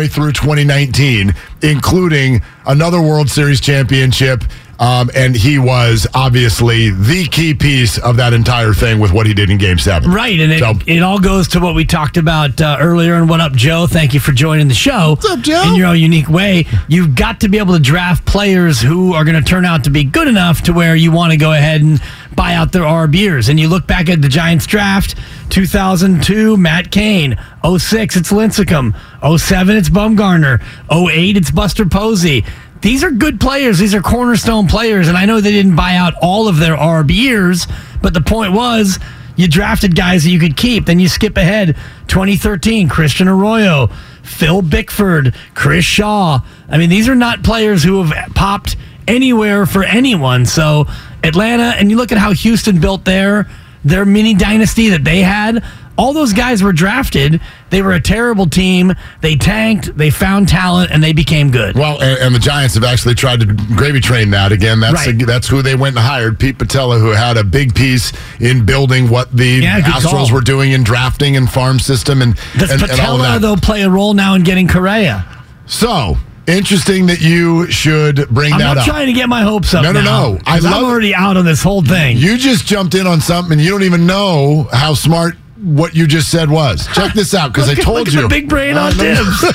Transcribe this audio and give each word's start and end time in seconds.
Through 0.00 0.30
2019, 0.34 1.34
including 1.60 2.40
another 2.66 3.02
World 3.02 3.28
Series 3.28 3.60
championship. 3.60 4.44
Um, 4.78 5.10
and 5.12 5.34
he 5.34 5.58
was 5.58 6.06
obviously 6.14 6.90
the 6.90 7.24
key 7.26 7.52
piece 7.52 7.98
of 7.98 8.16
that 8.18 8.32
entire 8.32 8.72
thing 8.72 9.00
with 9.00 9.10
what 9.10 9.26
he 9.26 9.34
did 9.34 9.50
in 9.50 9.58
Game 9.58 9.76
Seven. 9.76 10.08
Right, 10.12 10.38
and 10.38 10.52
it, 10.52 10.60
So- 10.60 10.74
it 10.86 11.02
all 11.02 11.18
goes 11.18 11.48
to 11.48 11.58
what 11.58 11.74
we 11.74 11.84
talked 11.84 12.16
about 12.16 12.60
uh, 12.60 12.76
earlier. 12.78 13.14
And 13.16 13.28
what 13.28 13.40
up, 13.40 13.54
Joe? 13.54 13.88
Thank 13.88 14.14
you 14.14 14.20
for 14.20 14.30
joining 14.30 14.68
the 14.68 14.74
show. 14.74 15.16
What's 15.16 15.28
up, 15.28 15.40
Joe? 15.40 15.64
In 15.66 15.74
your 15.74 15.88
own 15.88 15.98
unique 15.98 16.28
way, 16.28 16.66
you've 16.86 17.16
got 17.16 17.40
to 17.40 17.48
be 17.48 17.58
able 17.58 17.74
to 17.74 17.80
draft 17.80 18.24
players 18.24 18.80
who 18.80 19.14
are 19.14 19.24
going 19.24 19.34
to 19.42 19.42
turn 19.50 19.64
out 19.64 19.82
to 19.82 19.90
be 19.90 20.04
good 20.04 20.28
enough 20.28 20.62
to 20.62 20.72
where 20.72 20.94
you 20.94 21.10
want 21.10 21.32
to 21.32 21.36
go 21.36 21.54
ahead 21.54 21.80
and 21.80 22.00
buy 22.36 22.54
out 22.54 22.70
their 22.70 22.84
RBers. 22.84 23.48
And 23.48 23.58
you 23.58 23.66
look 23.66 23.88
back 23.88 24.08
at 24.08 24.22
the 24.22 24.28
Giants 24.28 24.64
draft, 24.64 25.16
2002, 25.50 26.56
Matt 26.56 26.92
Cain. 26.92 27.36
06, 27.64 28.14
it's 28.14 28.30
Lincecum. 28.30 28.94
07, 29.22 29.76
it's 29.76 29.88
Bumgarner. 29.88 30.62
08, 30.90 31.36
it's 31.36 31.50
Buster 31.50 31.86
Posey. 31.86 32.44
These 32.80 33.02
are 33.02 33.10
good 33.10 33.40
players. 33.40 33.78
These 33.78 33.94
are 33.94 34.00
cornerstone 34.00 34.68
players. 34.68 35.08
And 35.08 35.16
I 35.16 35.26
know 35.26 35.40
they 35.40 35.50
didn't 35.50 35.76
buy 35.76 35.96
out 35.96 36.14
all 36.22 36.48
of 36.48 36.58
their 36.58 36.76
RBers, 36.76 37.70
but 38.00 38.14
the 38.14 38.20
point 38.20 38.52
was 38.52 38.98
you 39.36 39.48
drafted 39.48 39.96
guys 39.96 40.24
that 40.24 40.30
you 40.30 40.38
could 40.38 40.56
keep. 40.56 40.86
Then 40.86 40.98
you 40.98 41.08
skip 41.08 41.36
ahead 41.36 41.76
2013, 42.08 42.88
Christian 42.88 43.28
Arroyo, 43.28 43.88
Phil 44.22 44.62
Bickford, 44.62 45.34
Chris 45.54 45.84
Shaw. 45.84 46.40
I 46.68 46.78
mean, 46.78 46.90
these 46.90 47.08
are 47.08 47.14
not 47.14 47.42
players 47.42 47.82
who 47.82 48.02
have 48.02 48.34
popped 48.34 48.76
anywhere 49.08 49.66
for 49.66 49.82
anyone. 49.82 50.46
So 50.46 50.86
Atlanta, 51.24 51.74
and 51.76 51.90
you 51.90 51.96
look 51.96 52.12
at 52.12 52.18
how 52.18 52.32
Houston 52.32 52.80
built 52.80 53.04
their 53.04 53.48
their 53.84 54.04
mini 54.04 54.34
dynasty 54.34 54.90
that 54.90 55.04
they 55.04 55.22
had. 55.22 55.64
All 55.98 56.12
those 56.12 56.32
guys 56.32 56.62
were 56.62 56.72
drafted. 56.72 57.40
They 57.70 57.82
were 57.82 57.92
a 57.92 58.00
terrible 58.00 58.46
team. 58.48 58.94
They 59.20 59.34
tanked. 59.36 59.96
They 59.98 60.10
found 60.10 60.48
talent, 60.48 60.92
and 60.92 61.02
they 61.02 61.12
became 61.12 61.50
good. 61.50 61.76
Well, 61.76 62.00
and, 62.00 62.18
and 62.20 62.34
the 62.34 62.38
Giants 62.38 62.76
have 62.76 62.84
actually 62.84 63.16
tried 63.16 63.40
to 63.40 63.46
gravy 63.46 64.00
train 64.00 64.30
that 64.30 64.52
again. 64.52 64.78
That's 64.80 65.06
Right. 65.06 65.26
that's 65.26 65.48
who 65.48 65.60
they 65.60 65.74
went 65.74 65.96
and 65.96 66.04
hired, 66.06 66.38
Pete 66.38 66.56
Putila, 66.56 67.00
who 67.00 67.08
had 67.10 67.36
a 67.36 67.42
big 67.44 67.74
piece 67.74 68.12
in 68.38 68.64
building 68.64 69.10
what 69.10 69.36
the 69.36 69.46
Yeah, 69.62 69.80
Astros 69.80 70.10
call. 70.10 70.30
were 70.32 70.40
doing 70.40 70.70
in 70.72 70.84
drafting 70.84 71.36
and 71.36 71.50
farm 71.50 71.80
system 71.80 72.22
and 72.22 72.36
Does 72.56 72.70
and, 72.70 72.80
and 72.80 72.90
Putila 72.92 73.18
that. 73.22 73.40
though 73.42 73.56
play 73.56 73.82
a 73.82 73.90
role 73.90 74.14
now 74.14 74.34
in 74.34 74.44
getting 74.44 74.68
Correa? 74.68 75.26
So 75.66 76.16
interesting 76.46 77.06
that 77.06 77.20
you 77.20 77.70
should 77.70 78.28
bring 78.30 78.56
that 78.56 78.76
up. 78.76 78.78
I'm 78.78 78.84
trying 78.88 79.06
to 79.08 79.12
get 79.12 79.28
my 79.28 79.42
hopes 79.42 79.74
up. 79.74 79.82
No, 79.82 79.92
no, 79.92 80.00
now, 80.00 80.32
no. 80.34 80.38
I 80.46 80.58
I'm 80.58 80.84
already 80.84 81.14
out 81.14 81.36
on 81.36 81.44
this 81.44 81.62
whole 81.62 81.82
thing. 81.82 82.16
You 82.16 82.38
just 82.38 82.64
jumped 82.66 82.94
in 82.94 83.06
on 83.06 83.20
something 83.20 83.52
and 83.54 83.60
you 83.60 83.70
don't 83.70 83.82
even 83.82 84.06
know 84.06 84.68
how 84.72 84.94
smart 84.94 85.36
what 85.62 85.94
you 85.94 86.06
just 86.06 86.30
said 86.30 86.50
was. 86.50 86.86
Check 86.94 87.12
this 87.14 87.34
out 87.34 87.52
because 87.52 87.68
I 87.68 87.74
told 87.74 87.98
look 87.98 88.08
at 88.08 88.14
you. 88.14 88.22
the 88.22 88.28
big 88.28 88.48
brain 88.48 88.76
Uh, 88.76 88.84
on 88.84 88.96
no- 88.96 89.02
Dibs. 89.02 89.44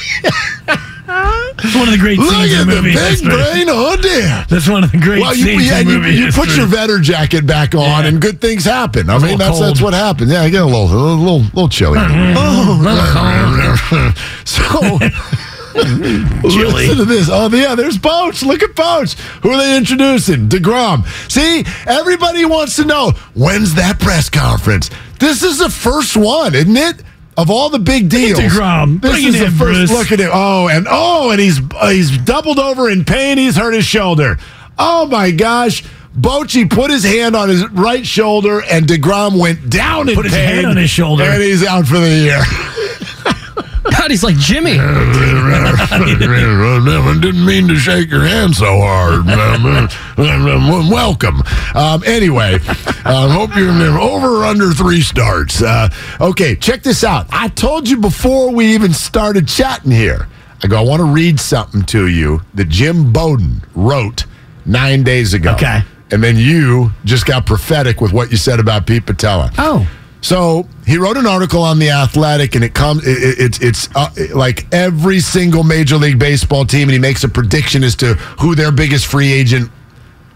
It's 1.65 1.75
one 1.75 1.87
of 1.87 1.91
the 1.93 1.99
great 1.99 2.17
Look 2.17 2.31
scenes 2.33 2.53
at 2.53 2.61
in 2.61 2.67
the 2.67 2.75
movie 2.75 2.89
big 2.93 2.99
history. 2.99 3.29
brain 3.29 3.69
on 3.69 4.01
there. 4.01 4.45
That's 4.49 4.67
one 4.67 4.83
of 4.83 4.91
the 4.91 4.97
great 4.97 5.21
Well, 5.21 5.35
you, 5.35 5.45
scenes 5.45 5.65
yeah, 5.67 5.79
in 5.79 5.87
you, 5.87 5.99
movie 5.99 6.15
you 6.15 6.31
put 6.31 6.55
your 6.57 6.65
vetter 6.65 7.01
jacket 7.01 7.45
back 7.45 7.75
on, 7.75 7.81
Yeah. 8.03 8.09
and 8.09 8.21
good 8.21 8.41
things 8.41 8.65
happen. 8.65 9.09
I 9.09 9.13
mean, 9.13 9.21
little 9.21 9.37
that's 9.37 9.59
that's 9.59 9.79
cold. 9.79 9.91
what 9.91 9.93
happens. 9.93 10.31
Yeah, 10.31 10.41
I 10.41 10.49
get 10.49 10.61
a 10.61 10.65
little, 10.65 10.85
a 10.85 11.15
little, 11.15 11.39
little 11.41 11.69
chilly. 11.69 11.97
oh, 12.01 12.79
so. 14.45 14.99
Listen 16.43 16.97
to 16.97 17.05
this. 17.05 17.29
Oh, 17.31 17.49
yeah, 17.49 17.75
there's 17.75 17.97
Boats. 17.97 18.43
Look 18.43 18.61
at 18.61 18.75
Boats. 18.75 19.15
Who 19.41 19.49
are 19.51 19.57
they 19.57 19.77
introducing? 19.77 20.47
DeGrom. 20.49 21.05
See, 21.31 21.63
everybody 21.87 22.45
wants 22.45 22.75
to 22.77 22.85
know 22.85 23.11
when's 23.33 23.73
that 23.75 23.99
press 23.99 24.29
conference? 24.29 24.89
This 25.19 25.41
is 25.43 25.59
the 25.59 25.69
first 25.69 26.15
one, 26.17 26.53
isn't 26.53 26.77
it? 26.77 27.01
Of 27.35 27.49
all 27.49 27.69
the 27.69 27.79
big 27.79 28.09
deals. 28.09 28.39
DeGrom. 28.39 29.01
This 29.01 29.11
Bring 29.13 29.25
is 29.25 29.39
the 29.39 29.45
in, 29.45 29.51
first 29.51 29.79
Bruce. 29.87 29.91
look 29.91 30.11
at 30.11 30.19
it. 30.19 30.29
Oh, 30.31 30.67
and 30.67 30.85
oh, 30.87 31.31
and 31.31 31.39
he's 31.39 31.59
uh, 31.73 31.89
he's 31.89 32.15
doubled 32.19 32.59
over 32.59 32.89
in 32.89 33.05
pain. 33.05 33.39
He's 33.39 33.55
hurt 33.55 33.73
his 33.73 33.85
shoulder. 33.85 34.37
Oh 34.77 35.07
my 35.07 35.31
gosh. 35.31 35.83
Bochy 36.15 36.69
put 36.69 36.91
his 36.91 37.03
hand 37.03 37.35
on 37.35 37.49
his 37.49 37.67
right 37.69 38.05
shoulder, 38.05 38.61
and 38.69 38.85
DeGrom 38.85 39.39
went 39.39 39.67
down 39.71 40.09
in 40.09 40.15
Put 40.15 40.25
his 40.25 40.35
hand 40.35 40.67
on 40.67 40.77
his 40.77 40.91
shoulder. 40.91 41.23
And 41.23 41.41
he's 41.41 41.65
out 41.65 41.87
for 41.87 41.97
the 41.97 42.09
year. 42.09 42.39
God, 43.83 44.11
he's 44.11 44.23
like 44.23 44.37
Jimmy. 44.37 44.77
I 44.79 45.99
didn't 47.21 47.45
mean 47.45 47.67
to 47.67 47.75
shake 47.75 48.09
your 48.09 48.25
hand 48.25 48.55
so 48.55 48.79
hard. 48.79 49.25
Welcome. 50.89 51.43
Um, 51.75 52.03
anyway, 52.05 52.59
I 53.05 53.27
hope 53.29 53.55
you're 53.55 53.69
over 53.99 54.41
or 54.41 54.45
under 54.45 54.71
three 54.71 55.01
starts. 55.01 55.61
Uh, 55.61 55.89
okay, 56.21 56.55
check 56.55 56.83
this 56.83 57.03
out. 57.03 57.27
I 57.29 57.49
told 57.49 57.89
you 57.89 57.97
before 57.97 58.51
we 58.51 58.73
even 58.73 58.93
started 58.93 59.47
chatting 59.47 59.91
here. 59.91 60.27
I 60.63 60.67
go, 60.67 60.77
I 60.77 60.81
want 60.81 61.01
to 61.01 61.05
read 61.05 61.39
something 61.39 61.83
to 61.83 62.07
you 62.07 62.41
that 62.53 62.69
Jim 62.69 63.11
Bowden 63.11 63.63
wrote 63.75 64.25
nine 64.65 65.03
days 65.03 65.33
ago. 65.33 65.53
Okay. 65.53 65.81
And 66.11 66.23
then 66.23 66.37
you 66.37 66.91
just 67.03 67.25
got 67.25 67.45
prophetic 67.45 67.99
with 67.99 68.13
what 68.13 68.31
you 68.31 68.37
said 68.37 68.59
about 68.59 68.87
Pete 68.87 69.05
Putila. 69.05 69.53
Oh. 69.57 69.87
So 70.23 70.67
he 70.87 70.97
wrote 70.97 71.17
an 71.17 71.27
article 71.27 71.61
on 71.61 71.79
the 71.79 71.91
Athletic, 71.91 72.55
and 72.55 72.63
it 72.63 72.73
comes. 72.73 73.05
It, 73.05 73.39
it, 73.39 73.61
it's 73.61 73.89
uh, 73.93 74.09
like 74.33 74.65
every 74.73 75.19
single 75.19 75.63
Major 75.63 75.97
League 75.97 76.17
Baseball 76.17 76.65
team, 76.65 76.83
and 76.83 76.93
he 76.93 76.99
makes 76.99 77.25
a 77.25 77.29
prediction 77.29 77.83
as 77.83 77.95
to 77.97 78.13
who 78.39 78.55
their 78.55 78.71
biggest 78.71 79.05
free 79.05 79.31
agent 79.33 79.69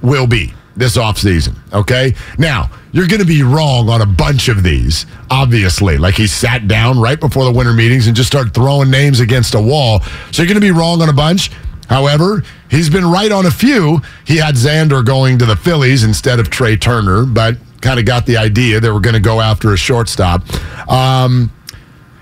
will 0.01 0.27
be 0.27 0.53
this 0.75 0.97
offseason. 0.97 1.55
Okay, 1.71 2.13
now 2.37 2.69
you're 2.91 3.07
going 3.07 3.21
to 3.21 3.25
be 3.25 3.43
wrong 3.43 3.89
on 3.89 4.01
a 4.01 4.05
bunch 4.05 4.49
of 4.49 4.61
these. 4.61 5.05
Obviously, 5.31 5.97
like 5.97 6.15
he 6.15 6.27
sat 6.27 6.67
down 6.67 6.99
right 6.99 7.19
before 7.19 7.45
the 7.45 7.51
winter 7.51 7.73
meetings 7.73 8.07
and 8.07 8.15
just 8.15 8.27
started 8.27 8.53
throwing 8.53 8.91
names 8.91 9.21
against 9.21 9.55
a 9.55 9.61
wall. 9.61 10.01
So 10.31 10.41
you're 10.41 10.47
going 10.47 10.61
to 10.61 10.61
be 10.61 10.71
wrong 10.71 11.01
on 11.01 11.07
a 11.07 11.13
bunch. 11.13 11.49
However, 11.87 12.43
he's 12.69 12.89
been 12.89 13.05
right 13.05 13.31
on 13.31 13.45
a 13.45 13.51
few. 13.51 14.01
He 14.25 14.35
had 14.35 14.55
Xander 14.55 15.05
going 15.05 15.39
to 15.39 15.45
the 15.45 15.55
Phillies 15.55 16.03
instead 16.03 16.41
of 16.41 16.49
Trea 16.49 16.75
Turner, 16.75 17.25
but 17.25 17.55
kind 17.81 17.99
of 17.99 18.05
got 18.05 18.25
the 18.25 18.37
idea 18.37 18.79
they 18.79 18.89
were 18.89 18.99
going 18.99 19.13
to 19.15 19.19
go 19.19 19.39
after 19.41 19.73
a 19.73 19.77
shortstop. 19.77 20.43
Um, 20.91 21.51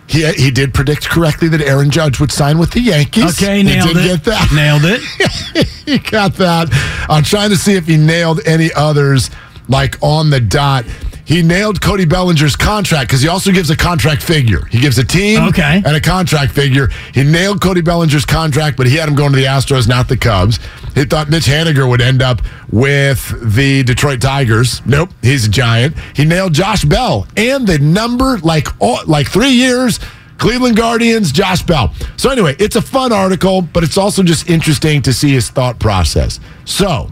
he, 0.08 0.26
he 0.34 0.52
did 0.52 0.74
predict 0.74 1.10
correctly 1.10 1.48
that 1.50 1.62
Aaron 1.62 1.90
Judge 1.90 2.20
would 2.20 2.32
sign 2.32 2.58
with 2.60 2.72
the 2.72 2.82
Yankees. 2.82 3.42
Okay, 3.42 3.58
He 3.58 3.64
nailed 3.64 3.88
did 3.88 3.98
it. 3.98 4.08
Get 4.08 4.24
that. 4.26 4.52
Nailed 4.54 4.82
it. 4.86 5.68
he 5.86 5.98
got 5.98 6.34
that. 6.36 6.68
I'm 7.10 7.24
trying 7.24 7.50
to 7.50 7.56
see 7.58 7.74
if 7.76 7.88
he 7.88 7.98
nailed 7.98 8.42
any 8.46 8.70
others 8.74 9.32
like 9.68 9.98
on 10.04 10.30
the 10.30 10.40
dot. 10.40 10.86
He 11.26 11.42
nailed 11.42 11.82
Cody 11.82 12.06
Bellinger's 12.06 12.56
contract 12.56 13.10
because 13.10 13.24
he 13.24 13.28
also 13.28 13.52
gives 13.52 13.72
a 13.72 13.76
contract 13.76 14.22
figure. 14.22 14.66
He 14.66 14.80
gives 14.80 15.00
a 15.00 15.04
team 15.04 15.42
Okay. 15.46 15.82
and 15.84 15.96
a 15.96 16.00
contract 16.00 16.52
figure. 16.52 16.90
He 17.16 17.24
nailed 17.24 17.62
Cody 17.62 17.82
Bellinger's 17.82 18.26
contract, 18.26 18.78
but 18.78 18.86
he 18.86 18.96
had 18.96 19.10
him 19.10 19.16
going 19.16 19.32
to 19.32 19.36
the 19.38 19.46
Astros, 19.46 19.88
not 19.88 20.08
the 20.08 20.18
Cubs. 20.18 20.60
He 20.96 21.06
thought 21.06 21.30
Mitch 21.30 21.46
Haniger 21.46 21.88
would 21.88 22.02
end 22.02 22.22
up 22.22 22.42
with 22.72 23.54
the 23.56 23.84
Detroit 23.84 24.22
Tigers. 24.22 24.84
Nope, 24.86 25.10
he's 25.22 25.46
a 25.46 25.50
giant. 25.50 25.96
He 26.16 26.26
nailed 26.26 26.54
Josh 26.54 26.86
Bell 26.86 27.28
and 27.38 27.68
the 27.68 27.78
number 27.78 28.38
like 28.40 28.68
all, 28.82 29.00
like 29.06 29.28
three 29.28 29.52
years. 29.52 30.00
Cleveland 30.38 30.76
Guardians, 30.76 31.32
Josh 31.32 31.62
Bell. 31.62 31.94
So 32.18 32.30
anyway, 32.30 32.56
it's 32.60 32.76
a 32.76 32.82
fun 32.82 33.14
article, 33.14 33.62
but 33.62 33.84
it's 33.84 33.98
also 33.98 34.24
just 34.24 34.50
interesting 34.50 35.02
to 35.04 35.14
see 35.14 35.32
his 35.32 35.50
thought 35.50 35.80
process. 35.80 36.40
So 36.66 37.12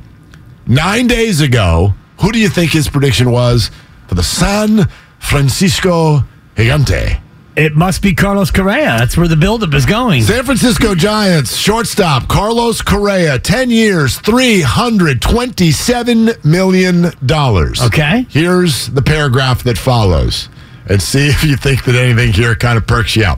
nine 0.65 1.07
days 1.07 1.41
ago, 1.41 1.93
who 2.21 2.31
do 2.31 2.39
you 2.39 2.49
think 2.49 2.71
his 2.71 2.89
prediction 2.89 3.31
was 3.31 3.71
for 4.07 4.15
the 4.15 4.23
San 4.23 4.89
Francisco 5.19 6.23
Gigante? 6.55 7.21
It 7.55 7.75
must 7.75 8.01
be 8.01 8.15
Carlos 8.15 8.49
Correa. 8.49 8.97
That's 8.97 9.15
where 9.15 9.27
the 9.27 9.35
buildup 9.35 9.75
is 9.75 9.85
going. 9.85 10.23
San 10.23 10.43
Francisco 10.43 10.95
Giants 10.95 11.55
shortstop 11.55 12.27
Carlos 12.27 12.81
Correa, 12.81 13.37
10 13.37 13.69
years, 13.69 14.17
$327 14.19 16.43
million. 16.43 17.11
Okay. 17.85 18.25
Here's 18.29 18.87
the 18.87 19.03
paragraph 19.03 19.61
that 19.63 19.77
follows 19.77 20.49
and 20.89 20.99
see 20.99 21.27
if 21.27 21.43
you 21.43 21.55
think 21.55 21.85
that 21.85 21.93
anything 21.95 22.33
here 22.33 22.55
kind 22.55 22.75
of 22.77 22.87
perks 22.87 23.15
you 23.15 23.25
up. 23.25 23.37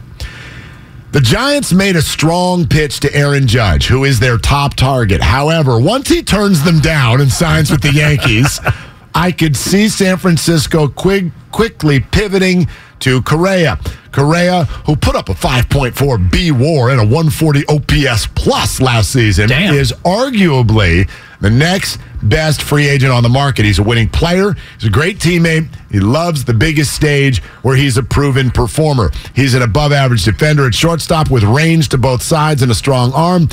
The 1.12 1.20
Giants 1.22 1.74
made 1.74 1.98
a 1.98 2.02
strong 2.02 2.68
pitch 2.68 3.02
to 3.02 3.14
Aaron 3.14 3.48
Judge, 3.48 3.88
who 3.88 4.06
is 4.06 4.20
their 4.20 4.38
top 4.38 4.76
target. 4.76 5.22
However, 5.22 5.78
once 5.80 6.10
he 6.10 6.24
turns 6.24 6.64
them 6.64 6.80
down 6.80 7.20
and 7.22 7.32
signs 7.32 7.72
with 7.72 7.82
the 7.82 7.92
Yankees, 7.92 8.60
I 9.16 9.32
could 9.32 9.56
see 9.56 9.88
San 9.88 10.18
Francisco 10.18 10.90
quick, 10.90 11.32
quickly 11.52 12.02
pivoting 12.02 12.68
to 13.06 13.22
Correa. 13.22 13.80
Correa, 14.12 14.66
who 14.88 14.96
put 14.96 15.16
up 15.16 15.30
a 15.30 15.34
5.4 15.34 16.32
B 16.32 16.50
war 16.50 16.90
and 16.90 17.00
a 17.00 17.04
140 17.04 17.64
OPS 17.68 18.26
plus 18.34 18.82
last 18.82 19.12
season, 19.12 19.48
Damn. 19.48 19.76
is 19.76 19.92
arguably 20.04 21.08
the 21.40 21.52
next 21.52 22.00
best 22.24 22.64
free 22.64 22.88
agent 22.88 23.12
on 23.12 23.22
the 23.22 23.30
market. 23.30 23.64
He's 23.64 23.78
a 23.78 23.84
winning 23.84 24.10
player. 24.10 24.56
He's 24.80 24.88
a 24.88 24.92
great 24.92 25.20
teammate. 25.20 25.68
He 25.92 26.00
loves 26.00 26.46
the 26.46 26.54
biggest 26.56 26.96
stage 26.96 27.44
where 27.62 27.76
he's 27.76 27.96
a 27.98 28.02
proven 28.04 28.50
performer. 28.50 29.12
He's 29.36 29.54
an 29.54 29.62
above 29.62 29.92
average 29.92 30.26
defender 30.26 30.66
at 30.66 30.74
shortstop 30.74 31.30
with 31.30 31.44
range 31.44 31.90
to 31.90 32.00
both 32.00 32.24
sides 32.24 32.64
and 32.64 32.72
a 32.72 32.76
strong 32.76 33.14
arm. 33.14 33.50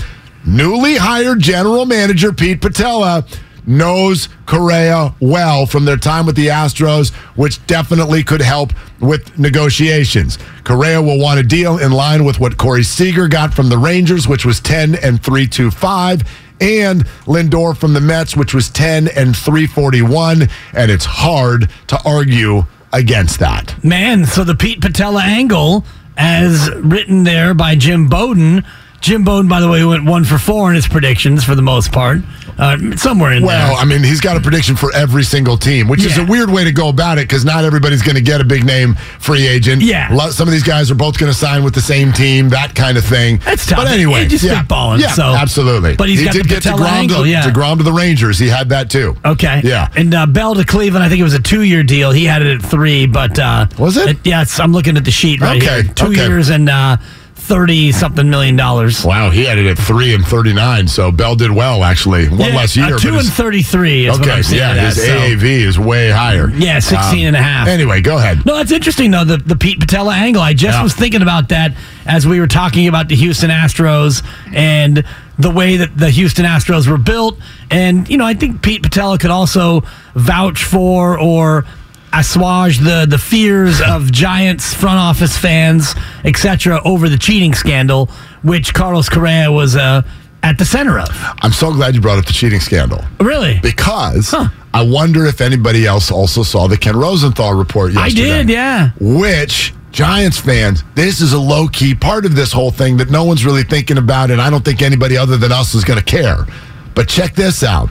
Newly 0.46 0.96
hired 0.96 1.40
general 1.40 1.84
manager 1.84 2.32
Pete 2.32 2.62
Putila 2.62 3.28
knows 3.66 4.28
Correa 4.46 5.14
well 5.20 5.66
from 5.66 5.84
their 5.84 5.96
time 5.96 6.26
with 6.26 6.36
the 6.36 6.48
Astros, 6.48 7.12
which 7.36 7.64
definitely 7.66 8.22
could 8.22 8.40
help 8.40 8.72
with 9.00 9.38
negotiations. 9.38 10.38
Correa 10.64 11.00
will 11.00 11.18
want 11.18 11.40
a 11.40 11.42
deal 11.42 11.78
in 11.78 11.92
line 11.92 12.24
with 12.24 12.40
what 12.40 12.56
Corey 12.58 12.82
Seager 12.82 13.28
got 13.28 13.54
from 13.54 13.68
the 13.68 13.78
Rangers, 13.78 14.26
which 14.26 14.44
was 14.44 14.60
10 14.60 14.94
and 14.96 15.22
325, 15.22 16.22
and 16.60 17.04
Lindor 17.26 17.76
from 17.76 17.92
the 17.92 18.00
Mets, 18.00 18.36
which 18.36 18.54
was 18.54 18.70
10 18.70 19.08
and 19.08 19.36
341. 19.36 20.48
And 20.74 20.90
it's 20.90 21.04
hard 21.04 21.70
to 21.88 21.98
argue 22.04 22.64
against 22.92 23.40
that. 23.40 23.82
Man, 23.82 24.26
so 24.26 24.44
the 24.44 24.54
Pete 24.54 24.80
Putila 24.80 25.22
angle, 25.22 25.84
as 26.16 26.70
written 26.76 27.24
there 27.24 27.54
by 27.54 27.74
Jim 27.74 28.08
Bowden. 28.08 28.64
Jim 29.00 29.24
Bowden, 29.24 29.48
by 29.48 29.60
the 29.60 29.68
way, 29.68 29.84
went 29.84 30.04
one 30.04 30.24
for 30.24 30.38
four 30.38 30.68
in 30.68 30.76
his 30.76 30.86
predictions 30.86 31.42
for 31.42 31.56
the 31.56 31.62
most 31.62 31.90
part. 31.90 32.18
Uh, 32.58 32.76
somewhere 32.96 33.32
in 33.32 33.42
Well, 33.44 33.68
there. 33.74 33.76
I 33.78 33.84
mean, 33.84 34.02
he's 34.02 34.20
got 34.20 34.36
a 34.36 34.40
prediction 34.40 34.76
for 34.76 34.94
every 34.94 35.24
single 35.24 35.56
team, 35.56 35.88
which 35.88 36.04
is 36.04 36.18
a 36.18 36.24
weird 36.24 36.50
way 36.50 36.64
to 36.64 36.72
go 36.72 36.88
about 36.88 37.18
it 37.18 37.22
because 37.28 37.44
not 37.44 37.64
everybody's 37.64 38.02
going 38.02 38.14
to 38.16 38.20
get 38.22 38.40
a 38.40 38.44
big 38.44 38.64
name 38.64 38.94
free 39.18 39.46
agent. 39.46 39.82
Yeah. 39.82 40.08
Lot- 40.12 40.32
some 40.32 40.46
of 40.48 40.52
these 40.52 40.62
guys 40.62 40.90
are 40.90 40.94
both 40.94 41.18
going 41.18 41.32
to 41.32 41.36
sign 41.38 41.64
with 41.64 41.74
the 41.74 41.80
same 41.80 42.12
team, 42.12 42.48
that 42.50 42.74
kind 42.74 42.96
of 42.98 43.04
thing. 43.04 43.38
That's 43.44 43.66
tough. 43.66 43.78
But 43.78 43.88
anyway, 43.88 44.22
He 44.24 44.28
just 44.28 44.44
yeah, 44.44 44.62
spitballing, 44.62 45.00
yeah, 45.00 45.08
so- 45.12 45.34
absolutely. 45.34 45.96
But 45.96 46.08
he's 46.08 46.18
he 46.20 46.26
got 46.26 46.34
did 46.34 46.48
get 46.48 46.62
to 46.64 46.68
Putila 46.70 46.76
Grom, 46.76 46.94
angle, 46.94 47.22
to, 47.24 47.28
yeah. 47.28 47.42
to 47.42 47.50
Grom 47.52 47.78
to 47.78 47.84
the 47.84 47.92
Rangers. 47.92 48.38
He 48.38 48.48
had 48.48 48.68
that 48.68 48.90
too. 48.90 49.16
Okay. 49.24 49.60
Yeah. 49.64 49.88
And 49.96 50.14
uh, 50.14 50.26
Bell 50.26 50.54
to 50.54 50.64
Cleveland, 50.64 51.04
I 51.04 51.08
think 51.08 51.20
it 51.20 51.24
was 51.24 51.34
a 51.34 51.42
two 51.42 51.62
year 51.62 51.82
deal. 51.82 52.10
He 52.12 52.24
had 52.24 52.42
it 52.42 52.56
at 52.62 52.62
three, 52.70 53.06
but. 53.06 53.38
Uh, 53.38 53.66
Was 53.78 53.96
it? 53.96 54.18
yeah, 54.24 54.42
it's, 54.42 54.60
I'm 54.60 54.72
looking 54.72 54.96
at 54.96 55.04
the 55.04 55.10
sheet 55.10 55.40
right 55.40 55.60
Okay, 55.62 55.82
here. 55.82 55.94
Two 55.94 56.06
okay. 56.08 56.26
years 56.26 56.48
and 56.50 56.68
uh, 56.68 56.96
30 57.42 57.92
something 57.92 58.30
million 58.30 58.54
dollars. 58.56 59.04
Wow, 59.04 59.30
he 59.30 59.44
had 59.44 59.58
it 59.58 59.66
at 59.66 59.76
three 59.78 60.14
and 60.14 60.24
thirty 60.24 60.52
nine. 60.52 60.86
So 60.88 61.10
Bell 61.10 61.34
did 61.34 61.50
well 61.50 61.82
actually. 61.84 62.28
One 62.28 62.38
Yeah, 62.38 62.56
less 62.56 62.76
year. 62.76 62.94
uh, 62.94 62.98
two 62.98 63.14
and 63.16 63.26
33 63.26 64.06
is 64.06 64.18
what 64.18 64.28
Okay, 64.28 64.56
yeah, 64.56 64.74
his 64.74 64.98
as, 64.98 65.04
so- 65.06 65.46
is 65.46 65.78
way 65.78 66.10
higher. 66.10 66.48
Yeah, 66.50 66.78
16 66.78 67.26
and 67.26 67.36
a 67.36 67.42
half. 67.42 67.66
Anyway, 67.68 68.00
go 68.00 68.16
ahead. 68.18 68.46
No, 68.46 68.56
that's 68.56 68.70
interesting 68.72 69.10
though. 69.10 69.24
The 69.24 69.38
the 69.38 69.56
Pete 69.56 69.80
Putila 69.80 70.14
angle. 70.14 70.40
I 70.42 70.54
just 70.54 70.76
Yeah. 70.78 70.82
was 70.82 70.94
thinking 70.94 71.22
about 71.22 71.48
that 71.50 71.72
as 72.06 72.26
we 72.26 72.38
were 72.40 72.46
talking 72.46 72.86
about 72.88 73.08
the 73.08 73.16
Houston 73.16 73.50
Astros 73.50 74.22
and 74.52 75.02
the 75.38 75.50
way 75.50 75.76
that 75.78 75.96
the 75.96 76.10
Houston 76.10 76.44
Astros 76.44 76.86
were 76.86 76.98
built. 76.98 77.38
And 77.70 78.08
you 78.08 78.16
know, 78.18 78.24
I 78.26 78.34
think 78.34 78.62
Pete 78.62 78.82
Putila 78.82 79.18
could 79.18 79.30
also 79.30 79.82
vouch 80.14 80.62
for 80.64 81.18
or 81.18 81.64
assuage 82.12 82.78
the 82.78 83.06
the 83.08 83.18
fears 83.18 83.80
of 83.80 84.12
Giants 84.12 84.74
front 84.74 84.98
office 84.98 85.36
fans, 85.36 85.94
etc., 86.24 86.80
over 86.84 87.08
the 87.08 87.18
cheating 87.18 87.54
scandal, 87.54 88.06
which 88.42 88.74
Carlos 88.74 89.08
Correa 89.08 89.50
was 89.50 89.76
uh, 89.76 90.02
at 90.42 90.58
the 90.58 90.64
center 90.64 90.98
of. 90.98 91.08
I'm 91.42 91.52
so 91.52 91.72
glad 91.72 91.94
you 91.94 92.00
brought 92.00 92.18
up 92.18 92.26
the 92.26 92.32
cheating 92.32 92.60
scandal. 92.60 93.02
Really. 93.20 93.58
because 93.62 94.34
I 94.74 94.82
wonder 94.82 95.26
if 95.26 95.40
anybody 95.40 95.86
else 95.86 96.10
also 96.10 96.42
saw 96.42 96.66
the 96.66 96.76
Ken 96.78 96.96
Rosenthal 96.96 97.54
report 97.54 97.92
yesterday. 97.92 98.32
I 98.32 98.36
did, 98.38 98.48
yeah. 98.50 98.90
Which 99.00 99.72
Giants 99.92 100.40
fans, 100.40 100.82
this 100.94 101.20
is 101.20 101.32
a 101.34 101.38
low 101.38 101.68
key 101.68 101.94
part 101.94 102.24
of 102.24 102.34
this 102.34 102.52
whole 102.52 102.70
thing 102.70 102.96
that 102.96 103.10
no 103.10 103.24
one's 103.24 103.44
really 103.44 103.62
thinking 103.64 103.98
about, 103.98 104.30
and 104.30 104.40
I 104.40 104.48
don't 104.50 104.64
think 104.64 104.80
anybody 104.82 105.16
other 105.16 105.36
than 105.36 105.52
us 105.52 105.74
is 105.74 105.84
going 105.84 105.98
to 105.98 106.04
care. 106.04 106.46
But 106.94 107.08
check 107.08 107.34
this 107.34 107.62
out. 107.62 107.90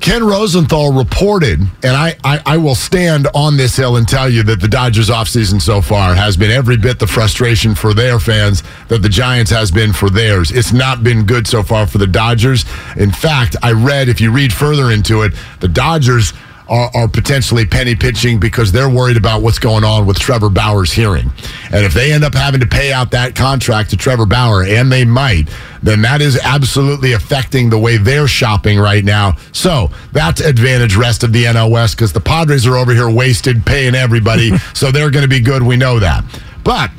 Ken 0.00 0.24
Rosenthal 0.24 0.92
reported, 0.92 1.60
and 1.60 1.96
I, 1.96 2.16
I, 2.22 2.40
I 2.46 2.56
will 2.56 2.74
stand 2.76 3.26
on 3.34 3.56
this 3.56 3.76
hill 3.76 3.96
and 3.96 4.08
tell 4.08 4.28
you 4.28 4.42
that 4.44 4.60
the 4.60 4.68
Dodgers 4.68 5.10
offseason 5.10 5.60
so 5.60 5.82
far 5.82 6.14
has 6.14 6.36
been 6.36 6.50
every 6.50 6.76
bit 6.76 6.98
the 6.98 7.06
frustration 7.06 7.74
for 7.74 7.92
their 7.94 8.20
fans 8.20 8.62
that 8.88 9.02
the 9.02 9.08
Giants 9.08 9.50
has 9.50 9.70
been 9.70 9.92
for 9.92 10.08
theirs. 10.08 10.52
It's 10.52 10.72
not 10.72 11.02
been 11.02 11.24
good 11.26 11.46
so 11.46 11.62
far 11.62 11.86
for 11.86 11.98
the 11.98 12.06
Dodgers. 12.06 12.64
In 12.96 13.10
fact, 13.10 13.56
I 13.62 13.72
read, 13.72 14.08
if 14.08 14.20
you 14.20 14.30
read 14.30 14.52
further 14.52 14.92
into 14.92 15.22
it, 15.22 15.32
the 15.60 15.68
Dodgers 15.68 16.32
are, 16.68 16.90
are 16.94 17.08
potentially 17.08 17.64
penny 17.64 17.94
pitching 17.94 18.38
because 18.38 18.72
they're 18.72 18.88
worried 18.88 19.16
about 19.16 19.42
what's 19.42 19.58
going 19.58 19.84
on 19.84 20.06
with 20.06 20.18
Trevor 20.18 20.50
Bauer's 20.50 20.92
hearing. 20.92 21.30
And 21.72 21.84
if 21.84 21.94
they 21.94 22.12
end 22.12 22.24
up 22.24 22.34
having 22.34 22.60
to 22.60 22.66
pay 22.66 22.92
out 22.92 23.10
that 23.12 23.34
contract 23.34 23.90
to 23.90 23.96
Trevor 23.96 24.26
Bauer, 24.26 24.64
and 24.64 24.90
they 24.90 25.04
might, 25.04 25.48
then 25.82 26.02
that 26.02 26.20
is 26.20 26.38
absolutely 26.42 27.12
affecting 27.12 27.70
the 27.70 27.78
way 27.78 27.96
they're 27.96 28.28
shopping 28.28 28.78
right 28.78 29.04
now. 29.04 29.36
So 29.52 29.90
that's 30.12 30.40
advantage 30.40 30.96
rest 30.96 31.22
of 31.22 31.32
the 31.32 31.44
NL 31.44 31.70
West 31.70 31.96
because 31.96 32.12
the 32.12 32.20
Padres 32.20 32.66
are 32.66 32.76
over 32.76 32.92
here 32.92 33.10
wasted 33.10 33.64
paying 33.64 33.94
everybody. 33.94 34.56
so 34.74 34.90
they're 34.90 35.10
going 35.10 35.24
to 35.24 35.28
be 35.28 35.40
good. 35.40 35.62
We 35.62 35.76
know 35.76 35.98
that. 35.98 36.24
But 36.64 36.90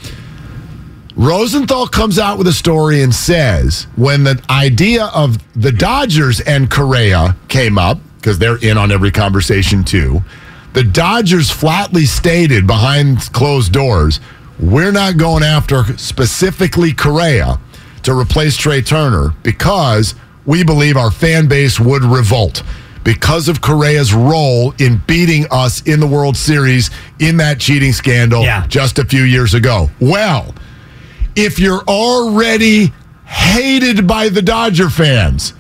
Rosenthal 1.16 1.88
comes 1.88 2.18
out 2.18 2.38
with 2.38 2.48
a 2.48 2.54
story 2.54 3.02
and 3.04 3.14
says 3.14 3.88
when 3.98 4.24
the 4.24 4.42
idea 4.50 5.06
of 5.08 5.38
the 5.62 5.72
Dodgers 5.72 6.40
and 6.40 6.72
Correa 6.72 7.36
came 7.50 7.78
up, 7.78 8.00
because 8.20 8.38
they're 8.40 8.58
in 8.58 8.78
on 8.78 8.92
every 8.92 9.12
conversation 9.12 9.84
too, 9.84 10.22
the 10.74 10.84
Dodgers 10.84 11.50
flatly 11.50 12.06
stated 12.06 12.68
behind 12.68 13.32
closed 13.34 13.72
doors, 13.74 14.20
we're 14.60 14.92
not 14.92 15.18
going 15.18 15.44
after 15.44 15.84
specifically 15.98 16.94
Correa 16.94 17.60
to 18.04 18.14
replace 18.18 18.56
Trea 18.58 18.82
Turner 18.82 19.34
because 19.44 20.16
we 20.46 20.64
believe 20.64 20.98
our 20.98 21.12
fan 21.12 21.48
base 21.48 21.80
would 21.80 22.04
revolt 22.04 22.64
because 23.04 23.48
of 23.48 23.62
Correa's 23.62 24.14
role 24.14 24.74
in 24.78 25.02
beating 25.08 25.46
us 25.52 25.82
in 25.84 26.00
the 26.00 26.08
World 26.08 26.36
Series 26.36 26.90
in 27.20 27.38
that 27.38 27.60
cheating 27.60 27.94
scandal 27.94 28.44
Yeah. 28.44 28.66
just 28.68 29.00
a 29.00 29.06
few 29.06 29.24
years 29.24 29.54
ago. 29.54 29.90
Well, 30.00 30.54
if 31.36 31.58
you're 31.60 31.82
already 31.88 32.94
hated 33.26 34.06
by 34.06 34.30
the 34.30 34.42
Dodger 34.42 34.90
fans, 34.90 35.54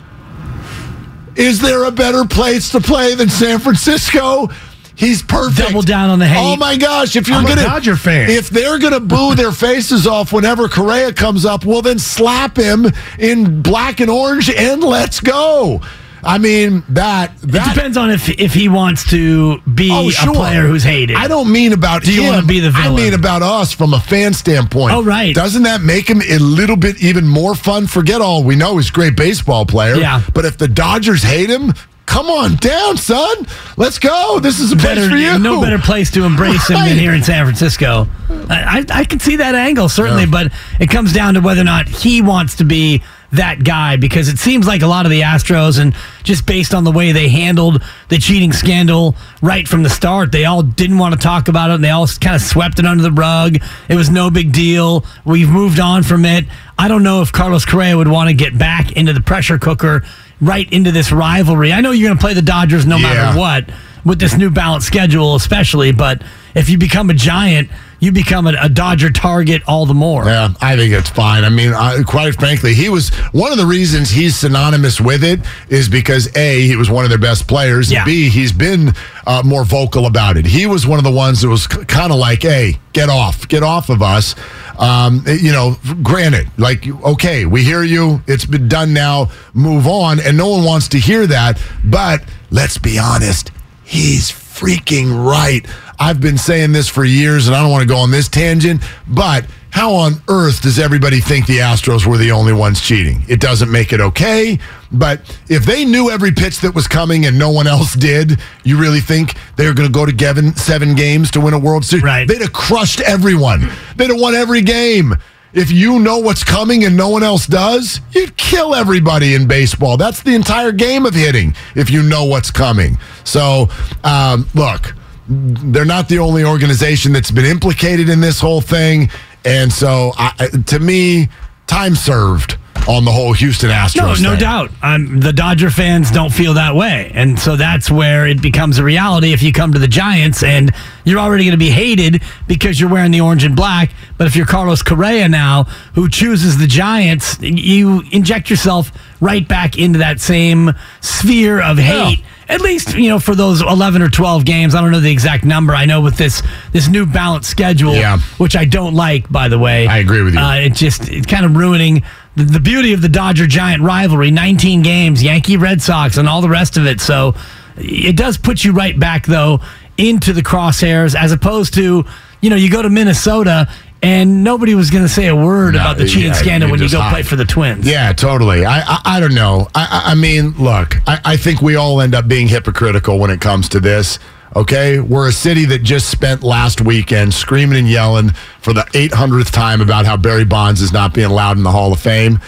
is 1.36 1.62
there 1.62 1.84
a 1.86 1.92
better 1.92 2.26
place 2.26 2.70
to 2.72 2.80
play 2.82 3.16
than 3.16 3.30
San 3.30 3.60
Francisco? 3.60 4.50
He's 4.96 5.22
perfect. 5.24 5.70
Double 5.70 5.82
down 5.82 6.10
on 6.10 6.20
the 6.20 6.28
hate. 6.28 6.38
Oh 6.40 6.58
my 6.58 6.76
gosh! 6.76 7.16
If 7.16 7.30
you're 7.30 7.38
I'm 7.38 7.46
a 7.46 7.48
gonna 7.50 7.64
Dodger 7.64 7.96
fan. 7.96 8.30
if 8.30 8.50
they're 8.50 8.78
gonna 8.80 9.00
boo 9.00 9.34
their 9.36 9.54
faces 9.54 10.06
off 10.06 10.34
whenever 10.34 10.68
Correa 10.68 11.14
comes 11.14 11.46
up, 11.46 11.64
well 11.64 11.82
then 11.82 12.00
slap 12.00 12.58
him 12.58 12.86
in 13.18 13.62
black 13.62 14.02
and 14.02 14.10
orange 14.12 14.50
and 14.50 14.84
let's 14.84 15.22
go. 15.22 15.80
I 16.24 16.38
mean 16.38 16.84
that 16.90 17.32
It 17.44 17.52
depends 17.52 17.98
on 17.98 18.12
if 18.12 18.30
if 18.30 18.54
he 18.54 18.68
wants 18.70 19.10
to 19.12 19.60
be 19.62 19.90
Oh, 19.92 20.10
sure. 20.10 20.32
a 20.32 20.34
player 20.34 20.68
who's 20.68 20.84
hated. 20.84 21.16
I 21.16 21.28
don't 21.28 21.52
mean 21.52 21.74
about 21.74 22.04
Do 22.04 22.14
you 22.14 22.24
him. 22.24 22.30
wanna 22.36 22.46
be 22.48 22.60
the 22.60 22.72
villain? 22.72 22.94
I 22.94 22.96
mean 22.96 23.14
about 23.14 23.42
us 23.42 23.74
from 23.74 23.94
a 23.94 24.00
fan 24.00 24.34
standpoint. 24.34 24.94
Oh, 24.94 25.04
right. 25.04 25.34
Doesn't 25.34 25.64
that 25.64 25.82
make 25.82 26.10
him 26.10 26.22
a 26.22 26.38
little 26.40 26.76
bit 26.78 27.02
even 27.02 27.28
more 27.28 27.56
fun? 27.56 27.88
Forget 27.88 28.22
all 28.22 28.44
we 28.44 28.56
know 28.56 28.78
he's 28.78 28.90
a 28.90 28.94
great 28.94 29.16
baseball 29.16 29.66
player. 29.66 29.96
Yeah. 29.96 30.22
But 30.34 30.46
if 30.46 30.58
the 30.58 30.68
Dodgers 30.68 31.24
hate 31.24 31.50
him, 31.50 31.74
come 32.06 32.26
on 32.28 32.56
down, 32.56 32.98
son. 32.98 33.46
Let's 33.78 34.00
go. 34.00 34.40
This 34.40 34.60
is 34.60 34.72
a 34.72 34.76
place 34.76 34.96
better, 34.98 35.10
for 35.10 35.16
you. 35.16 35.38
no 35.40 35.62
better 35.62 35.78
place 35.80 36.10
to 36.12 36.24
embrace 36.26 36.68
him 36.68 36.76
Right. 36.78 36.90
than 36.90 36.98
here 36.98 37.14
in 37.14 37.22
San 37.24 37.46
Francisco. 37.46 38.08
I, 38.50 38.86
I, 38.92 39.00
I 39.02 39.04
can 39.06 39.20
see 39.20 39.36
that 39.38 39.54
angle 39.56 39.90
certainly, 39.90 40.24
Yeah. 40.24 40.30
but 40.32 40.52
it 40.80 40.90
comes 40.90 41.14
down 41.14 41.36
to 41.36 41.40
whether 41.40 41.62
or 41.62 41.66
not 41.66 41.88
he 41.88 42.22
wants 42.22 42.56
to 42.56 42.64
be 42.66 43.04
that 43.32 43.64
guy 43.64 43.96
because 43.96 44.28
it 44.28 44.40
seems 44.40 44.66
like 44.66 44.82
a 44.82 44.88
lot 44.88 45.06
of 45.06 45.12
the 45.12 45.22
Astros 45.22 45.80
and 45.80 45.96
just 46.24 46.46
based 46.48 46.74
on 46.74 46.84
the 46.84 46.92
way 46.92 47.12
they 47.12 47.30
handled 47.30 47.84
the 48.08 48.18
cheating 48.18 48.52
scandal 48.52 49.16
right 49.42 49.68
from 49.68 49.84
the 49.84 49.90
start, 49.90 50.32
they 50.32 50.46
all 50.46 50.64
didn't 50.64 50.98
want 50.98 51.14
to 51.14 51.20
talk 51.20 51.48
about 51.48 51.70
it 51.70 51.76
and 51.76 51.84
they 51.84 51.90
all 51.92 52.08
kind 52.08 52.36
of 52.36 52.42
swept 52.42 52.80
it 52.80 52.86
under 52.86 53.04
the 53.04 53.12
rug. 53.12 53.58
It 53.88 53.96
was 53.96 54.10
no 54.10 54.32
big 54.32 54.52
deal. 54.52 55.06
We've 55.26 55.50
moved 55.50 55.80
on 55.80 56.02
from 56.04 56.26
it. 56.26 56.46
I 56.78 56.88
don't 56.88 57.04
know 57.04 57.22
if 57.22 57.32
Carlos 57.32 57.66
Correa 57.66 57.96
would 57.98 58.08
want 58.08 58.30
to 58.30 58.34
get 58.34 58.58
back 58.58 58.94
into 58.94 59.14
the 59.14 59.22
pressure 59.22 59.60
cooker 59.60 60.04
right 60.42 60.72
into 60.72 60.92
this 60.92 61.12
rivalry. 61.12 61.72
I 61.74 61.82
know 61.82 61.92
you're 61.92 62.08
going 62.08 62.18
to 62.18 62.22
play 62.22 62.34
the 62.34 62.42
Dodgers 62.42 62.86
no 62.86 62.98
Yeah. 62.98 63.14
matter 63.14 63.38
what 63.40 63.70
with 64.06 64.18
this 64.20 64.36
new 64.38 64.50
balanced 64.50 64.88
schedule, 64.88 65.36
especially. 65.36 65.92
But 65.92 66.24
if 66.56 66.70
you 66.70 66.78
become 66.78 67.10
a 67.10 67.14
giant, 67.14 67.70
you 68.00 68.12
become 68.12 68.48
a, 68.48 68.54
a 68.62 68.70
Dodger 68.70 69.10
target 69.12 69.62
all 69.68 69.86
the 69.86 69.94
more. 69.94 70.26
Yeah, 70.26 70.50
I 70.62 70.76
think 70.76 70.94
it's 70.94 71.10
fine. 71.10 71.44
I 71.44 71.50
mean, 71.50 71.74
uh, 71.74 72.02
quite 72.08 72.36
frankly, 72.36 72.74
he 72.74 72.90
was 72.90 73.10
one 73.32 73.52
of 73.52 73.58
the 73.58 73.66
reasons 73.66 74.10
he's 74.10 74.38
synonymous 74.38 75.02
with 75.02 75.24
it 75.24 75.40
is 75.70 75.90
because 75.90 76.36
A, 76.38 76.62
he 76.66 76.76
was 76.76 76.90
one 76.90 77.04
of 77.04 77.10
their 77.10 77.20
best 77.20 77.48
players, 77.48 77.92
Yeah. 77.92 78.00
and 78.00 78.06
B, 78.06 78.30
he's 78.30 78.54
been 78.54 78.94
uh, 79.28 79.42
more 79.46 79.64
vocal 79.66 80.06
about 80.06 80.38
it. 80.38 80.46
He 80.46 80.66
was 80.66 80.88
one 80.88 80.98
of 80.98 81.04
the 81.04 81.12
ones 81.12 81.42
that 81.42 81.50
was 81.50 81.68
kind 81.68 82.12
of 82.12 82.18
like, 82.20 82.42
hey, 82.44 82.80
get 82.94 83.10
off, 83.10 83.48
get 83.48 83.64
off 83.64 83.90
of 83.90 84.02
us. 84.02 84.34
Um, 84.78 85.26
you 85.28 85.52
know, 85.52 85.76
granted, 86.02 86.48
like, 86.58 86.88
okay, 86.88 87.46
we 87.46 87.64
hear 87.64 87.84
you. 87.84 88.22
It's 88.28 88.46
been 88.46 88.70
done 88.70 88.94
now. 88.94 89.30
Move 89.54 89.86
on. 89.88 90.20
And 90.22 90.38
no 90.38 90.48
one 90.48 90.64
wants 90.64 90.88
to 90.90 91.00
hear 91.00 91.28
that. 91.28 91.62
But 91.84 92.24
let's 92.50 92.78
be 92.78 92.98
honest, 92.98 93.52
he's 93.84 94.32
freaking 94.60 95.26
right. 95.26 95.66
I've 96.00 96.20
been 96.20 96.38
saying 96.38 96.74
this 96.74 96.88
for 96.88 97.06
years, 97.06 97.48
and 97.48 97.56
I 97.56 97.62
don't 97.62 97.72
want 97.72 97.82
to 97.82 97.88
go 97.88 97.98
on 97.98 98.12
this 98.12 98.28
tangent, 98.28 98.82
but 99.08 99.46
how 99.72 99.94
on 99.94 100.14
earth 100.28 100.62
does 100.62 100.80
everybody 100.80 101.20
think 101.20 101.46
the 101.46 101.60
Astros 101.60 102.06
were 102.06 102.18
the 102.18 102.32
only 102.32 102.54
ones 102.54 102.82
cheating? 102.82 103.24
It 103.28 103.40
doesn't 103.40 103.72
make 103.72 103.94
it 103.94 104.02
okay, 104.02 104.60
but 104.92 105.22
if 105.48 105.64
they 105.64 105.86
knew 105.86 106.10
every 106.10 106.32
pitch 106.32 106.60
that 106.62 106.74
was 106.74 106.88
coming 106.88 107.26
and 107.26 107.38
no 107.38 107.52
one 107.52 107.68
else 107.68 107.94
did, 107.94 108.40
you 108.64 108.78
really 108.78 109.00
think 109.00 109.36
they 109.56 109.68
were 109.68 109.74
going 109.74 109.88
to 109.88 109.94
go 109.94 110.06
to 110.06 110.12
Gavin 110.12 110.56
seven 110.56 110.96
games 110.96 111.32
to 111.32 111.42
win 111.42 111.54
a 111.54 111.60
World 111.60 111.86
Series? 111.86 112.04
Right. 112.04 112.28
They'd 112.28 112.42
have 112.42 112.54
crushed 112.54 113.02
everyone. 113.02 113.70
They'd 113.96 114.10
have 114.10 114.20
won 114.20 114.36
every 114.36 114.62
game. 114.62 115.16
If 115.54 115.72
you 115.72 116.00
know 116.00 116.20
what's 116.20 116.44
coming 116.44 116.86
and 116.86 116.96
no 116.96 117.10
one 117.10 117.24
else 117.24 117.48
does, 117.48 118.02
you'd 118.12 118.38
kill 118.38 118.76
everybody 118.76 119.34
in 119.34 119.48
baseball. 119.48 119.98
That's 119.98 120.22
the 120.22 120.36
entire 120.36 120.72
game 120.72 121.06
of 121.06 121.16
hitting 121.16 121.56
if 121.76 121.90
you 121.90 122.04
know 122.04 122.26
what's 122.26 122.52
coming. 122.52 122.98
So, 123.24 123.70
um, 124.04 124.48
look, 124.54 124.94
they're 125.28 125.86
not 125.86 126.08
the 126.08 126.20
only 126.20 126.44
organization 126.44 127.14
that's 127.14 127.32
been 127.32 127.46
implicated 127.46 128.10
in 128.10 128.22
this 128.22 128.40
whole 128.40 128.62
thing. 128.62 129.10
And 129.44 129.74
so, 129.74 130.12
I, 130.18 130.50
to 130.68 130.80
me, 130.80 131.30
time 131.66 131.96
served 131.96 132.58
on 132.90 133.06
the 133.06 133.12
whole 133.12 133.34
Houston 133.34 133.70
Astros. 133.70 134.20
No, 134.20 134.32
no 134.32 134.32
thing. 134.32 134.40
doubt. 134.40 134.72
Um, 134.82 135.20
the 135.20 135.32
Dodger 135.32 135.70
fans 135.70 136.10
don't 136.10 136.34
feel 136.34 136.56
that 136.56 136.74
way. 136.74 137.12
And 137.14 137.38
so 137.40 137.56
that's 137.56 137.92
where 137.92 138.26
it 138.26 138.42
becomes 138.42 138.80
a 138.80 138.84
reality 138.84 139.32
if 139.32 139.44
you 139.44 139.54
come 139.54 139.74
to 139.74 139.80
the 139.80 139.88
Giants 139.88 140.42
and 140.42 140.72
you're 141.04 141.20
already 141.20 141.44
going 141.44 141.52
to 141.52 141.58
be 141.58 141.70
hated 141.70 142.24
because 142.48 142.80
you're 142.80 142.90
wearing 142.90 143.12
the 143.12 143.22
orange 143.22 143.44
and 143.44 143.56
black. 143.56 143.92
But 144.18 144.26
if 144.26 144.36
you're 144.36 144.48
Carlos 144.48 144.82
Correa 144.82 145.30
now, 145.30 145.66
who 145.94 146.10
chooses 146.10 146.58
the 146.58 146.66
Giants, 146.68 147.38
you 147.42 148.02
inject 148.12 148.50
yourself 148.50 148.92
right 149.22 149.48
back 149.48 149.78
into 149.78 150.00
that 150.00 150.20
same 150.20 150.72
sphere 151.00 151.62
of 151.62 151.78
hate. 151.78 152.24
At 152.48 152.62
least, 152.62 152.96
you 152.98 153.10
know, 153.10 153.20
for 153.20 153.36
those 153.36 153.62
11 153.62 154.02
or 154.02 154.10
12 154.10 154.44
games. 154.44 154.74
I 154.74 154.82
don't 154.82 154.90
know 154.90 155.00
the 155.00 155.12
exact 155.12 155.46
number. 155.46 155.76
I 155.76 155.86
know 155.86 156.02
with 156.02 156.18
this 156.18 156.42
this 156.72 156.88
new 156.88 157.06
balance 157.06 157.48
schedule, 157.48 157.94
Yeah. 157.94 158.18
which 158.40 158.56
I 158.56 158.66
don't 158.66 158.96
like, 158.96 159.32
by 159.32 159.50
the 159.50 159.60
way. 159.60 159.86
I 159.86 160.00
agree 160.00 160.24
with 160.24 160.34
you. 160.34 160.40
Uh, 160.40 160.56
it 160.56 160.74
just 160.74 161.10
it's 161.10 161.28
kind 161.28 161.46
of 161.46 161.56
ruining 161.56 162.02
the, 162.44 162.60
beauty 162.60 162.94
of 162.94 163.02
the 163.02 163.10
Dodger 163.10 163.48
Giant 163.48 163.82
rivalry. 163.82 164.32
19 164.32 164.82
games, 164.82 165.24
Yankee 165.24 165.58
Red 165.58 165.82
Sox, 165.82 166.18
and 166.18 166.28
all 166.28 166.42
the 166.42 166.50
rest 166.50 166.78
of 166.78 166.86
it. 166.86 167.02
So 167.02 167.36
it 167.78 168.16
does 168.16 168.38
put 168.38 168.64
you 168.64 168.72
right 168.74 168.98
back 169.00 169.26
though 169.26 169.62
into 169.98 170.34
the 170.34 170.42
crosshairs, 170.42 171.16
as 171.16 171.32
opposed 171.32 171.74
to 171.76 172.06
you 172.42 172.50
know 172.50 172.56
you 172.56 172.70
go 172.72 172.82
to 172.82 172.90
Minnesota 172.90 173.68
and 174.02 174.44
nobody 174.46 174.76
was 174.76 174.90
going 174.90 175.04
to 175.04 175.10
say 175.10 175.28
a 175.28 175.36
word 175.36 175.74
No, 175.74 175.82
about 175.82 175.98
the 175.98 176.06
cheating 176.08 176.28
yeah, 176.30 176.34
scandal 176.34 176.72
when 176.72 176.82
you 176.82 176.90
go 176.90 177.02
hide. 177.02 177.12
play 177.12 177.24
for 177.24 177.36
the 177.36 177.44
Twins. 177.44 177.86
Yeah, 177.86 178.14
totally. 178.14 178.66
I 178.66 178.80
I, 178.80 179.02
I 179.06 179.20
don't 179.20 179.34
know. 179.36 179.68
I, 179.76 180.04
I 180.08 180.12
I 180.12 180.16
mean, 180.16 180.52
look, 180.52 180.96
I, 181.08 181.20
I 181.26 181.38
think 181.38 181.62
we 181.62 181.76
all 181.76 182.00
end 182.02 182.16
up 182.16 182.28
being 182.28 182.48
hypocritical 182.48 183.20
when 183.20 183.30
it 183.30 183.42
comes 183.42 183.68
to 183.70 183.80
this. 183.80 184.20
Okay, 184.56 185.00
we're 185.00 185.28
a 185.28 185.32
city 185.32 185.66
that 185.66 185.84
just 185.84 186.10
spent 186.10 186.42
last 186.44 186.82
weekend 186.82 187.34
screaming 187.34 187.80
and 187.80 187.88
yelling 187.90 188.30
for 188.62 188.74
the 188.74 188.82
800th 188.94 189.52
time 189.52 189.80
about 189.80 190.06
how 190.08 190.18
Barry 190.18 190.44
Bonds 190.46 190.82
is 190.82 190.92
not 190.92 191.14
being 191.14 191.30
allowed 191.30 191.58
in 191.58 191.64
the 191.64 191.72
Hall 191.72 191.94
of 191.94 192.00
Fame, 192.00 192.40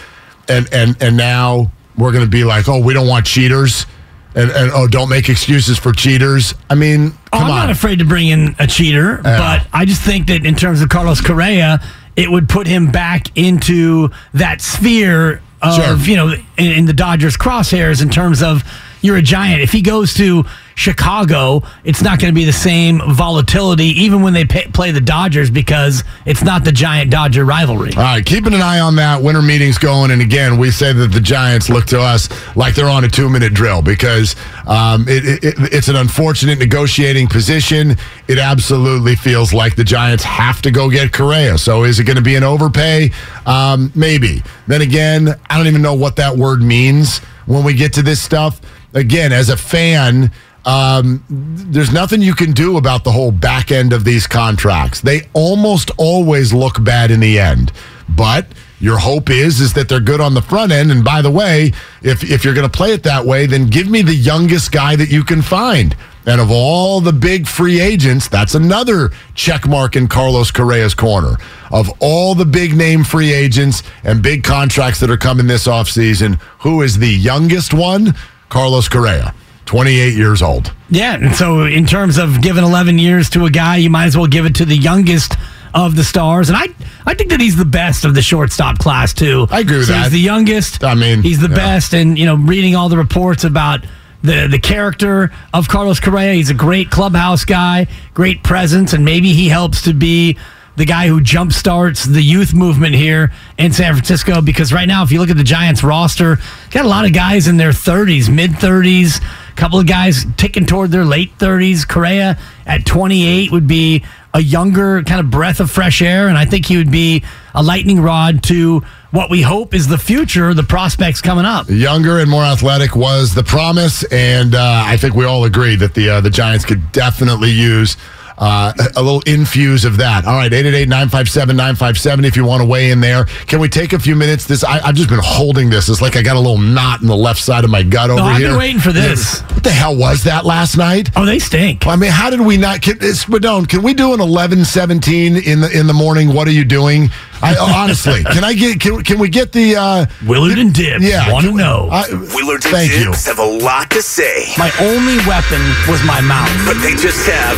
and 0.48 0.68
and 0.72 1.00
and 1.00 1.16
now 1.16 1.70
we're 1.96 2.10
going 2.10 2.24
to 2.24 2.30
be 2.30 2.42
like, 2.42 2.68
oh, 2.68 2.80
we 2.82 2.92
don't 2.92 3.06
want 3.06 3.24
cheaters, 3.24 3.86
and 4.34 4.50
and 4.50 4.72
oh, 4.74 4.88
don't 4.88 5.08
make 5.10 5.28
excuses 5.28 5.78
for 5.78 5.92
cheaters. 5.92 6.54
I 6.68 6.74
mean, 6.74 7.12
Oh, 7.32 7.38
I'm 7.38 7.42
on. 7.44 7.48
not 7.50 7.70
afraid 7.70 8.00
to 8.00 8.04
bring 8.04 8.28
in 8.28 8.56
a 8.58 8.66
cheater, 8.66 9.20
but 9.22 9.64
I 9.72 9.84
just 9.84 10.02
think 10.02 10.26
that 10.26 10.44
in 10.44 10.56
terms 10.56 10.82
of 10.82 10.88
Carlos 10.88 11.20
Correa, 11.20 11.80
it 12.16 12.28
would 12.28 12.48
put 12.48 12.66
him 12.66 12.90
back 12.90 13.28
into 13.38 14.10
that 14.34 14.60
sphere 14.60 15.40
of, 15.62 15.74
Sure. 15.76 15.96
you 15.98 16.16
know, 16.16 16.32
in, 16.58 16.72
in 16.72 16.84
the 16.86 16.92
Dodgers' 16.92 17.36
crosshairs 17.36 18.02
in 18.02 18.10
terms 18.10 18.42
of 18.42 18.64
you're 19.02 19.16
a 19.16 19.22
giant. 19.22 19.60
If 19.60 19.72
he 19.72 19.82
goes 19.82 20.14
to 20.14 20.44
Chicago, 20.74 21.62
it's 21.84 22.02
not 22.02 22.18
going 22.18 22.32
to 22.32 22.38
be 22.38 22.44
the 22.44 22.52
same 22.52 23.00
volatility, 23.14 23.86
even 24.02 24.22
when 24.22 24.32
they 24.32 24.44
pay, 24.44 24.66
play 24.68 24.90
the 24.90 25.00
Dodgers, 25.00 25.50
because 25.50 26.02
it's 26.26 26.42
not 26.42 26.64
the 26.64 26.72
giant 26.72 27.10
Dodger 27.10 27.44
rivalry. 27.44 27.90
All 27.96 28.02
right, 28.02 28.24
keeping 28.24 28.54
an 28.54 28.62
eye 28.62 28.80
on 28.80 28.96
that. 28.96 29.22
Winter 29.22 29.42
meeting's 29.42 29.78
going, 29.78 30.10
and 30.10 30.22
again, 30.22 30.58
we 30.58 30.70
say 30.70 30.92
that 30.92 31.08
the 31.12 31.20
Giants 31.20 31.68
look 31.68 31.84
to 31.86 32.00
us 32.00 32.28
like 32.56 32.74
they're 32.74 32.88
on 32.88 33.04
a 33.04 33.08
two-minute 33.08 33.54
drill 33.54 33.82
because 33.82 34.34
um, 34.66 35.04
it, 35.08 35.44
it- 35.44 35.54
it's 35.72 35.88
an 35.88 35.96
unfortunate 35.96 36.58
negotiating 36.58 37.26
position. 37.28 37.96
It 38.28 38.38
absolutely 38.38 39.16
feels 39.16 39.52
like 39.52 39.76
the 39.76 39.84
Giants 39.84 40.24
have 40.24 40.62
to 40.62 40.70
go 40.70 40.88
get 40.90 41.12
Correa. 41.12 41.58
So, 41.58 41.84
is 41.84 41.98
it 42.00 42.04
going 42.04 42.16
to 42.16 42.22
be 42.22 42.36
an 42.36 42.44
overpay? 42.44 43.10
Um, 43.46 43.92
maybe. 43.94 44.42
Then 44.66 44.80
again, 44.82 45.28
I 45.50 45.58
don't 45.58 45.66
even 45.66 45.82
know 45.82 45.94
what 45.94 46.16
that 46.16 46.36
word 46.36 46.62
means 46.62 47.18
when 47.46 47.64
we 47.64 47.74
get 47.74 47.92
to 47.94 48.02
this 48.02 48.22
stuff. 48.22 48.60
Again, 48.94 49.32
as 49.32 49.48
a 49.48 49.56
fan. 49.56 50.30
Um, 50.64 51.24
there's 51.28 51.92
nothing 51.92 52.22
you 52.22 52.34
can 52.34 52.52
do 52.52 52.76
about 52.76 53.02
the 53.02 53.10
whole 53.10 53.32
back 53.32 53.72
end 53.72 53.92
of 53.92 54.04
these 54.04 54.28
contracts. 54.28 55.00
They 55.00 55.28
almost 55.32 55.90
always 55.98 56.52
look 56.52 56.84
bad 56.84 57.10
in 57.10 57.18
the 57.18 57.40
end. 57.40 57.72
But 58.08 58.46
your 58.78 58.98
hope 58.98 59.30
is 59.30 59.60
is 59.60 59.72
that 59.74 59.88
they're 59.88 60.00
good 60.00 60.20
on 60.20 60.34
the 60.34 60.42
front 60.42 60.72
end. 60.72 60.90
And 60.90 61.04
by 61.04 61.22
the 61.22 61.30
way, 61.30 61.72
if 62.02 62.22
if 62.22 62.44
you're 62.44 62.54
going 62.54 62.68
to 62.68 62.76
play 62.76 62.92
it 62.92 63.04
that 63.04 63.24
way, 63.24 63.46
then 63.46 63.66
give 63.66 63.88
me 63.88 64.02
the 64.02 64.14
youngest 64.14 64.72
guy 64.72 64.96
that 64.96 65.10
you 65.10 65.24
can 65.24 65.40
find. 65.40 65.96
And 66.26 66.40
of 66.40 66.50
all 66.50 67.00
the 67.00 67.12
big 67.12 67.48
free 67.48 67.80
agents, 67.80 68.28
that's 68.28 68.54
another 68.54 69.10
check 69.34 69.66
mark 69.66 69.96
in 69.96 70.06
Carlos 70.06 70.52
Correa's 70.52 70.94
corner. 70.94 71.36
Of 71.70 71.90
all 71.98 72.34
the 72.34 72.44
big 72.44 72.76
name 72.76 73.02
free 73.02 73.32
agents 73.32 73.82
and 74.04 74.22
big 74.22 74.44
contracts 74.44 75.00
that 75.00 75.10
are 75.10 75.16
coming 75.16 75.48
this 75.48 75.66
offseason, 75.66 76.40
who 76.60 76.82
is 76.82 76.98
the 76.98 77.08
youngest 77.08 77.74
one? 77.74 78.14
Carlos 78.52 78.86
Correa. 78.86 79.34
28 79.64 80.14
years 80.14 80.42
old. 80.42 80.74
Yeah, 80.90 81.14
and 81.14 81.34
so 81.34 81.64
in 81.64 81.86
terms 81.86 82.18
of 82.18 82.42
giving 82.42 82.62
11 82.62 82.98
years 82.98 83.30
to 83.30 83.46
a 83.46 83.50
guy, 83.50 83.76
you 83.76 83.88
might 83.88 84.04
as 84.04 84.16
well 84.16 84.26
give 84.26 84.44
it 84.44 84.56
to 84.56 84.66
the 84.66 84.76
youngest 84.76 85.36
of 85.72 85.96
the 85.96 86.04
stars. 86.04 86.50
And 86.50 86.58
I, 86.58 86.66
I 87.06 87.14
think 87.14 87.30
that 87.30 87.40
he's 87.40 87.56
the 87.56 87.64
best 87.64 88.04
of 88.04 88.14
the 88.14 88.20
shortstop 88.20 88.78
class 88.78 89.14
too. 89.14 89.46
I 89.50 89.60
agree 89.60 89.78
with 89.78 89.86
so 89.86 89.94
that. 89.94 90.02
He's 90.02 90.12
the 90.12 90.20
youngest. 90.20 90.84
I 90.84 90.94
mean, 90.94 91.22
he's 91.22 91.40
the 91.40 91.48
yeah. 91.48 91.54
best. 91.54 91.94
And 91.94 92.18
you 92.18 92.26
know, 92.26 92.34
reading 92.34 92.76
all 92.76 92.90
the 92.90 92.98
reports 92.98 93.44
about 93.44 93.86
the 94.22 94.46
the 94.48 94.58
character 94.58 95.32
of 95.54 95.68
Carlos 95.68 95.98
Correa, 95.98 96.34
he's 96.34 96.50
a 96.50 96.54
great 96.54 96.90
clubhouse 96.90 97.46
guy, 97.46 97.86
great 98.12 98.42
presence, 98.42 98.92
and 98.92 99.02
maybe 99.02 99.32
he 99.32 99.48
helps 99.48 99.80
to 99.82 99.94
be 99.94 100.36
the 100.76 100.84
guy 100.84 101.06
who 101.06 101.20
jumpstarts 101.20 102.10
the 102.10 102.22
youth 102.22 102.54
movement 102.54 102.94
here 102.94 103.32
in 103.58 103.72
San 103.72 103.92
Francisco. 103.94 104.40
Because 104.40 104.72
right 104.72 104.88
now, 104.88 105.02
if 105.02 105.12
you 105.12 105.20
look 105.20 105.30
at 105.30 105.36
the 105.36 105.44
Giants 105.44 105.82
roster, 105.82 106.38
got 106.70 106.84
a 106.84 106.88
lot 106.88 107.04
of 107.04 107.12
guys 107.12 107.48
in 107.48 107.56
their 107.56 107.70
30s, 107.70 108.32
mid 108.34 108.52
30s. 108.52 109.22
A 109.50 109.54
couple 109.54 109.78
of 109.78 109.86
guys 109.86 110.24
ticking 110.36 110.64
toward 110.64 110.90
their 110.90 111.04
late 111.04 111.36
30s. 111.38 111.86
Correa 111.86 112.38
at 112.66 112.86
28 112.86 113.52
would 113.52 113.66
be 113.66 114.02
a 114.34 114.40
younger 114.40 115.02
kind 115.02 115.20
of 115.20 115.30
breath 115.30 115.60
of 115.60 115.70
fresh 115.70 116.00
air, 116.00 116.28
and 116.28 116.38
I 116.38 116.46
think 116.46 116.66
he 116.66 116.78
would 116.78 116.90
be 116.90 117.22
a 117.54 117.62
lightning 117.62 118.00
rod 118.00 118.42
to 118.44 118.82
what 119.10 119.28
we 119.28 119.42
hope 119.42 119.74
is 119.74 119.88
the 119.88 119.98
future, 119.98 120.54
the 120.54 120.62
prospects 120.62 121.20
coming 121.20 121.44
up. 121.44 121.68
Younger 121.68 122.18
and 122.18 122.30
more 122.30 122.42
athletic 122.42 122.96
was 122.96 123.34
the 123.34 123.44
promise, 123.44 124.04
and 124.04 124.54
uh, 124.54 124.84
I 124.86 124.96
think 124.96 125.14
we 125.14 125.26
all 125.26 125.44
agree 125.44 125.76
that 125.76 125.92
the 125.92 126.08
uh, 126.08 126.20
the 126.22 126.30
Giants 126.30 126.64
could 126.64 126.92
definitely 126.92 127.50
use 127.50 127.98
uh, 128.38 128.72
a 128.96 129.02
little 129.02 129.22
infuse 129.26 129.84
of 129.84 129.96
that. 129.98 130.24
All 130.26 130.34
right, 130.36 130.50
888-957-957 130.52 132.24
if 132.24 132.36
you 132.36 132.44
want 132.44 132.60
to 132.62 132.66
weigh 132.66 132.90
in 132.90 133.00
there. 133.00 133.24
Can 133.46 133.60
we 133.60 133.68
take 133.68 133.92
a 133.92 133.98
few 133.98 134.16
minutes? 134.16 134.46
This 134.46 134.64
I, 134.64 134.80
I've 134.80 134.94
just 134.94 135.08
been 135.08 135.20
holding 135.22 135.70
this. 135.70 135.88
It's 135.88 136.02
like 136.02 136.16
I 136.16 136.22
got 136.22 136.36
a 136.36 136.40
little 136.40 136.58
knot 136.58 137.00
in 137.02 137.06
the 137.08 137.16
left 137.16 137.40
side 137.40 137.64
of 137.64 137.70
my 137.70 137.82
gut 137.82 138.10
over 138.10 138.20
No, 138.20 138.26
I've 138.26 138.38
here. 138.38 138.48
been 138.50 138.58
waiting 138.58 138.80
for 138.80 138.92
this. 138.92 139.40
What 139.42 139.64
the 139.64 139.70
hell 139.70 139.96
was 139.96 140.24
that 140.24 140.44
last 140.44 140.76
night? 140.76 141.10
Oh, 141.16 141.24
they 141.24 141.38
stink. 141.38 141.86
I 141.86 141.96
mean, 141.96 142.10
how 142.10 142.30
did 142.30 142.40
we 142.40 142.56
not? 142.56 142.82
Can, 142.82 142.96
Spadone, 142.98 143.68
can 143.68 143.82
we 143.82 143.94
do 143.94 144.14
an 144.14 144.20
eleven 144.20 144.64
seventeen 144.64 145.36
in 145.36 145.60
the 145.60 145.70
in 145.78 145.86
the 145.86 145.94
morning? 145.94 146.32
What 146.32 146.48
are 146.48 146.52
you 146.52 146.64
doing? 146.64 147.10
I 147.42 147.56
honestly, 147.58 148.22
can 148.24 148.44
I 148.44 148.54
get? 148.54 148.78
Can, 148.80 149.02
can 149.02 149.18
we 149.18 149.28
get 149.28 149.50
the? 149.52 149.76
Uh, 149.76 150.06
Willard 150.24 150.58
and 150.58 150.72
Dibs 150.72 151.02
yeah, 151.04 151.30
want 151.32 151.44
to 151.46 151.52
know. 151.52 151.88
I- 151.90 152.06
Willard 152.34 152.62
and 152.64 152.70
thank 152.72 152.92
you. 152.94 153.10
Have 153.12 153.38
a 153.38 153.44
lot 153.64 153.90
to 153.90 154.02
say, 154.02 154.52
My 154.58 154.70
only 154.80 155.18
weapon 155.26 155.60
was 155.90 155.98
my 156.06 156.20
mouth. 156.22 156.50
but 156.64 156.78
they 156.80 156.94
just 156.94 157.26
have 157.26 157.56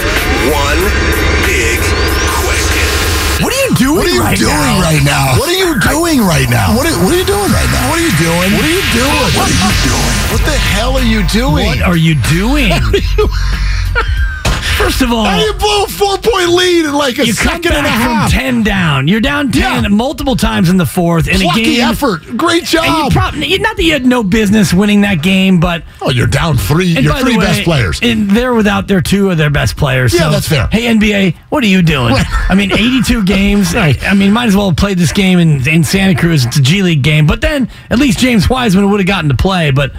one 0.49 0.81
big 1.45 1.79
question. 2.41 2.89
What 3.45 3.53
are 3.53 3.61
you 3.69 3.75
doing 3.77 3.97
What 3.99 4.07
are 4.09 4.15
you 4.15 4.23
right 4.25 4.39
doing 4.39 4.55
now? 4.55 4.81
right 4.81 5.03
now? 5.05 5.37
What 5.37 5.49
are 5.51 5.59
you 5.59 5.75
doing 5.85 6.21
right 6.25 6.49
now? 6.49 6.73
What 6.77 6.87
are, 6.89 6.97
what 7.05 7.13
are 7.13 7.19
you 7.19 7.27
doing 7.29 7.51
right 7.53 7.71
now? 7.75 7.91
What 7.91 7.99
are 8.01 8.07
you 8.07 8.15
doing? 8.17 8.51
What 8.57 8.65
are 8.65 8.73
you 8.73 8.87
doing? 8.95 9.31
What 9.37 9.45
are 9.45 9.59
you 9.59 9.75
doing? 9.85 10.15
What 10.33 10.43
the 10.49 10.57
hell 10.57 10.97
are 10.97 11.05
you 11.05 11.21
doing? 11.29 11.67
What 11.67 11.83
are 11.83 11.97
you 12.01 12.15
doing? 12.33 12.71
First 14.77 15.03
of 15.03 15.13
all, 15.13 15.25
do 15.25 15.41
you 15.41 15.53
blow 15.55 15.85
a 15.85 15.89
four 15.89 16.19
point 16.19 16.49
lead 16.51 16.85
in 16.85 16.93
like 16.93 17.19
a 17.19 17.27
you 17.27 17.33
second 17.33 17.73
and 17.73 17.87
a 17.87 17.89
half? 17.89 18.31
from 18.31 18.39
ten 18.39 18.63
down. 18.63 19.09
You're 19.09 19.21
down 19.21 19.51
ten 19.51 19.83
Yeah. 19.85 19.89
multiple 19.89 20.37
times 20.37 20.69
in 20.69 20.77
the 20.77 20.85
fourth 20.87 21.27
in 21.29 21.37
a 21.37 21.45
Plucky 21.45 21.77
game. 21.77 21.81
effort. 21.89 22.37
Great 22.37 22.63
And 22.63 22.73
you 22.73 22.79
job. 22.81 23.13
probably 23.13 23.59
not 23.59 23.77
that 23.77 23.83
you 23.83 23.93
had 23.93 24.05
no 24.05 24.23
business 24.23 24.75
winning 24.75 25.01
that 25.03 25.23
game, 25.23 25.59
but 25.61 25.83
oh, 26.03 26.11
you're 26.11 26.27
down 26.27 26.57
three. 26.59 26.97
and 26.97 27.05
Your 27.05 27.15
three 27.15 27.37
way, 27.39 27.45
best 27.45 27.63
players. 27.63 28.01
And 28.03 28.31
they're 28.31 28.53
without 28.55 28.87
their 28.89 29.01
two 29.01 29.31
of 29.31 29.39
their 29.39 29.51
best 29.51 29.77
players. 29.77 30.13
Yeah, 30.13 30.21
so, 30.25 30.31
that's 30.33 30.49
fair. 30.49 30.69
Hey 30.71 30.83
NBA, 30.95 31.37
what 31.49 31.63
are 31.65 31.69
you 31.69 31.81
doing? 31.83 32.15
I 32.49 32.55
mean, 32.55 32.73
82 32.73 33.25
games. 33.25 33.75
I, 33.75 33.97
I 34.03 34.15
mean, 34.15 34.33
might 34.33 34.47
as 34.49 34.57
well 34.57 34.69
have 34.71 34.77
played 34.77 34.99
this 34.99 35.13
game 35.13 35.39
in, 35.39 35.67
in 35.69 35.85
Santa 35.85 36.19
Cruz. 36.19 36.45
It's 36.45 36.59
a 36.59 36.63
G 36.63 36.83
League 36.83 37.03
game, 37.03 37.27
but 37.27 37.41
then 37.41 37.71
at 37.91 37.99
least 37.99 38.19
James 38.19 38.51
Wiseman 38.51 38.91
would 38.91 39.01
have 39.01 39.07
gotten 39.07 39.31
to 39.31 39.37
play. 39.37 39.71
But 39.71 39.93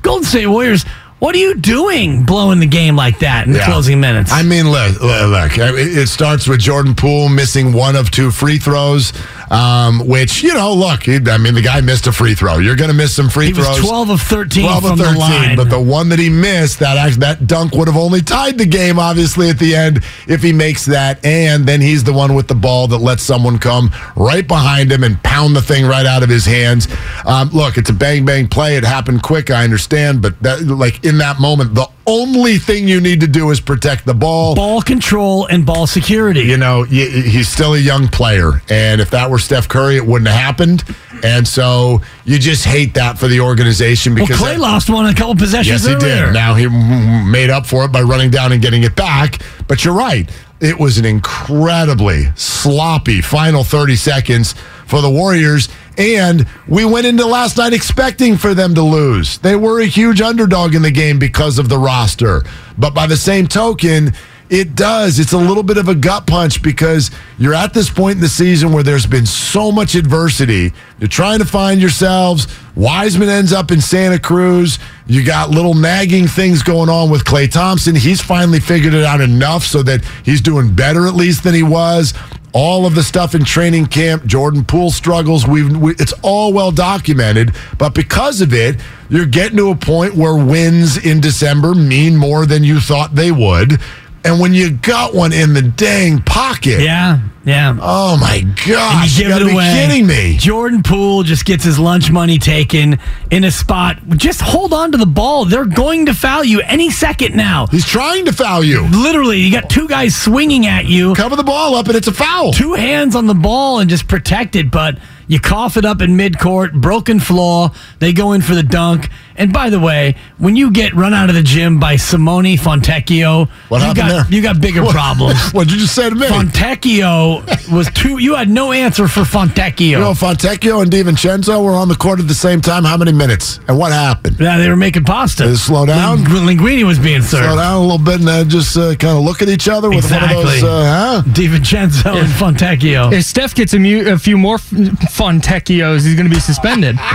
Golden 0.00 0.24
State 0.24 0.46
Warriors, 0.46 0.84
what 1.22 1.36
are 1.36 1.38
you 1.38 1.54
doing, 1.54 2.24
blowing 2.24 2.58
the 2.58 2.66
game 2.66 2.96
like 2.96 3.20
that 3.20 3.46
in 3.46 3.52
the 3.52 3.60
Yeah. 3.60 3.66
closing 3.66 4.00
minutes? 4.00 4.32
I 4.32 4.42
mean, 4.42 4.68
look, 4.68 5.00
look, 5.00 5.52
it 5.56 6.08
starts 6.08 6.48
with 6.48 6.58
Jordan 6.58 6.96
Poole 6.96 7.28
missing 7.28 7.72
one 7.72 7.94
of 7.94 8.10
two 8.10 8.32
free 8.32 8.58
throws, 8.58 9.12
um, 9.52 10.06
which, 10.06 10.42
you 10.42 10.54
know, 10.54 10.72
look, 10.72 11.02
he, 11.02 11.16
I 11.26 11.36
mean, 11.36 11.52
the 11.52 11.60
guy 11.60 11.82
missed 11.82 12.06
a 12.06 12.12
free 12.12 12.34
throw. 12.34 12.56
You're 12.58 12.74
going 12.74 12.90
to 12.90 12.96
miss 12.96 13.14
some 13.14 13.28
free 13.28 13.48
he 13.48 13.52
was 13.52 13.66
throws. 13.66 13.80
12 13.86 14.10
of 14.10 14.20
13 14.22 14.62
12 14.64 14.82
from 14.82 14.92
of 14.92 14.98
the 14.98 15.04
13, 15.04 15.20
line. 15.20 15.56
but 15.56 15.68
the 15.68 15.78
one 15.78 16.08
that 16.08 16.18
he 16.18 16.30
missed, 16.30 16.78
that 16.78 17.12
that 17.18 17.46
dunk 17.46 17.74
would 17.74 17.86
have 17.86 17.96
only 17.96 18.22
tied 18.22 18.56
the 18.56 18.64
game, 18.64 18.98
obviously, 18.98 19.50
at 19.50 19.58
the 19.58 19.76
end 19.76 20.02
if 20.26 20.42
he 20.42 20.54
makes 20.54 20.86
that. 20.86 21.22
And 21.22 21.66
then 21.66 21.82
he's 21.82 22.02
the 22.02 22.14
one 22.14 22.34
with 22.34 22.48
the 22.48 22.54
ball 22.54 22.88
that 22.88 22.98
lets 22.98 23.22
someone 23.22 23.58
come 23.58 23.90
right 24.16 24.46
behind 24.48 24.90
him 24.90 25.04
and 25.04 25.22
pound 25.22 25.54
the 25.54 25.62
thing 25.62 25.84
right 25.84 26.06
out 26.06 26.22
of 26.22 26.30
his 26.30 26.46
hands. 26.46 26.88
Um, 27.26 27.50
look, 27.50 27.76
it's 27.76 27.90
a 27.90 27.94
bang 27.94 28.24
bang 28.24 28.48
play. 28.48 28.76
It 28.76 28.84
happened 28.84 29.22
quick, 29.22 29.50
I 29.50 29.64
understand, 29.64 30.22
but 30.22 30.40
that, 30.40 30.62
like 30.62 31.04
in 31.04 31.18
that 31.18 31.40
moment, 31.40 31.74
the 31.74 31.86
only 32.06 32.58
thing 32.58 32.88
you 32.88 33.00
need 33.00 33.20
to 33.20 33.26
do 33.26 33.50
is 33.50 33.60
protect 33.60 34.04
the 34.04 34.14
ball. 34.14 34.54
ball 34.54 34.82
control 34.82 35.46
and 35.46 35.64
ball 35.64 35.86
security. 35.86 36.42
You 36.42 36.56
know, 36.56 36.82
he's 36.84 37.48
still 37.48 37.74
a 37.74 37.78
young 37.78 38.08
player. 38.08 38.62
And 38.68 39.00
if 39.00 39.10
that 39.10 39.30
were 39.30 39.38
Steph 39.38 39.68
Curry, 39.68 39.96
it 39.96 40.04
wouldn't 40.06 40.28
have 40.28 40.38
happened. 40.40 40.84
And 41.22 41.46
so 41.46 42.00
you 42.24 42.38
just 42.38 42.64
hate 42.64 42.94
that 42.94 43.18
for 43.18 43.28
the 43.28 43.40
organization 43.40 44.14
well, 44.14 44.26
because. 44.26 44.40
Klay 44.40 44.58
lost 44.58 44.90
one 44.90 45.06
a 45.06 45.14
couple 45.14 45.36
possessions 45.36 45.84
Yes, 45.84 45.86
he 45.86 45.94
earlier. 45.94 46.26
did. 46.26 46.34
Now 46.34 46.54
he 46.54 46.66
made 46.68 47.50
up 47.50 47.66
for 47.66 47.84
it 47.84 47.92
by 47.92 48.02
running 48.02 48.30
down 48.30 48.52
and 48.52 48.60
getting 48.60 48.82
it 48.82 48.96
back. 48.96 49.40
But 49.68 49.84
you're 49.84 49.94
right. 49.94 50.28
It 50.60 50.78
was 50.78 50.98
an 50.98 51.04
incredibly 51.04 52.26
sloppy 52.36 53.20
final 53.20 53.64
30 53.64 53.96
seconds 53.96 54.54
for 54.86 55.00
the 55.00 55.10
Warriors. 55.10 55.68
And 55.98 56.46
we 56.66 56.84
went 56.84 57.06
into 57.06 57.26
last 57.26 57.58
night 57.58 57.72
expecting 57.72 58.36
for 58.36 58.54
them 58.54 58.74
to 58.74 58.82
lose. 58.82 59.38
They 59.38 59.56
were 59.56 59.80
a 59.80 59.86
huge 59.86 60.20
underdog 60.20 60.74
in 60.74 60.82
the 60.82 60.90
game 60.90 61.18
because 61.18 61.58
of 61.58 61.68
the 61.68 61.78
roster. 61.78 62.42
But 62.78 62.94
by 62.94 63.06
the 63.06 63.16
same 63.16 63.46
token, 63.46 64.12
it 64.52 64.74
does. 64.74 65.18
It's 65.18 65.32
a 65.32 65.38
little 65.38 65.62
bit 65.62 65.78
of 65.78 65.88
a 65.88 65.94
gut 65.94 66.26
punch 66.26 66.62
because 66.62 67.10
you're 67.38 67.54
at 67.54 67.72
this 67.72 67.88
point 67.88 68.16
in 68.16 68.20
the 68.20 68.28
season 68.28 68.70
where 68.70 68.82
there's 68.82 69.06
been 69.06 69.24
so 69.24 69.72
much 69.72 69.94
adversity. 69.94 70.74
You're 71.00 71.08
trying 71.08 71.38
to 71.38 71.46
find 71.46 71.80
yourselves. 71.80 72.46
Wiseman 72.76 73.30
ends 73.30 73.54
up 73.54 73.70
in 73.70 73.80
Santa 73.80 74.18
Cruz. 74.18 74.78
You 75.06 75.24
got 75.24 75.48
little 75.48 75.72
nagging 75.72 76.26
things 76.26 76.62
going 76.62 76.90
on 76.90 77.08
with 77.08 77.24
Klay 77.24 77.50
Thompson. 77.50 77.94
He's 77.94 78.20
finally 78.20 78.60
figured 78.60 78.92
it 78.92 79.04
out 79.04 79.22
enough 79.22 79.64
so 79.64 79.82
that 79.84 80.04
he's 80.22 80.42
doing 80.42 80.74
better 80.74 81.06
at 81.06 81.14
least 81.14 81.44
than 81.44 81.54
he 81.54 81.62
was. 81.62 82.12
All 82.52 82.84
of 82.84 82.94
the 82.94 83.02
stuff 83.02 83.34
in 83.34 83.46
training 83.46 83.86
camp, 83.86 84.26
Jordan 84.26 84.66
Poole 84.66 84.90
struggles. 84.90 85.46
We've, 85.46 85.74
we, 85.74 85.92
it's 85.92 86.12
all 86.20 86.52
well 86.52 86.70
documented, 86.70 87.52
but 87.78 87.94
because 87.94 88.42
of 88.42 88.52
it, 88.52 88.78
you're 89.08 89.24
getting 89.24 89.56
to 89.56 89.70
a 89.70 89.74
point 89.74 90.14
where 90.14 90.36
wins 90.36 90.98
in 90.98 91.22
December 91.22 91.74
mean 91.74 92.14
more 92.18 92.44
than 92.44 92.62
you 92.62 92.80
thought 92.80 93.14
they 93.14 93.32
would. 93.32 93.80
And 94.24 94.38
when 94.38 94.54
you 94.54 94.70
got 94.70 95.14
one 95.14 95.32
in 95.32 95.52
the 95.52 95.62
dang 95.62 96.22
pocket, 96.22 96.80
Yeah, 96.80 97.18
yeah. 97.44 97.76
oh 97.82 98.16
my 98.16 98.36
and 98.36 98.56
gosh, 98.56 99.18
you 99.18 99.24
you, 99.24 99.30
give 99.30 99.38
gotta 99.40 99.48
it 99.48 99.52
away. 99.52 99.86
kidding 99.88 100.06
me. 100.06 100.36
Jordan 100.36 100.82
Poole 100.84 101.24
just 101.24 101.44
gets 101.44 101.64
his 101.64 101.76
lunch 101.76 102.08
money 102.10 102.38
taken 102.38 103.00
in 103.32 103.42
a 103.42 103.50
spot. 103.50 103.98
Just 104.10 104.40
hold 104.40 104.72
on 104.72 104.92
to 104.92 104.98
the 104.98 105.06
ball. 105.06 105.44
They're 105.44 105.64
going 105.64 106.06
to 106.06 106.14
foul 106.14 106.44
you 106.44 106.60
any 106.60 106.88
second 106.90 107.34
now. 107.34 107.66
He's 107.66 107.84
trying 107.84 108.26
to 108.26 108.32
foul 108.32 108.62
you. 108.62 108.86
Literally, 108.90 109.38
you 109.40 109.50
got 109.50 109.68
two 109.68 109.88
guys 109.88 110.14
swinging 110.14 110.66
at 110.66 110.86
you, 110.86 111.14
Cover 111.14 111.34
the 111.34 111.42
ball 111.42 111.74
up 111.74 111.88
and 111.88 111.96
it's 111.96 112.06
a 112.08 112.12
foul. 112.12 112.52
two 112.52 112.74
hands 112.74 113.16
on 113.16 113.26
the 113.26 113.34
ball, 113.34 113.80
and 113.80 113.90
just 113.90 114.06
protect 114.06 114.54
it. 114.54 114.70
But 114.70 114.98
you 115.26 115.40
cough 115.40 115.76
it 115.76 115.84
up 115.84 116.00
in 116.00 116.16
midcourt, 116.16 116.74
broken 116.74 117.18
floor. 117.18 117.72
They 117.98 118.12
go 118.12 118.34
in 118.34 118.40
for 118.42 118.54
the 118.54 118.62
dunk. 118.62 119.08
And 119.36 119.52
by 119.52 119.70
the 119.70 119.80
way, 119.80 120.14
when 120.38 120.56
you 120.56 120.70
get 120.70 120.94
run 120.94 121.14
out 121.14 121.28
of 121.28 121.34
the 121.34 121.42
gym 121.42 121.78
by 121.80 121.96
Simone 121.96 122.56
Fontecchio, 122.56 123.48
What 123.68 123.78
you 123.78 123.84
happened 123.86 123.96
got 124.08 124.08
there? 124.28 124.34
you 124.36 124.42
got 124.42 124.60
bigger 124.60 124.84
problems. 124.90 125.38
What 125.52 125.64
did 125.68 125.74
you 125.74 125.80
just 125.80 125.94
say 125.94 126.08
to 126.08 126.14
me? 126.14 126.26
Fontecchio 126.26 127.72
was 127.72 127.88
two. 127.94 128.18
You 128.18 128.34
had 128.34 128.48
no 128.48 128.72
answer 128.72 129.08
for 129.08 129.20
Fontecchio. 129.20 129.80
you 129.80 129.98
know, 129.98 130.12
Fontecchio 130.12 130.82
and 130.82 130.90
DiVincenzo 130.90 131.62
were 131.64 131.72
on 131.72 131.88
the 131.88 131.94
court 131.94 132.20
at 132.20 132.28
the 132.28 132.34
same 132.34 132.60
time. 132.60 132.84
How 132.84 132.96
many 132.96 133.12
minutes? 133.12 133.60
And 133.68 133.78
what 133.78 133.92
happened? 133.92 134.38
Yeah, 134.40 134.58
they 134.58 134.68
were 134.68 134.76
making 134.76 135.04
pasta. 135.04 135.44
Did 135.44 135.52
it 135.52 135.56
slow 135.58 135.86
down? 135.86 136.24
Ling- 136.24 136.58
Linguini 136.58 136.84
was 136.84 136.98
being 136.98 137.22
served. 137.22 137.44
Slow 137.44 137.56
down 137.56 137.76
a 137.76 137.80
little 137.80 137.98
bit 137.98 138.16
and 138.20 138.28
then 138.28 138.48
just 138.48 138.76
uh, 138.76 138.94
kind 138.96 139.16
of 139.16 139.24
look 139.24 139.42
at 139.42 139.48
each 139.48 139.68
other 139.68 139.88
with 139.90 140.10
one 140.10 140.22
of 140.24 140.30
Exactly. 140.30 140.60
those, 140.60 140.62
uh, 140.64 141.22
huh? 141.22 141.22
DiVincenzo 141.30 142.16
and 142.16 142.28
Fontecchio. 142.28 143.12
If 143.12 143.24
Steph 143.24 143.54
gets 143.54 143.72
a, 143.74 143.78
mu- 143.78 144.08
a 144.10 144.18
few 144.18 144.36
more 144.38 144.56
f- 144.56 144.70
Fontecchios, 145.16 146.04
he's 146.04 146.14
going 146.14 146.28
to 146.28 146.34
be 146.34 146.40
suspended. 146.40 146.98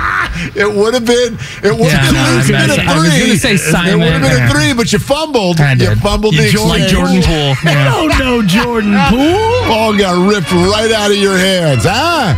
It 0.55 0.71
would 0.71 0.93
have 0.93 1.05
been. 1.05 1.33
It 1.63 1.73
would 1.73 1.87
Yeah, 1.91 2.06
have 2.15 2.15
no, 2.15 2.19
I 2.19 2.47
been 2.47 2.55
a 2.55 2.67
meant- 2.67 2.71
three. 2.73 2.87
I 2.87 2.97
was 2.97 3.19
gonna 3.19 3.37
say 3.37 3.53
It 3.53 3.57
Simon. 3.59 3.99
would 3.99 4.11
have 4.13 4.21
been 4.21 4.31
a 4.31 4.35
Yeah. 4.37 4.49
three, 4.49 4.73
but 4.73 4.91
you 4.93 4.99
fumbled. 4.99 5.59
I 5.61 5.71
You 5.73 5.77
did. 5.79 5.99
fumbled 5.99 6.33
You 6.35 6.41
the 6.43 6.51
Jordan- 6.51 6.69
like 6.69 6.81
exchange. 6.83 7.25
Jordan 7.25 7.55
Poole. 7.55 7.57
Yeah. 7.73 7.93
Oh 7.95 8.07
no, 8.19 8.41
Jordan 8.43 8.93
Poole. 9.09 9.67
Ball 9.67 9.93
got 9.97 10.27
ripped 10.31 10.51
right 10.51 10.91
out 10.91 11.11
of 11.11 11.17
your 11.17 11.37
hands. 11.37 11.85
Ah, 11.87 12.35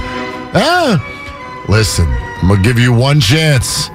ah. 0.56 1.02
Listen, 1.68 2.08
I'm 2.42 2.48
gonna 2.50 2.62
give 2.62 2.80
you 2.80 2.92
one 2.94 3.20
chance. 3.20 3.90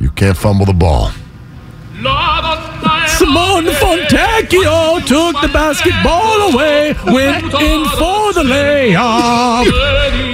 You 0.00 0.10
can't 0.10 0.36
fumble 0.36 0.66
the 0.66 0.72
ball. 0.74 1.10
Simone 3.06 3.66
Fontecchio 3.66 5.04
took 5.06 5.40
the 5.40 5.48
basketball 5.52 6.52
away, 6.52 6.94
went 7.06 7.44
in 7.44 7.84
for 7.90 8.32
the 8.32 8.42
layup. 8.42 9.64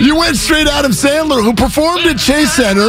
You 0.03 0.17
went 0.17 0.37
straight 0.37 0.67
Adam 0.67 0.93
Sandler, 0.93 1.43
who 1.43 1.53
performed 1.53 2.07
at 2.07 2.19
Chase 2.19 2.53
Center, 2.53 2.89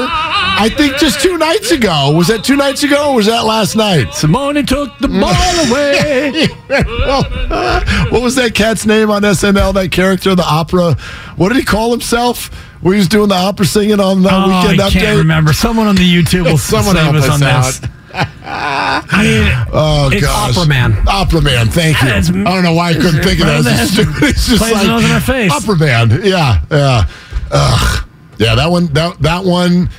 I 0.54 0.70
think 0.70 0.98
just 0.98 1.22
two 1.22 1.38
nights 1.38 1.72
ago. 1.72 2.12
Was 2.16 2.28
that 2.28 2.44
two 2.44 2.56
nights 2.56 2.84
ago 2.84 3.10
or 3.12 3.16
was 3.16 3.26
that 3.26 3.46
last 3.46 3.76
night? 3.76 4.14
Simone 4.14 4.64
took 4.66 4.96
the 5.00 5.08
ball 5.08 5.32
away. 5.70 6.48
what 8.12 8.22
was 8.22 8.36
that 8.36 8.54
cat's 8.54 8.86
name 8.86 9.10
on 9.10 9.24
SNL? 9.24 9.74
That 9.74 9.92
character, 9.92 10.36
the 10.36 10.46
opera. 10.46 10.94
What 11.36 11.50
did 11.50 11.58
he 11.58 11.64
call 11.64 11.92
himself? 11.92 12.50
He 12.84 12.90
was 12.90 13.08
doing 13.08 13.30
the 13.30 13.36
opera 13.36 13.66
singing 13.66 14.00
on 14.00 14.22
the 14.24 14.30
Oh, 14.30 14.34
I 14.36 14.62
weekend 14.72 14.80
update. 14.82 14.92
can't 15.02 15.18
remember. 15.18 15.54
Someone 15.54 15.88
on 15.88 15.96
the 15.96 16.04
YouTube 16.24 16.46
will 16.46 16.58
Someone 16.60 16.96
save 16.96 17.16
us 17.16 17.30
on 17.30 17.44
us 17.44 17.80
this. 17.80 17.90
I 18.14 19.24
mean, 19.24 19.68
Oh 19.72 20.10
It's 20.12 20.22
gosh, 20.26 20.58
Opera 20.58 20.68
Man. 20.68 20.98
Opera 21.08 21.42
Man. 21.42 21.68
Thank 21.68 22.02
you. 22.02 22.10
I 22.10 22.22
don't 22.54 22.64
know 22.64 22.74
why 22.74 22.90
I 22.90 22.94
couldn't 22.94 23.24
think 23.24 23.40
of 23.40 23.48
that. 23.48 23.60
it's- 23.62 23.98
It's, 23.98 24.22
it's 24.22 24.48
just 24.48 24.58
plays 24.62 24.74
like 24.74 24.88
nose 24.88 25.06
in 25.06 25.12
our 25.12 25.20
face. 25.22 25.52
Opera 25.52 25.78
Man. 25.78 26.10
Yeah, 26.24 26.62
yeah. 26.70 27.04
Ugh. 27.52 28.08
Yeah, 28.38 28.56
that 28.56 28.70
one. 28.72 28.88
That 28.88 29.20
that 29.22 29.44
one. 29.46 29.90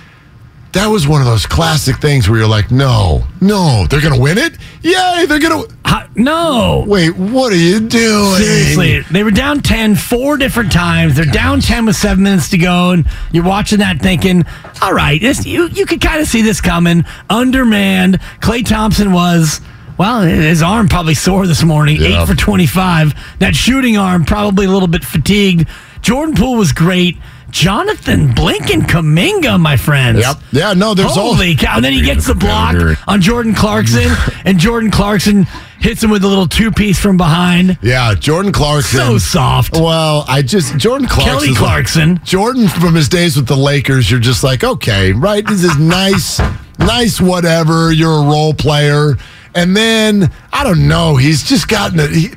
That 0.73 0.87
was 0.87 1.07
one 1.07 1.21
of 1.21 1.27
those 1.27 1.45
classic 1.47 1.97
things 1.97 2.29
where 2.31 2.39
you're 2.39 2.49
like, 2.49 2.71
no, 2.71 3.25
no, 3.43 3.87
they're 3.91 4.01
gonna 4.01 4.19
win 4.19 4.39
it. 4.39 4.57
Yay, 4.83 5.27
they're 5.29 5.39
gonna. 5.39 5.65
how- 5.85 6.07
no. 6.15 6.85
Wait, 6.87 7.11
what 7.17 7.53
are 7.53 7.57
you 7.57 7.81
doing? 7.81 8.37
Seriously, 8.37 9.01
they 9.11 9.23
were 9.23 9.31
down 9.31 9.61
10 9.61 9.97
four 9.97 10.37
different 10.39 10.73
times. 10.73 11.15
They're 11.17 11.25
down 11.27 11.61
10 11.61 11.87
with 11.87 11.97
seven 11.97 12.25
minutes 12.25 12.49
to 12.51 12.59
go, 12.59 12.91
and 12.93 13.07
you're 13.33 13.45
watching 13.45 13.79
that 13.81 14.01
thinking, 14.01 14.45
all 14.81 14.93
right, 14.95 15.21
this, 15.21 15.45
you, 15.47 15.69
you 15.69 15.85
could 15.87 16.01
kind 16.01 16.21
of 16.21 16.27
see 16.29 16.41
this 16.43 16.61
coming. 16.61 17.05
Undermanned. 17.31 18.19
Klay 18.41 18.67
Thompson 18.67 19.13
was, 19.13 19.61
well, 19.99 20.23
his 20.23 20.63
arm 20.63 20.89
probably 20.89 21.15
sore 21.15 21.47
this 21.47 21.63
morning, 21.63 21.97
Yeah. 22.01 22.23
8 22.23 22.29
for 22.29 22.35
25. 22.35 23.15
That 23.41 23.55
shooting 23.55 23.97
arm 23.99 24.25
probably 24.25 24.67
a 24.67 24.71
little 24.71 24.89
bit 24.89 25.05
fatigued. 25.05 25.67
Jordan 26.01 26.35
Poole 26.35 26.57
was 26.57 26.73
great. 26.73 27.17
Jonathan 27.53 28.29
Blinken 28.31 28.83
Kuminga, 28.83 29.61
my 29.61 29.77
friends. 29.77 30.19
Yep. 30.19 30.37
Yeah. 30.51 30.73
No. 30.73 30.95
There's 30.95 31.17
all. 31.17 31.35
Holy 31.35 31.55
cow. 31.55 31.77
And 31.77 31.85
then 31.85 31.93
he 31.93 32.03
gets 32.03 32.27
the 32.27 32.35
block 32.35 32.75
on 33.07 33.21
Jordan 33.21 33.55
Clarkson, 33.55 34.11
and 34.45 34.59
Jordan 34.59 34.91
Clarkson 34.91 35.47
hits 35.79 36.03
him 36.03 36.11
with 36.11 36.25
a 36.25 36.29
little 36.29 36.49
two 36.49 36.71
piece 36.73 36.99
from 36.99 37.17
behind. 37.17 37.77
Yeah, 37.83 38.15
Jordan 38.15 38.53
Clarkson. 38.53 38.99
So 38.99 39.19
soft. 39.19 39.75
Well, 39.75 40.25
I 40.27 40.43
just 40.43 40.77
Jordan 40.79 41.07
Clarkson. 41.07 41.35
Kelly 41.41 41.55
Clarkson. 41.55 42.21
Jordan 42.25 42.69
from 42.69 42.95
his 42.95 43.09
days 43.09 43.37
with 43.37 43.47
the 43.47 43.57
Lakers, 43.57 44.11
you're 44.11 44.21
just 44.21 44.43
like, 44.43 44.65
okay, 44.65 45.13
right? 45.13 45.47
This 45.47 45.63
is 45.63 45.79
nice, 45.79 46.41
nice, 46.79 47.21
whatever. 47.21 47.93
You're 47.93 48.25
a 48.25 48.27
role 48.27 48.55
player, 48.55 49.19
and 49.55 49.77
then 49.77 50.33
I 50.53 50.65
don't 50.65 50.89
know. 50.89 51.17
He's 51.17 51.43
just 51.43 51.69
gotten 51.69 51.99
it. 52.01 52.35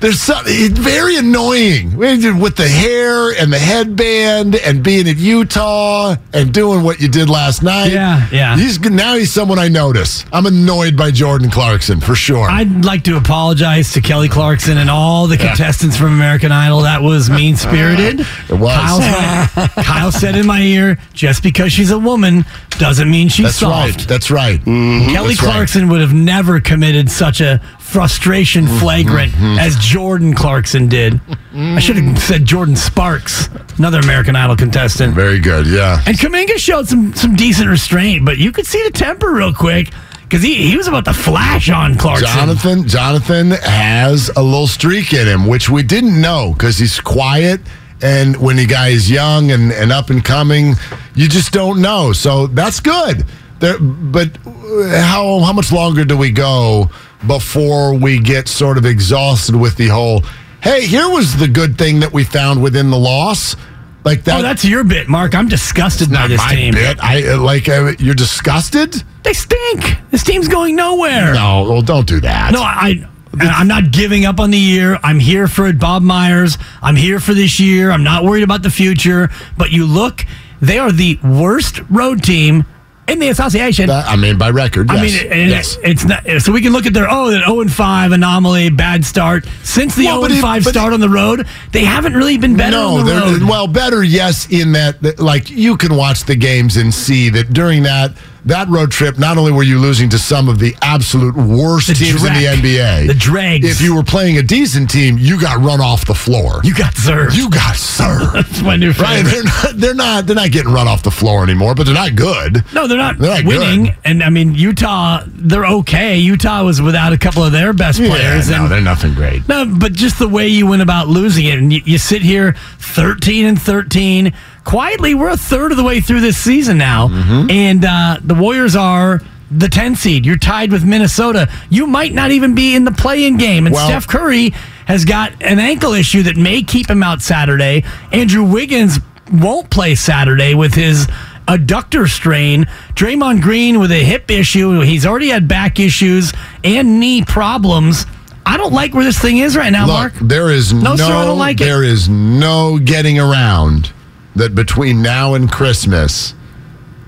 He, 0.00 0.06
There's 0.06 0.20
something 0.20 0.52
it's 0.56 0.78
very 0.78 1.16
annoying 1.16 1.96
with 1.96 2.56
the 2.56 2.68
hair 2.68 3.30
and 3.30 3.52
the 3.52 3.58
headband 3.58 4.56
and 4.56 4.82
being 4.82 5.06
in 5.06 5.18
Utah 5.18 6.16
and 6.32 6.52
doing 6.52 6.82
what 6.82 7.00
you 7.00 7.08
did 7.08 7.28
last 7.28 7.62
night. 7.62 7.92
Yeah, 7.92 8.28
yeah. 8.30 8.56
He's 8.56 8.78
now 8.80 9.14
he's 9.14 9.32
someone 9.32 9.58
I 9.58 9.68
notice. 9.68 10.24
I'm 10.32 10.46
annoyed 10.46 10.96
by 10.96 11.10
Jordan 11.10 11.50
Clarkson 11.50 12.00
for 12.00 12.14
sure. 12.14 12.48
I'd 12.48 12.84
like 12.84 13.04
to 13.04 13.16
apologize 13.16 13.92
to 13.92 14.00
Kelly 14.00 14.28
Clarkson 14.28 14.78
and 14.78 14.90
all 14.90 15.26
the 15.26 15.36
contestants 15.36 15.96
from 15.96 16.12
American 16.12 16.52
Idol. 16.52 16.80
That 16.82 17.02
was 17.02 17.28
mean 17.30 17.56
spirited. 17.56 18.26
It 18.48 18.54
was. 18.54 18.70
Kyle, 18.74 19.68
Kyle 19.84 20.12
said 20.12 20.34
in 20.34 20.46
my 20.46 20.62
ear, 20.62 20.98
just 21.12 21.42
because 21.42 21.70
she's 21.72 21.90
a 21.90 21.98
woman 21.98 22.44
doesn't 22.78 23.10
mean 23.10 23.28
she's 23.28 23.46
That's 23.46 23.56
soft. 23.58 23.98
right. 23.98 24.08
That's 24.08 24.30
right. 24.30 24.60
Mm-hmm. 24.60 25.12
Kelly 25.12 25.34
That's 25.34 25.42
right. 25.42 25.52
Clarkson 25.52 25.88
would 25.88 26.00
have 26.00 26.14
never 26.14 26.60
committed 26.60 27.10
such 27.10 27.40
a 27.40 27.60
frustration 27.88 28.66
Mm-hmm. 28.66 28.78
flagrant 28.78 29.32
mm-hmm. 29.32 29.58
as 29.58 29.76
Jordan 29.76 30.34
Clarkson 30.34 30.88
did. 30.88 31.14
Mm-hmm. 31.14 31.76
I 31.76 31.80
should 31.80 31.96
have 31.96 32.18
said 32.18 32.44
Jordin 32.44 32.76
Sparks, 32.76 33.48
another 33.78 33.98
American 34.00 34.36
Idol 34.36 34.56
contestant. 34.56 35.14
Very 35.14 35.38
good. 35.38 35.66
Yeah. 35.66 36.02
And 36.06 36.16
Kuminga 36.16 36.58
showed 36.58 36.86
some 36.88 37.14
some 37.14 37.34
decent 37.34 37.68
restraint, 37.68 38.24
but 38.24 38.38
you 38.38 38.52
could 38.52 38.66
see 38.66 38.82
the 38.84 38.90
temper 38.90 39.32
real 39.32 39.52
quick 39.52 39.90
because 40.22 40.42
he, 40.42 40.68
he 40.68 40.76
was 40.76 40.86
about 40.86 41.06
to 41.06 41.14
flash 41.14 41.70
on 41.70 41.96
Clarkson. 41.96 42.28
Jonathan 42.28 42.88
Jonathan 42.88 43.50
has 43.50 44.28
a 44.36 44.42
little 44.42 44.66
streak 44.66 45.12
in 45.14 45.26
him, 45.26 45.46
which 45.46 45.70
we 45.70 45.82
didn't 45.82 46.20
know 46.20 46.52
because 46.52 46.78
he's 46.78 47.00
quiet. 47.00 47.60
And 48.00 48.36
when 48.36 48.56
the 48.56 48.66
guy 48.66 48.88
is 48.88 49.10
young 49.10 49.50
and, 49.50 49.72
and 49.72 49.90
up 49.90 50.10
and 50.10 50.24
coming, 50.24 50.74
you 51.14 51.28
just 51.28 51.52
don't 51.52 51.80
know. 51.82 52.12
So 52.12 52.46
that's 52.46 52.78
good. 52.80 53.24
There, 53.58 53.76
but 53.80 54.28
uh, 54.46 55.02
how 55.02 55.40
how 55.40 55.52
much 55.52 55.72
longer 55.72 56.04
do 56.04 56.16
we 56.16 56.30
go 56.30 56.90
before 57.26 57.94
we 57.94 58.18
get 58.18 58.48
sort 58.48 58.78
of 58.78 58.86
exhausted 58.86 59.56
with 59.56 59.76
the 59.76 59.88
whole? 59.88 60.22
Hey, 60.62 60.86
here 60.86 61.08
was 61.08 61.36
the 61.36 61.48
good 61.48 61.78
thing 61.78 62.00
that 62.00 62.12
we 62.12 62.24
found 62.24 62.62
within 62.62 62.90
the 62.90 62.98
loss. 62.98 63.56
Like 64.04 64.24
that. 64.24 64.38
Oh, 64.38 64.42
that's 64.42 64.64
your 64.64 64.84
bit, 64.84 65.08
Mark. 65.08 65.34
I'm 65.34 65.48
disgusted 65.48 66.10
by 66.10 66.28
this 66.28 66.38
my 66.38 66.54
team. 66.54 66.74
bit. 66.74 67.02
I 67.02 67.32
uh, 67.32 67.38
like. 67.38 67.68
Uh, 67.68 67.92
you're 67.98 68.14
disgusted. 68.14 69.02
They 69.22 69.32
stink. 69.32 69.98
This 70.10 70.22
team's 70.22 70.48
going 70.48 70.76
nowhere. 70.76 71.34
No, 71.34 71.64
well, 71.68 71.82
don't 71.82 72.06
do 72.06 72.20
that. 72.20 72.52
No, 72.52 72.62
I. 72.62 73.06
I'm 73.40 73.68
not 73.68 73.90
giving 73.92 74.24
up 74.24 74.40
on 74.40 74.50
the 74.50 74.58
year. 74.58 74.98
I'm 75.02 75.20
here 75.20 75.46
for 75.46 75.66
it, 75.66 75.78
Bob 75.78 76.02
Myers. 76.02 76.58
I'm 76.82 76.96
here 76.96 77.20
for 77.20 77.34
this 77.34 77.60
year. 77.60 77.90
I'm 77.90 78.02
not 78.02 78.24
worried 78.24 78.42
about 78.42 78.62
the 78.62 78.70
future. 78.70 79.28
But 79.56 79.70
you 79.70 79.86
look, 79.86 80.24
they 80.60 80.78
are 80.78 80.90
the 80.90 81.18
worst 81.22 81.80
road 81.90 82.22
team 82.22 82.64
in 83.08 83.18
the 83.18 83.28
association. 83.28 83.86
That- 83.88 84.06
I 84.06 84.16
mean, 84.16 84.38
by 84.38 84.50
record. 84.50 84.90
I 84.90 85.00
mean, 85.02 85.14
and 85.30 85.50
yes. 85.50 85.78
it's 85.82 86.04
not. 86.04 86.24
So 86.40 86.52
we 86.52 86.60
can 86.62 86.72
look 86.72 86.86
at 86.86 86.94
their 86.94 87.10
oh, 87.10 87.30
that 87.30 87.44
zero 87.44 87.60
and 87.60 87.72
five 87.72 88.12
anomaly, 88.12 88.70
bad 88.70 89.04
start. 89.04 89.46
Since 89.62 89.96
the 89.96 90.04
Well, 90.04 90.16
zero 90.16 90.22
but 90.22 90.30
and 90.32 90.40
five 90.40 90.64
start 90.64 90.92
on 90.92 91.00
the 91.00 91.08
road, 91.08 91.46
they 91.72 91.84
haven't 91.84 92.14
really 92.14 92.38
been 92.38 92.56
better 92.56 92.76
no, 92.76 92.98
on 92.98 93.04
the 93.06 93.46
well, 93.48 93.66
better, 93.66 94.02
yes, 94.02 94.50
in 94.50 94.72
that, 94.72 95.00
that, 95.02 95.18
like, 95.18 95.50
you 95.50 95.76
can 95.76 95.94
watch 95.94 96.24
the 96.24 96.36
games 96.36 96.76
and 96.76 96.92
see 96.92 97.30
that 97.30 97.52
during 97.52 97.82
that 97.84 98.12
that 98.46 98.68
road 98.68 98.90
trip, 98.90 99.18
not 99.18 99.36
only 99.38 99.52
were 99.52 99.62
you 99.62 99.78
losing 99.78 100.08
to 100.10 100.18
some 100.18 100.48
of 100.48 100.58
the 100.58 100.74
absolute 100.82 101.34
worst 101.36 101.88
The 101.88 101.94
teams 101.94 102.24
in 102.24 102.32
the. 102.34 102.44
NBA, 102.48 103.06
The 103.08 103.14
dregs. 103.14 103.66
If 103.68 103.80
you 103.80 103.94
were 103.94 104.02
playing 104.02 104.38
a 104.38 104.42
decent 104.42 104.90
team, 104.90 105.18
you 105.18 105.40
got 105.40 105.58
run 105.62 105.80
off 105.80 106.06
the 106.06 106.14
floor. 106.14 106.60
you 106.64 106.74
got 106.74 106.94
served. 106.94 107.36
You 107.36 107.50
got 107.50 107.76
served. 107.76 108.32
That's 108.34 108.62
my 108.62 108.76
new 108.76 108.92
favorite. 108.92 109.08
right? 109.08 109.24
They're 109.24 109.42
not, 109.44 109.76
they're 109.76 109.94
not. 109.94 110.26
They're 110.26 110.36
not 110.36 110.50
getting 110.50 110.72
run 110.72 110.88
off 110.88 111.02
the 111.02 111.10
floor 111.10 111.42
anymore, 111.42 111.74
but 111.74 111.84
they're 111.84 111.94
not 111.94 112.14
good. 112.14 112.64
No, 112.72 112.86
they're 112.86 112.96
not 112.98 113.18
They're 113.18 113.42
not 113.42 113.44
winning. 113.44 113.84
good. 113.86 113.96
And 114.04 114.22
I 114.22 114.30
mean, 114.30 114.54
Utah, 114.54 115.22
they're 115.26 115.66
okay. 115.66 116.16
Utah 116.18 116.64
was 116.64 116.80
without 116.80 117.12
a 117.12 117.18
couple 117.18 117.42
of 117.44 117.52
their 117.52 117.72
best 117.72 117.98
players. 117.98 118.48
no, 118.50 118.62
and 118.64 118.72
they're 118.72 118.80
nothing 118.80 119.14
great. 119.14 119.46
No, 119.48 119.66
but 119.66 119.92
just 119.92 120.18
the 120.18 120.28
way 120.28 120.48
you 120.48 120.66
went 120.66 120.82
about 120.82 121.08
losing 121.08 121.44
it, 121.46 121.58
and 121.58 121.72
you, 121.72 121.80
you 121.84 121.98
sit 121.98 122.22
here 122.22 122.54
thirteen 122.78 123.44
and 123.46 123.60
thirteen. 123.60 124.32
Quietly, 124.68 125.14
we're 125.14 125.30
a 125.30 125.36
third 125.36 125.70
of 125.70 125.78
the 125.78 125.82
way 125.82 126.02
through 126.02 126.20
this 126.20 126.36
season 126.36 126.76
now, 126.76 127.08
Mm-hmm. 127.08 127.50
and 127.50 127.84
uh, 127.86 128.18
the 128.22 128.34
Warriors 128.34 128.76
are 128.76 129.22
the 129.50 129.66
ten 129.68 129.96
seed. 129.96 130.26
You're 130.26 130.36
tied 130.36 130.70
with 130.70 130.84
Minnesota. 130.84 131.48
You 131.70 131.86
might 131.86 132.12
not 132.12 132.32
even 132.32 132.54
be 132.54 132.74
in 132.74 132.84
the 132.84 132.92
play-in 132.92 133.38
game, 133.38 133.64
and 133.66 133.74
Well- 133.74 133.86
Steph 133.88 134.06
Curry 134.06 134.50
has 134.86 135.06
got 135.06 135.32
an 135.42 135.58
ankle 135.58 135.94
issue 135.94 136.22
that 136.24 136.36
may 136.36 136.62
keep 136.62 136.90
him 136.90 137.02
out 137.02 137.22
Saturday. 137.22 137.82
Andrew 138.12 138.42
Wiggins 138.44 138.98
won't 139.32 139.70
play 139.70 139.94
Saturday 139.94 140.52
with 140.54 140.74
his 140.74 141.06
adductor 141.46 142.06
strain. 142.06 142.66
Draymond 142.94 143.40
Green 143.40 143.78
with 143.80 143.90
a 143.90 144.04
hip 144.04 144.30
issue. 144.30 144.80
He's 144.80 145.06
already 145.06 145.28
had 145.30 145.48
back 145.48 145.80
issues 145.80 146.30
and 146.62 147.00
knee 147.00 147.24
problems. 147.24 148.04
I 148.44 148.58
don't 148.58 148.72
like 148.74 148.92
where 148.92 149.04
this 149.04 149.18
thing 149.18 149.38
is 149.38 149.56
right 149.56 149.72
now, 149.72 149.86
Look, 149.86 149.94
Mark. 149.96 150.12
there 150.20 150.50
is 150.50 150.74
no, 150.74 150.90
No, 150.90 150.96
sir, 150.96 151.04
I 151.04 151.24
don't 151.24 151.38
like 151.38 151.58
it. 151.60 151.64
there 151.64 151.82
is 151.82 152.08
no 152.08 152.78
getting 152.78 153.18
around 153.18 153.92
that 154.36 154.54
between 154.54 155.02
now 155.02 155.34
and 155.34 155.50
Christmas, 155.50 156.34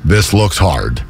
this 0.04 0.33
looks 0.33 0.59
hard. 0.59 1.02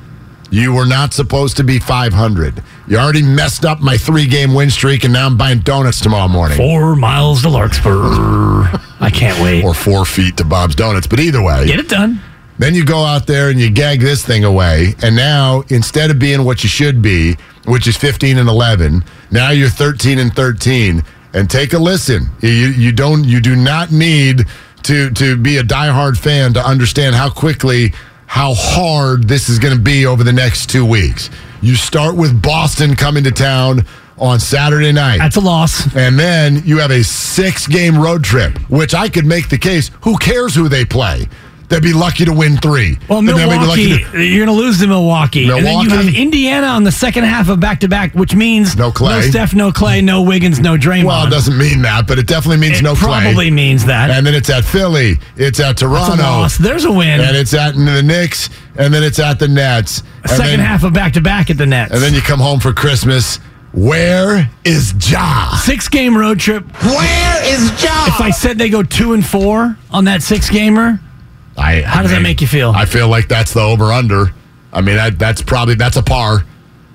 You 0.50 0.72
were 0.74 0.86
not 0.86 1.14
supposed 1.14 1.56
to 1.58 1.64
be 1.64 1.78
500. 1.78 2.62
You 2.88 2.98
already 2.98 3.22
messed 3.22 3.64
up 3.64 3.80
my 3.80 3.96
three 3.96 4.26
game 4.26 4.52
win 4.52 4.68
streak, 4.70 5.04
and 5.04 5.12
now 5.12 5.26
I'm 5.26 5.36
buying 5.36 5.60
donuts 5.60 6.00
tomorrow 6.00 6.26
morning. 6.26 6.56
Four 6.58 6.96
miles 6.96 7.42
to 7.42 7.48
Larkspur. 7.48 7.90
I 9.00 9.10
can't 9.14 9.40
wait. 9.40 9.62
Or 9.64 9.74
four 9.74 10.04
feet 10.04 10.36
to 10.38 10.44
Bob's 10.44 10.74
Donuts. 10.74 11.06
But 11.06 11.20
either 11.20 11.40
way, 11.42 11.66
Get 11.66 11.78
it 11.78 11.88
done. 11.88 12.20
then 12.58 12.74
you 12.74 12.84
go 12.84 13.04
out 13.04 13.26
there 13.28 13.48
and 13.50 13.60
you 13.60 13.70
gag 13.70 14.00
this 14.00 14.26
thing 14.26 14.42
away. 14.44 14.94
And 15.02 15.14
now, 15.14 15.62
instead 15.68 16.10
of 16.10 16.18
being 16.18 16.44
what 16.44 16.64
you 16.64 16.68
should 16.68 17.00
be, 17.00 17.36
which 17.66 17.86
is 17.86 17.96
15 17.96 18.36
and 18.36 18.48
11, 18.48 19.04
now 19.30 19.50
you're 19.50 19.68
13 19.70 20.18
and 20.18 20.34
13. 20.34 21.04
And 21.32 21.48
take 21.48 21.74
a 21.74 21.78
listen. 21.78 22.26
You, 22.40 22.50
you 22.50 22.90
don't 22.90 23.22
you 23.22 23.40
do 23.40 23.54
not 23.54 23.92
need 23.92 24.46
to 24.84 25.10
to 25.10 25.36
be 25.36 25.58
a 25.58 25.62
diehard 25.62 26.18
fan 26.18 26.54
to 26.54 26.64
understand 26.64 27.14
how 27.14 27.30
quickly 27.30 27.92
how 28.26 28.54
hard 28.54 29.26
this 29.26 29.48
is 29.48 29.58
going 29.58 29.74
to 29.74 29.80
be 29.80 30.06
over 30.06 30.22
the 30.22 30.32
next 30.32 30.70
2 30.70 30.86
weeks. 30.86 31.30
You 31.62 31.74
start 31.74 32.14
with 32.14 32.40
Boston 32.40 32.94
coming 32.94 33.24
to 33.24 33.32
town 33.32 33.84
on 34.18 34.38
Saturday 34.38 34.92
night. 34.92 35.18
That's 35.18 35.36
a 35.36 35.40
loss. 35.40 35.94
And 35.96 36.18
then 36.18 36.62
you 36.64 36.78
have 36.78 36.90
a 36.90 37.02
six 37.02 37.66
game 37.66 37.98
road 37.98 38.22
trip, 38.22 38.56
which 38.70 38.94
I 38.94 39.08
could 39.08 39.26
make 39.26 39.48
the 39.48 39.58
case. 39.58 39.90
Who 40.02 40.16
cares 40.16 40.54
who 40.54 40.68
they 40.68 40.84
play? 40.84 41.28
They'd 41.70 41.82
be 41.82 41.92
lucky 41.92 42.24
to 42.24 42.32
win 42.32 42.56
three. 42.56 42.98
Well, 43.08 43.22
then 43.22 43.36
they'd 43.36 43.46
lucky 43.46 43.86
Milwaukee, 43.90 44.04
to- 44.12 44.24
you're 44.24 44.44
going 44.44 44.58
to 44.58 44.60
lose 44.62 44.80
to 44.80 44.88
Milwaukee. 44.88 45.48
And 45.48 45.64
then 45.64 45.78
you 45.82 45.90
have 45.90 46.08
Indiana 46.14 46.66
on 46.66 46.82
the 46.82 46.90
second 46.90 47.24
half 47.24 47.48
of 47.48 47.60
back 47.60 47.78
to 47.80 47.88
back, 47.88 48.12
which 48.12 48.34
means 48.34 48.76
No 48.76 48.90
Klay. 48.90 49.20
no 49.20 49.20
Steph, 49.20 49.54
no 49.54 49.70
Klay, 49.70 50.02
no 50.02 50.20
Wiggins, 50.22 50.58
no 50.58 50.76
Draymond. 50.76 51.04
well, 51.04 51.26
it 51.26 51.30
doesn't 51.30 51.56
mean 51.56 51.80
that, 51.82 52.08
but 52.08 52.18
it 52.18 52.26
definitely 52.26 52.56
means 52.58 52.80
It 52.80 52.82
no 52.82 52.96
probably 52.96 53.34
play. 53.34 53.50
means 53.52 53.84
that. 53.84 54.10
And 54.10 54.26
then 54.26 54.34
it's 54.34 54.50
at 54.50 54.64
Philly, 54.64 55.18
it's 55.36 55.60
at 55.60 55.66
That's 55.76 55.82
a 55.82 55.84
Toronto, 55.86 56.22
loss. 56.22 56.58
There's 56.58 56.84
a 56.84 56.92
win. 56.92 57.20
and 57.20 57.36
it's 57.36 57.54
at 57.54 57.76
the 57.76 58.02
Knicks, 58.02 58.50
and 58.76 58.92
then 58.92 59.04
it's 59.04 59.20
at 59.20 59.38
the 59.38 59.46
Nets. 59.46 60.02
Second 60.26 60.44
then, 60.46 60.58
half 60.58 60.82
of 60.82 60.92
back 60.92 61.12
to 61.12 61.20
back 61.20 61.50
at 61.50 61.56
the 61.56 61.66
Nets. 61.66 61.92
And 61.92 62.02
then 62.02 62.14
you 62.14 62.20
come 62.20 62.40
home 62.40 62.58
for 62.58 62.72
Christmas. 62.72 63.38
Where 63.72 64.50
is 64.64 64.92
Ja? 65.08 65.54
six 65.58 65.86
game 65.88 66.16
road 66.18 66.40
trip. 66.40 66.64
Where 66.82 67.54
is 67.54 67.70
Ja? 67.82 68.06
If 68.08 68.20
I 68.20 68.30
said 68.30 68.58
they 68.58 68.68
go 68.68 68.82
two 68.82 69.12
and 69.12 69.24
four 69.24 69.76
on 69.92 70.06
that 70.06 70.22
six 70.24 70.50
gamer, 70.50 70.98
I, 71.56 71.82
How 71.82 72.02
does 72.02 72.10
that 72.12 72.22
make 72.22 72.40
you 72.40 72.46
feel? 72.46 72.70
I 72.74 72.84
feel 72.86 73.08
like 73.08 73.28
that's 73.28 73.52
the 73.52 73.60
over 73.60 73.92
under. 73.92 74.32
I 74.72 74.80
mean, 74.80 74.96
that, 74.96 75.18
that's 75.18 75.42
probably 75.42 75.74
that's 75.74 75.96
a 75.96 76.02
par. 76.02 76.44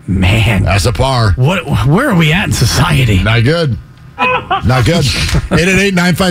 man, 0.08 0.64
That's 0.64 0.86
a 0.86 0.94
par. 0.94 1.34
what? 1.34 1.66
Where 1.88 2.10
are 2.10 2.16
we 2.16 2.32
at 2.34 2.46
in 2.46 2.52
society? 2.54 3.22
Not 3.24 3.44
good. 3.44 3.78
Not 4.18 4.86
good. 4.86 5.04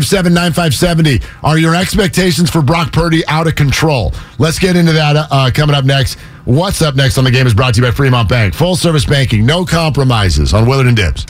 888-957-9570. 0.05 1.23
Are 1.43 1.59
your 1.59 1.75
expectations 1.75 2.51
for 2.51 2.63
Brock 2.63 2.93
Purdy 2.93 3.27
out 3.27 3.47
of 3.47 3.55
control? 3.57 4.13
Let's 4.39 4.59
get 4.59 4.77
into 4.77 4.93
that 4.93 5.17
uh, 5.31 5.51
coming 5.53 5.77
up 5.77 5.85
next. 5.85 6.19
What's 6.45 6.83
up 6.83 6.95
next 6.95 7.19
on 7.19 7.25
the 7.25 7.31
game 7.31 7.47
is 7.47 7.55
brought 7.55 7.75
to 7.75 7.81
you 7.81 7.87
by 7.87 7.91
Fremont 7.93 8.29
Bank. 8.29 8.55
Full 8.55 8.77
service 8.77 9.05
banking, 9.05 9.45
no 9.47 9.65
compromises 9.65 10.53
on 10.55 10.67
Willard 10.67 10.87
and 10.87 10.97
Dibs. 10.97 11.27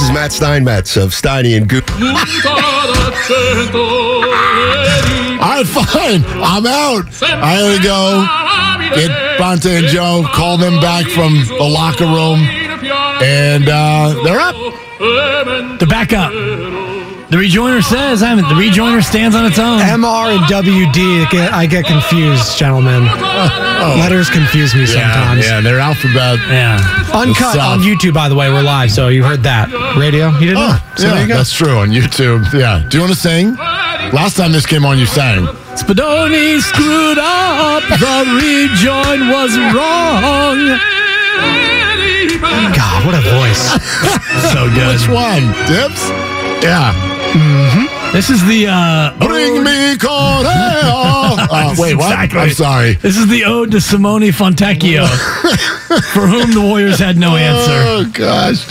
This 0.00 0.08
is 0.08 0.14
Matt 0.14 0.32
Steinmetz 0.32 0.96
of 0.96 1.10
Steiny 1.10 1.58
and 1.58 1.68
Goop. 1.68 1.84
All 1.90 2.00
right, 5.38 5.66
fine. 5.66 6.24
I'm 6.42 6.66
out. 6.66 7.04
I 7.22 7.78
gotta 7.78 7.82
go 7.82 8.96
get 8.96 9.36
Bronte 9.36 9.76
and 9.76 9.86
Joe, 9.88 10.24
call 10.32 10.56
them 10.56 10.80
back 10.80 11.06
from 11.06 11.34
the 11.34 11.68
locker 11.70 12.06
room, 12.06 12.40
and 13.20 13.68
uh, 13.68 14.22
they're 14.24 14.40
up. 14.40 14.54
The 15.80 15.86
backup. 15.86 16.89
The 17.30 17.36
rejoiner 17.36 17.80
says, 17.80 18.24
I 18.24 18.34
mean, 18.34 18.42
the 18.48 18.58
rejoiner 18.58 19.02
stands 19.04 19.36
on 19.36 19.46
its 19.46 19.56
own. 19.58 19.78
MR 19.78 20.34
and 20.34 20.42
WD, 20.50 21.26
I 21.26 21.28
get, 21.30 21.52
I 21.52 21.66
get 21.66 21.84
confused, 21.86 22.58
gentlemen. 22.58 23.06
Oh, 23.06 23.48
oh. 23.94 23.96
Letters 24.00 24.28
confuse 24.28 24.74
me 24.74 24.84
sometimes. 24.84 25.46
Yeah, 25.46 25.54
yeah, 25.56 25.60
their 25.60 25.78
alphabet. 25.78 26.40
yeah. 26.50 26.78
Uncut 27.14 27.56
on 27.56 27.78
YouTube, 27.86 28.14
by 28.14 28.28
the 28.28 28.34
way. 28.34 28.48
We're 28.50 28.62
live, 28.62 28.90
so 28.90 29.06
you 29.08 29.22
heard 29.22 29.44
that. 29.44 29.70
Radio, 29.96 30.30
you 30.42 30.50
didn't 30.50 30.54
know? 30.54 30.74
Oh, 30.74 30.92
So 30.96 31.02
there 31.04 31.14
yeah, 31.14 31.22
you 31.22 31.28
go. 31.28 31.36
that's 31.36 31.52
true 31.54 31.78
on 31.78 31.90
YouTube. 31.90 32.50
Yeah. 32.52 32.82
Do 32.88 32.96
you 32.98 33.02
want 33.04 33.14
to 33.14 33.18
sing? 33.20 33.54
Last 34.10 34.36
time 34.36 34.50
this 34.50 34.66
came 34.66 34.84
on, 34.84 34.98
you 34.98 35.06
sang. 35.06 35.46
Spadoni 35.78 36.58
screwed 36.58 37.18
up. 37.22 37.86
The 37.94 38.26
rejoin 38.42 39.30
was 39.30 39.54
wrong. 39.70 40.58
God, 42.74 43.06
what 43.06 43.14
a 43.14 43.22
voice. 43.22 43.70
So 44.50 44.66
good. 44.74 44.98
Which 44.98 45.08
one? 45.08 45.46
Dips? 45.70 46.02
Yeah. 46.64 46.90
This 48.12 48.28
is 48.28 48.44
the 48.46 48.66
uh, 48.68 49.16
Bring 49.18 49.62
me 49.62 49.96
Correa. 49.96 50.42
Uh, 50.44 51.74
wait, 51.78 51.94
what? 51.94 52.10
Exactly. 52.10 52.40
I'm 52.40 52.50
sorry. 52.50 52.94
This 52.94 53.16
is 53.16 53.28
the 53.28 53.44
ode 53.44 53.70
to 53.70 53.80
Simone 53.80 54.22
Fontecchio, 54.32 55.06
for 56.12 56.26
whom 56.26 56.52
the 56.52 56.60
Warriors 56.60 56.98
had 56.98 57.16
no 57.16 57.36
answer. 57.36 57.70
Oh 57.72 58.10
gosh. 58.12 58.66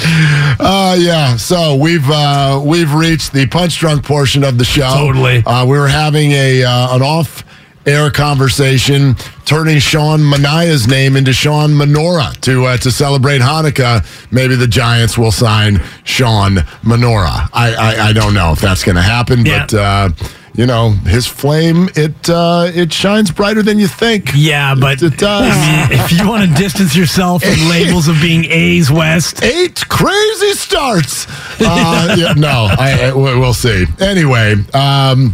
Uh 0.60 0.98
yeah. 1.00 1.38
So 1.38 1.76
we've 1.76 2.08
uh 2.10 2.62
we've 2.64 2.94
reached 2.94 3.32
the 3.32 3.48
punch 3.48 3.80
drunk 3.80 4.04
portion 4.04 4.44
of 4.44 4.58
the 4.58 4.66
show. 4.66 4.92
Totally. 4.94 5.42
Uh 5.46 5.66
we 5.66 5.78
were 5.78 5.88
having 5.88 6.32
a 6.32 6.64
uh, 6.64 6.96
an 6.98 7.02
off 7.02 7.46
air 7.90 8.10
conversation 8.12 9.16
turning 9.46 9.80
Sean 9.80 10.20
Manaea's 10.20 10.88
name 10.88 11.16
into 11.16 11.34
Sean 11.34 11.72
Menorah 11.72 12.40
to 12.42 12.66
uh, 12.66 12.78
to 12.78 12.92
celebrate 12.92 13.42
Hanukkah. 13.42 14.06
Maybe 14.32 14.56
the 14.56 14.68
Giants 14.68 15.18
will 15.18 15.32
sign 15.32 15.82
Sean 16.04 16.58
Menorah. 16.84 17.50
I 17.54 17.74
I, 17.76 18.08
I 18.10 18.14
don't 18.14 18.34
know 18.34 18.52
if 18.52 18.60
that's 18.62 18.84
going 18.84 18.96
to 18.96 19.02
happen, 19.02 19.46
Yeah. 19.46 19.66
but 19.66 19.74
uh 19.74 20.10
you 20.56 20.66
know, 20.66 20.90
his 21.06 21.26
flame 21.26 21.88
it 21.96 22.30
uh 22.30 22.70
it 22.74 22.92
shines 22.92 23.32
brighter 23.32 23.62
than 23.64 23.80
you 23.80 23.88
think. 23.88 24.32
Yeah, 24.36 24.76
but 24.76 25.02
It 25.02 25.18
does. 25.18 25.52
I 25.56 25.88
mean, 25.90 26.00
if 26.00 26.12
you 26.12 26.28
want 26.28 26.50
to 26.50 26.56
distance 26.62 26.96
yourself 26.98 27.44
from 27.44 27.70
labels 27.70 28.08
of 28.08 28.20
being 28.22 28.46
A's 28.46 28.92
West, 28.92 29.42
eight 29.44 29.88
crazy 29.90 30.52
starts. 30.54 31.28
Uh, 31.62 32.16
yeah, 32.18 32.34
no, 32.34 32.68
I, 32.78 33.08
I- 33.10 33.14
we- 33.14 33.40
we'll 33.40 33.54
see. 33.54 33.86
Anyway, 34.02 34.56
um, 34.74 35.34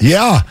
yeah, 0.00 0.42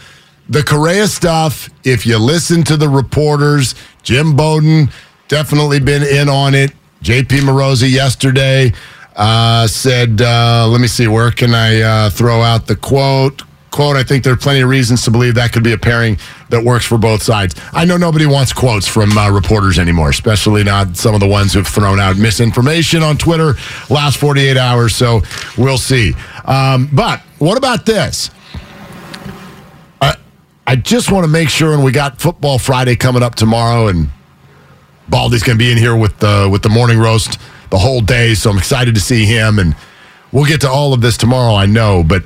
the 0.50 0.64
Correa 0.64 1.08
stuff. 1.08 1.70
If 1.84 2.06
you 2.06 2.18
listen 2.18 2.64
to 2.66 2.78
the 2.78 2.90
reporters, 2.90 3.76
Jim 4.04 4.36
Bowden 4.36 4.90
definitely 5.28 5.80
been 5.80 6.04
in 6.04 6.30
on 6.30 6.54
it. 6.54 6.72
J.P. 7.02 7.40
Morosi 7.40 7.92
yesterday 7.92 8.72
uh, 9.16 9.68
said, 9.68 10.22
uh, 10.22 10.68
"Let 10.70 10.82
me 10.82 10.88
see, 10.88 11.08
where 11.08 11.32
can 11.32 11.54
I 11.54 11.82
uh, 11.82 12.10
throw 12.10 12.42
out 12.42 12.68
the 12.68 12.76
quote?" 12.76 13.44
Quote, 13.72 13.96
I 13.96 14.04
think 14.04 14.24
there 14.24 14.32
are 14.34 14.38
plenty 14.38 14.62
of 14.62 14.70
reasons 14.70 15.04
to 15.06 15.10
believe 15.10 15.34
that 15.34 15.52
could 15.52 15.64
be 15.64 15.72
a 15.72 15.78
pairing 15.80 16.20
that 16.50 16.64
works 16.64 16.86
for 16.86 17.00
both 17.00 17.24
sides. 17.24 17.56
I 17.72 17.86
know 17.86 17.98
nobody 17.98 18.28
wants 18.28 18.54
quotes 18.54 18.88
from 18.88 19.18
uh, 19.18 19.32
reporters 19.32 19.80
anymore, 19.80 20.12
especially 20.12 20.64
not 20.64 20.96
some 20.96 21.16
of 21.16 21.22
the 21.22 21.28
ones 21.28 21.56
who've 21.56 21.68
thrown 21.68 22.00
out 22.00 22.16
misinformation 22.16 23.02
on 23.02 23.18
Twitter 23.18 23.56
last 23.90 24.18
48 24.18 24.58
hours. 24.58 24.96
So 24.96 25.24
we'll 25.58 25.80
see. 25.80 26.14
Um, 26.46 26.88
but 26.94 27.22
what 27.40 27.58
about 27.58 27.88
this? 27.88 28.30
I, 30.66 30.76
just 30.76 31.12
want 31.12 31.26
to 31.26 31.30
make 31.30 31.50
sure, 31.50 31.74
and 31.74 31.84
we 31.84 31.92
got 31.92 32.20
Football 32.20 32.60
Friday 32.60 32.96
coming 32.96 33.24
up 33.24 33.36
tomorrow, 33.36 33.88
and 33.88 34.10
Baldy's 35.10 35.44
going 35.44 35.58
to 35.58 35.64
be 35.64 35.72
in 35.72 35.78
here 35.78 35.96
with 35.96 36.18
the 36.20 36.48
with 36.52 36.62
the 36.62 36.70
morning 36.70 37.00
roast 37.00 37.40
the 37.70 37.78
whole 37.78 38.02
day. 38.02 38.34
So 38.36 38.50
I'm 38.50 38.58
excited 38.58 38.96
to 38.96 39.02
see 39.02 39.26
him, 39.26 39.60
and 39.60 39.76
we'll 40.32 40.46
get 40.46 40.62
to 40.62 40.70
all 40.70 40.94
of 40.94 41.02
this 41.02 41.18
tomorrow. 41.18 41.56
I 41.56 41.66
know, 41.66 42.04
but 42.04 42.24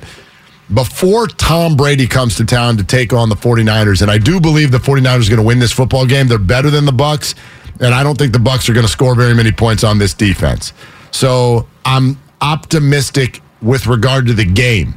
before 0.74 1.28
Tom 1.28 1.76
Brady 1.76 2.08
comes 2.08 2.36
to 2.38 2.46
town 2.46 2.78
to 2.78 2.84
take 2.84 3.14
on 3.14 3.30
the 3.30 3.36
49ers, 3.36 4.02
and 4.02 4.12
I 4.12 4.18
do 4.18 4.40
believe 4.40 4.72
the 4.72 4.80
49ers 4.80 5.28
are 5.28 5.30
going 5.30 5.38
to 5.38 5.44
win 5.44 5.60
this 5.60 5.72
football 5.72 6.06
game. 6.06 6.28
They're 6.28 6.38
better 6.38 6.70
than 6.70 6.86
the 6.86 6.92
Bucs, 6.92 7.36
and 7.80 7.94
I 7.94 8.04
don't 8.04 8.18
think 8.18 8.34
the 8.34 8.40
Bucs 8.40 8.70
are 8.70 8.74
going 8.74 8.86
to 8.86 8.92
score 8.92 9.16
very 9.16 9.34
many 9.34 9.52
points 9.52 9.84
on 9.84 9.98
this 9.98 10.14
defense. 10.14 10.74
So 11.12 11.68
I'm 11.86 12.20
optimistic 12.42 13.42
with 13.62 13.88
regard 13.88 14.28
to 14.28 14.34
the 14.34 14.46
game, 14.46 14.96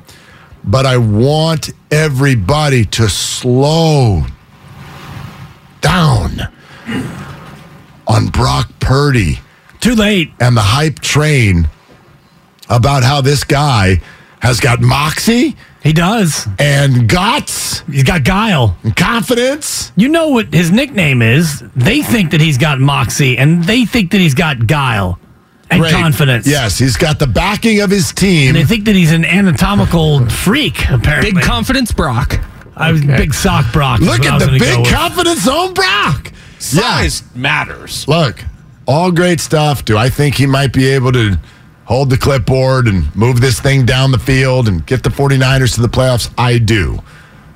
but 0.65 0.87
I 0.87 0.97
want 0.99 1.71
everybody 1.91 2.85
to 2.87 3.09
slow 3.09 4.23
down 5.81 6.41
on 8.07 8.27
Brock 8.29 8.71
Purdy 8.81 9.41
too 9.81 9.95
late. 9.95 10.31
and 10.41 10.57
the 10.57 10.61
hype 10.63 11.01
train 11.01 11.69
about 12.69 13.03
how 13.03 13.21
this 13.21 13.45
guy 13.45 14.01
has 14.41 14.61
got 14.61 14.81
moxie 14.81 15.57
He 15.83 15.93
does. 15.93 16.47
and 16.59 17.09
guts 17.09 17.81
He's 17.91 18.05
got 18.05 18.25
guile. 18.25 18.77
and 18.83 18.95
confidence. 18.95 19.93
You 19.97 20.09
know 20.09 20.29
what 20.29 20.53
his 20.53 20.71
nickname 20.71 21.23
is? 21.23 21.63
They 21.75 22.03
think 22.03 22.31
that 22.33 22.41
he's 22.41 22.59
got 22.59 22.79
moxie, 22.81 23.37
and 23.39 23.65
they 23.65 23.85
think 23.87 24.11
that 24.13 24.19
he's 24.21 24.35
got 24.35 24.67
guile 24.67 25.19
and 25.71 25.81
Great. 25.81 25.93
confidence. 25.93 26.47
Yes, 26.47 26.79
he's 26.79 26.97
got 26.97 27.19
the 27.19 27.27
backing 27.27 27.81
of 27.81 27.91
his 27.91 28.13
team. 28.13 28.49
And 28.49 28.57
they 28.57 28.65
think 28.65 28.85
that 28.87 28.95
he's 28.97 29.13
an 29.13 29.25
anatomical 29.25 30.27
freak. 30.29 30.89
Apparently, 30.91 31.33
Big 31.33 31.43
confidence, 31.45 31.93
Brock. 31.93 32.41
I 32.77 32.93
was 32.93 33.03
big 33.05 33.35
sock 33.35 33.71
Brock. 33.73 34.01
is 34.01 34.07
Look 34.07 34.21
what 34.21 34.29
I 34.29 34.31
at 34.31 34.35
was 34.37 34.43
the 34.45 34.47
gonna 34.49 34.59
go 34.59 34.65
big 34.77 34.79
with. 34.81 34.93
confidence 34.93 35.47
on 35.49 35.75
Brock. 35.75 36.33
Size 36.59 37.23
matters. 37.35 38.07
Look, 38.09 38.43
all 38.87 39.11
great 39.13 39.39
stuff. 39.41 39.85
Do 39.85 39.97
I 39.99 40.09
think 40.09 40.35
he 40.37 40.47
might 40.47 40.73
be 40.73 40.89
able 40.89 41.13
to 41.13 41.39
hold 41.85 42.09
the 42.11 42.17
clipboard 42.17 42.87
and 42.89 43.15
move 43.15 43.41
this 43.41 43.61
thing 43.61 43.85
down 43.85 44.13
the 44.13 44.19
field 44.19 44.67
and 44.69 44.85
get 44.87 45.03
the 45.03 45.11
49ers 45.11 45.75
to 45.75 45.83
the 45.83 45.89
playoffs? 45.89 46.33
I 46.39 46.59
do. 46.59 47.01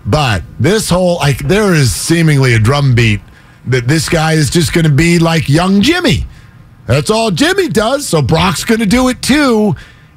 But 0.07 0.43
this 0.61 0.91
whole, 0.91 1.17
like, 1.17 1.39
there 1.39 1.73
is 1.73 1.95
seemingly 1.95 2.53
a 2.55 2.59
drumbeat 2.59 3.21
that 3.67 3.89
this 3.89 4.09
guy 4.11 4.33
is 4.35 4.51
just 4.51 4.75
going 4.75 4.85
to 4.85 4.93
be 4.93 5.19
like 5.19 5.49
young 5.49 5.81
Jimmy. 5.81 6.27
That's 6.87 7.11
all 7.11 7.31
Jimmy 7.31 7.69
does. 7.69 8.07
So 8.07 8.23
Brock's 8.23 8.65
going 8.65 8.81
to 8.81 8.87
do 8.87 9.09
it 9.09 9.23
too. 9.23 9.75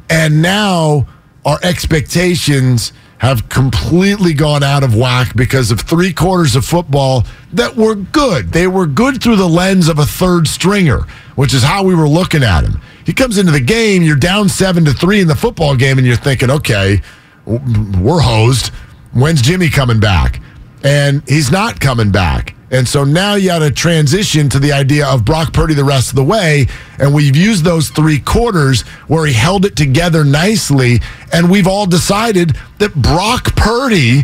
And 0.09 0.41
now 0.41 1.07
our 1.45 1.59
expectations 1.63 2.93
have 3.19 3.49
completely 3.49 4.33
gone 4.33 4.63
out 4.63 4.83
of 4.83 4.95
whack 4.95 5.35
because 5.35 5.71
of 5.71 5.81
three 5.81 6.13
quarters 6.13 6.55
of 6.55 6.63
football 6.65 7.25
that 7.53 7.75
were 7.75 7.95
good. 7.95 8.51
They 8.51 8.67
were 8.67 8.85
good 8.85 9.23
through 9.23 9.37
the 9.37 9.47
lens 9.47 9.87
of 9.87 9.97
a 9.97 10.05
third 10.05 10.47
stringer, 10.47 11.01
which 11.35 11.53
is 11.53 11.63
how 11.63 11.83
we 11.83 11.95
were 11.95 12.07
looking 12.07 12.43
at 12.43 12.63
him. 12.63 12.79
He 13.05 13.13
comes 13.13 13.37
into 13.37 13.51
the 13.51 13.61
game, 13.61 14.03
you're 14.03 14.17
down 14.17 14.49
seven 14.49 14.85
to 14.85 14.93
three 14.93 15.21
in 15.21 15.27
the 15.27 15.35
football 15.35 15.75
game, 15.75 15.97
and 15.97 16.05
you're 16.05 16.15
thinking, 16.15 16.51
okay, 16.51 17.01
we're 17.45 18.19
hosed. 18.19 18.67
When's 19.13 19.41
Jimmy 19.41 19.69
coming 19.69 19.99
back? 19.99 20.41
And 20.83 21.23
he's 21.27 21.49
not 21.49 21.79
coming 21.79 22.11
back. 22.11 22.53
And 22.69 22.87
so 22.87 23.03
now 23.03 23.35
you 23.35 23.47
got 23.47 23.59
to 23.59 23.71
transition 23.71 24.49
to 24.49 24.59
the 24.59 24.73
idea 24.73 25.07
of 25.07 25.23
Brock 25.23 25.53
Purdy 25.53 25.73
the 25.73 25.85
rest 25.85 26.09
of 26.09 26.15
the 26.15 26.23
way. 26.23 26.67
And 26.99 27.13
we've 27.13 27.35
used 27.35 27.63
those 27.63 27.89
three 27.89 28.19
quarters 28.19 28.81
where 29.07 29.25
he 29.25 29.33
held 29.33 29.65
it 29.65 29.75
together 29.75 30.25
nicely. 30.25 30.99
And 31.31 31.49
we've 31.49 31.67
all 31.67 31.85
decided 31.85 32.57
that 32.79 32.93
Brock 32.93 33.55
Purdy, 33.55 34.23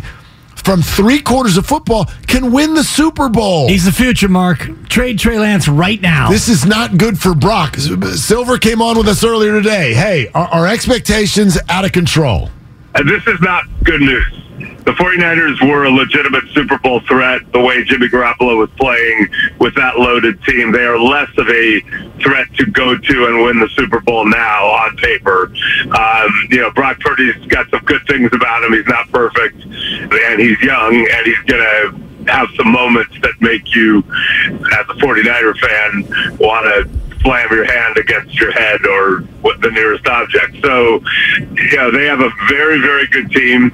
from 0.56 0.82
three 0.82 1.20
quarters 1.20 1.56
of 1.56 1.64
football, 1.64 2.06
can 2.26 2.52
win 2.52 2.74
the 2.74 2.84
Super 2.84 3.30
Bowl. 3.30 3.68
He's 3.68 3.86
the 3.86 3.92
future, 3.92 4.28
Mark. 4.28 4.68
Trade 4.90 5.18
Trey 5.18 5.38
Lance 5.38 5.66
right 5.66 6.00
now. 6.00 6.28
This 6.28 6.48
is 6.48 6.66
not 6.66 6.98
good 6.98 7.18
for 7.18 7.34
Brock. 7.34 7.76
Silver 7.76 8.58
came 8.58 8.82
on 8.82 8.98
with 8.98 9.08
us 9.08 9.24
earlier 9.24 9.52
today. 9.52 9.94
Hey, 9.94 10.28
are, 10.34 10.48
are 10.48 10.66
expectations 10.66 11.58
out 11.70 11.86
of 11.86 11.92
control? 11.92 12.50
Uh, 12.94 13.02
this 13.04 13.26
is 13.26 13.40
not 13.40 13.64
good 13.84 14.02
news. 14.02 14.43
The 14.84 14.92
49ers 14.92 15.66
were 15.66 15.84
a 15.84 15.90
legitimate 15.90 16.44
Super 16.52 16.78
Bowl 16.78 17.00
threat 17.00 17.40
the 17.52 17.60
way 17.60 17.84
Jimmy 17.84 18.08
Garoppolo 18.08 18.58
was 18.58 18.70
playing 18.76 19.28
with 19.58 19.74
that 19.76 19.98
loaded 19.98 20.42
team. 20.44 20.72
They 20.72 20.84
are 20.84 20.98
less 20.98 21.30
of 21.38 21.48
a 21.48 21.80
threat 22.20 22.52
to 22.56 22.66
go 22.66 22.96
to 22.96 23.26
and 23.26 23.42
win 23.44 23.60
the 23.60 23.68
Super 23.76 24.00
Bowl 24.00 24.26
now 24.26 24.66
on 24.66 24.96
paper. 24.98 25.50
Um, 25.98 26.48
you 26.50 26.60
know, 26.60 26.70
Brock 26.72 27.00
Purdy's 27.00 27.34
got 27.46 27.70
some 27.70 27.82
good 27.84 28.06
things 28.06 28.30
about 28.34 28.62
him. 28.62 28.74
He's 28.74 28.86
not 28.86 29.10
perfect, 29.10 29.62
and 29.64 30.40
he's 30.40 30.60
young, 30.60 30.94
and 30.94 31.26
he's 31.26 31.42
going 31.46 31.62
to 31.62 32.30
have 32.30 32.48
some 32.56 32.70
moments 32.70 33.14
that 33.22 33.32
make 33.40 33.74
you, 33.74 33.98
as 33.98 34.86
a 34.88 34.94
49er 35.00 35.56
fan, 35.58 36.36
want 36.36 36.66
to 36.66 37.20
slam 37.20 37.48
your 37.50 37.64
hand 37.64 37.96
against 37.96 38.34
your 38.38 38.52
head 38.52 38.84
or 38.86 39.20
what 39.40 39.60
the 39.62 39.70
nearest 39.70 40.06
object. 40.06 40.56
So, 40.62 41.00
you 41.38 41.76
know, 41.76 41.90
they 41.90 42.04
have 42.04 42.20
a 42.20 42.30
very, 42.48 42.80
very 42.80 43.06
good 43.06 43.30
team. 43.30 43.72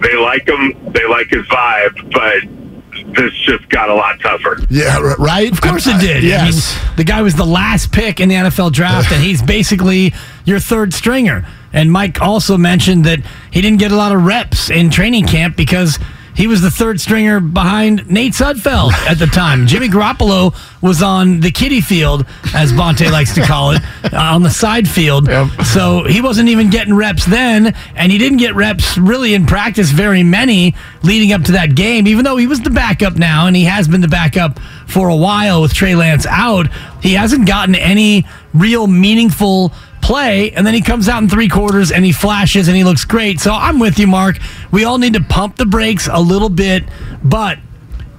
They 0.00 0.16
like 0.16 0.48
him. 0.48 0.92
They 0.92 1.06
like 1.06 1.28
his 1.28 1.46
vibe, 1.46 2.12
but 2.12 3.14
this 3.16 3.32
just 3.44 3.68
got 3.68 3.88
a 3.88 3.94
lot 3.94 4.20
tougher. 4.20 4.58
Yeah, 4.70 5.14
right? 5.18 5.50
Of 5.50 5.60
course 5.60 5.86
it 5.86 6.00
did. 6.00 6.22
Yes. 6.22 6.76
I 6.76 6.86
mean, 6.86 6.96
the 6.96 7.04
guy 7.04 7.22
was 7.22 7.34
the 7.34 7.46
last 7.46 7.92
pick 7.92 8.20
in 8.20 8.28
the 8.28 8.34
NFL 8.34 8.72
draft, 8.72 9.12
and 9.12 9.22
he's 9.22 9.42
basically 9.42 10.14
your 10.44 10.58
third 10.58 10.92
stringer. 10.94 11.46
And 11.72 11.90
Mike 11.90 12.20
also 12.20 12.56
mentioned 12.56 13.04
that 13.04 13.20
he 13.50 13.60
didn't 13.60 13.78
get 13.78 13.90
a 13.90 13.96
lot 13.96 14.14
of 14.14 14.24
reps 14.24 14.70
in 14.70 14.90
training 14.90 15.26
camp 15.26 15.56
because 15.56 15.98
he 16.34 16.46
was 16.46 16.62
the 16.62 16.70
third 16.70 17.00
stringer 17.00 17.40
behind 17.40 18.10
Nate 18.10 18.32
Sudfeld 18.32 18.92
at 19.08 19.18
the 19.18 19.26
time. 19.26 19.66
Jimmy 19.74 19.88
Garoppolo 19.88 20.54
was 20.82 21.02
on 21.02 21.40
the 21.40 21.50
kiddie 21.50 21.80
field, 21.80 22.26
as 22.54 22.72
Bonta 22.72 23.10
likes 23.10 23.34
to 23.34 23.42
call 23.42 23.72
it, 23.72 23.82
uh, 24.12 24.16
on 24.18 24.42
the 24.42 24.50
side 24.50 24.88
field. 24.88 25.28
So 25.72 26.04
he 26.04 26.20
wasn't 26.20 26.48
even 26.48 26.70
getting 26.70 26.94
reps 26.94 27.24
then, 27.24 27.74
and 27.94 28.12
he 28.12 28.18
didn't 28.18 28.38
get 28.38 28.54
reps 28.54 28.98
really 28.98 29.34
in 29.34 29.46
practice, 29.46 29.90
very 29.90 30.22
many 30.22 30.74
leading 31.02 31.32
up 31.32 31.42
to 31.44 31.52
that 31.52 31.74
game, 31.74 32.06
even 32.06 32.24
though 32.24 32.36
he 32.36 32.46
was 32.46 32.60
the 32.60 32.70
backup 32.70 33.16
now, 33.16 33.46
and 33.46 33.54
he 33.54 33.64
has 33.64 33.88
been 33.88 34.00
the 34.00 34.08
backup 34.08 34.58
for 34.86 35.08
a 35.08 35.16
while 35.16 35.62
with 35.62 35.72
Trey 35.72 35.94
Lance 35.94 36.26
out. 36.26 36.66
He 37.02 37.14
hasn't 37.14 37.46
gotten 37.46 37.74
any 37.74 38.26
real 38.52 38.86
meaningful 38.86 39.72
play, 40.04 40.50
and 40.52 40.66
then 40.66 40.74
he 40.74 40.82
comes 40.82 41.08
out 41.08 41.22
in 41.22 41.28
three 41.28 41.48
quarters 41.48 41.90
and 41.90 42.04
he 42.04 42.12
flashes 42.12 42.68
and 42.68 42.76
he 42.76 42.84
looks 42.84 43.04
great. 43.04 43.40
So 43.40 43.52
I'm 43.52 43.78
with 43.78 43.98
you, 43.98 44.06
Mark. 44.06 44.36
We 44.70 44.84
all 44.84 44.98
need 44.98 45.14
to 45.14 45.22
pump 45.22 45.56
the 45.56 45.66
brakes 45.66 46.08
a 46.12 46.20
little 46.20 46.50
bit, 46.50 46.84
but 47.22 47.58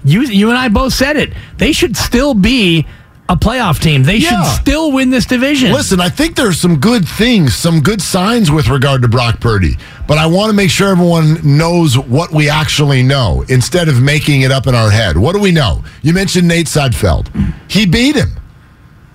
you 0.04 0.22
you 0.24 0.50
and 0.50 0.58
I 0.58 0.68
both 0.70 0.94
said 0.94 1.16
it. 1.16 1.32
They 1.58 1.72
should 1.72 1.96
still 1.96 2.34
be 2.34 2.86
a 3.30 3.36
playoff 3.36 3.80
team. 3.80 4.04
They 4.04 4.18
Yeah. 4.18 4.44
should 4.44 4.62
still 4.62 4.92
win 4.92 5.10
this 5.10 5.26
division. 5.26 5.72
Listen, 5.74 6.00
I 6.00 6.10
think 6.10 6.36
there's 6.36 6.60
some 6.60 6.78
good 6.78 7.08
things, 7.08 7.56
some 7.56 7.82
good 7.82 8.02
signs 8.02 8.52
with 8.52 8.68
regard 8.68 9.02
to 9.04 9.08
Brock 9.08 9.40
Purdy, 9.40 9.78
but 10.08 10.18
I 10.20 10.26
want 10.28 10.50
to 10.50 10.54
make 10.56 10.70
sure 10.70 10.90
everyone 10.90 11.40
knows 11.44 11.98
what 11.98 12.32
we 12.32 12.50
actually 12.50 13.02
know 13.02 13.44
instead 13.48 13.90
of 13.90 14.00
making 14.02 14.42
it 14.42 14.52
up 14.52 14.68
in 14.68 14.76
our 14.76 14.92
head. 14.92 15.18
What 15.18 15.34
do 15.34 15.40
we 15.40 15.52
know? 15.52 15.84
You 16.04 16.14
mentioned 16.14 16.48
Nate 16.48 16.68
Sudfeld. 16.68 17.28
He 17.68 17.86
beat 17.88 18.16
him. 18.16 18.30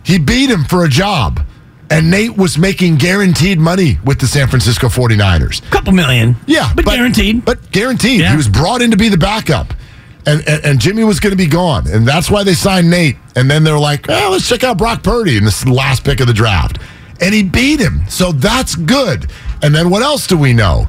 He 0.03 0.19
beat 0.19 0.51
him 0.51 0.65
for 0.65 0.85
a 0.85 0.89
job. 0.89 1.41
And 1.91 2.11
Nate 2.11 2.37
was 2.37 2.57
making 2.57 2.97
guaranteed 2.97 3.59
money 3.59 3.99
with 4.05 4.21
the 4.21 4.27
San 4.29 4.47
Francisco 4.47 4.89
49ers. 4.89 5.69
couple 5.71 5.93
million. 5.93 6.37
Yeah, 6.47 6.73
but, 6.75 6.85
guaranteed. 6.85 7.45
But 7.45 7.71
guaranteed. 7.73 8.21
Yeah. 8.21 8.31
He 8.31 8.37
was 8.37 8.49
brought 8.49 8.81
in 8.81 8.93
to 8.93 8.97
be 8.97 9.09
the 9.09 9.19
backup. 9.19 9.75
And, 10.27 10.47
and, 10.47 10.65
and 10.65 10.81
Jimmy 10.81 11.03
was 11.03 11.19
going 11.19 11.33
to 11.33 11.37
be 11.37 11.47
gone. 11.49 11.89
And 11.89 12.07
that's 12.07 12.31
why 12.31 12.45
they 12.45 12.55
signed 12.55 12.89
Nate. 12.91 13.17
And 13.35 13.51
then 13.51 13.65
they're 13.65 13.79
like, 13.79 14.07
well, 14.07 14.31
let's 14.31 14.49
check 14.49 14.63
out 14.63 14.79
Brock 14.79 15.03
Purdy. 15.03 15.37
in 15.37 15.45
this 15.45 15.63
the 15.65 15.73
last 15.73 16.05
pick 16.05 16.21
of 16.21 16.27
the 16.29 16.33
draft. 16.33 16.79
And 17.21 17.35
he 17.35 17.43
beat 17.43 17.81
him. 17.81 18.03
So 18.09 18.31
that's 18.33 18.77
good. 18.77 19.31
And 19.63 19.75
then 19.75 19.91
what 19.91 20.03
else 20.03 20.27
do 20.29 20.39
we 20.39 20.53
know? 20.53 20.87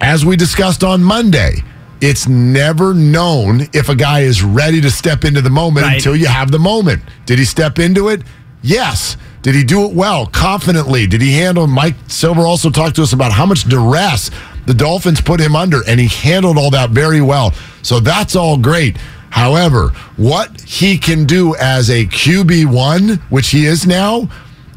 As 0.00 0.26
we 0.26 0.36
discussed 0.36 0.84
on 0.84 1.02
Monday, 1.02 1.54
it's 2.00 2.26
never 2.28 2.92
known 2.92 3.62
if 3.72 3.88
a 3.88 3.94
guy 3.94 4.20
is 4.20 4.42
ready 4.42 4.80
to 4.82 4.90
step 4.90 5.24
into 5.24 5.40
the 5.40 5.50
moment 5.50 5.86
Right. 5.86 5.94
until 5.96 6.16
you 6.16 6.26
have 6.26 6.50
the 6.50 6.58
moment. 6.58 7.02
Did 7.24 7.38
he 7.38 7.44
step 7.44 7.78
into 7.78 8.08
it? 8.08 8.22
Yes. 8.60 9.16
Did 9.42 9.56
he 9.56 9.64
do 9.64 9.84
it 9.84 9.92
well, 9.92 10.26
confidently? 10.26 11.06
Did 11.06 11.20
he 11.20 11.32
handle? 11.34 11.66
Mike 11.66 11.96
Silver 12.06 12.42
also 12.42 12.70
talked 12.70 12.96
to 12.96 13.02
us 13.02 13.12
about 13.12 13.32
how 13.32 13.44
much 13.44 13.64
duress 13.64 14.30
the 14.66 14.74
Dolphins 14.74 15.20
put 15.20 15.40
him 15.40 15.56
under, 15.56 15.80
and 15.88 15.98
he 15.98 16.06
handled 16.06 16.56
all 16.56 16.70
that 16.70 16.90
very 16.90 17.20
well. 17.20 17.52
So 17.82 17.98
that's 17.98 18.36
all 18.36 18.56
great. 18.56 18.96
However, 19.30 19.88
what 20.16 20.60
he 20.60 20.96
can 20.96 21.24
do 21.24 21.56
as 21.56 21.90
a 21.90 22.06
QB1, 22.06 23.18
which 23.30 23.48
he 23.48 23.66
is 23.66 23.86
now, 23.86 24.28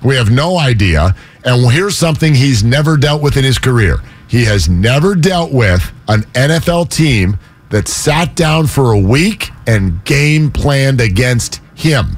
we 0.03 0.15
have 0.15 0.31
no 0.31 0.57
idea. 0.57 1.15
And 1.43 1.71
here's 1.71 1.97
something 1.97 2.33
he's 2.33 2.63
never 2.63 2.97
dealt 2.97 3.21
with 3.21 3.37
in 3.37 3.43
his 3.43 3.59
career. 3.59 3.99
He 4.27 4.45
has 4.45 4.67
never 4.67 5.13
dealt 5.13 5.51
with 5.51 5.91
an 6.07 6.23
NFL 6.33 6.89
team 6.89 7.37
that 7.69 7.87
sat 7.87 8.35
down 8.35 8.65
for 8.65 8.93
a 8.93 8.99
week 8.99 9.51
and 9.67 10.03
game 10.05 10.49
planned 10.49 11.01
against 11.01 11.61
him. 11.75 12.17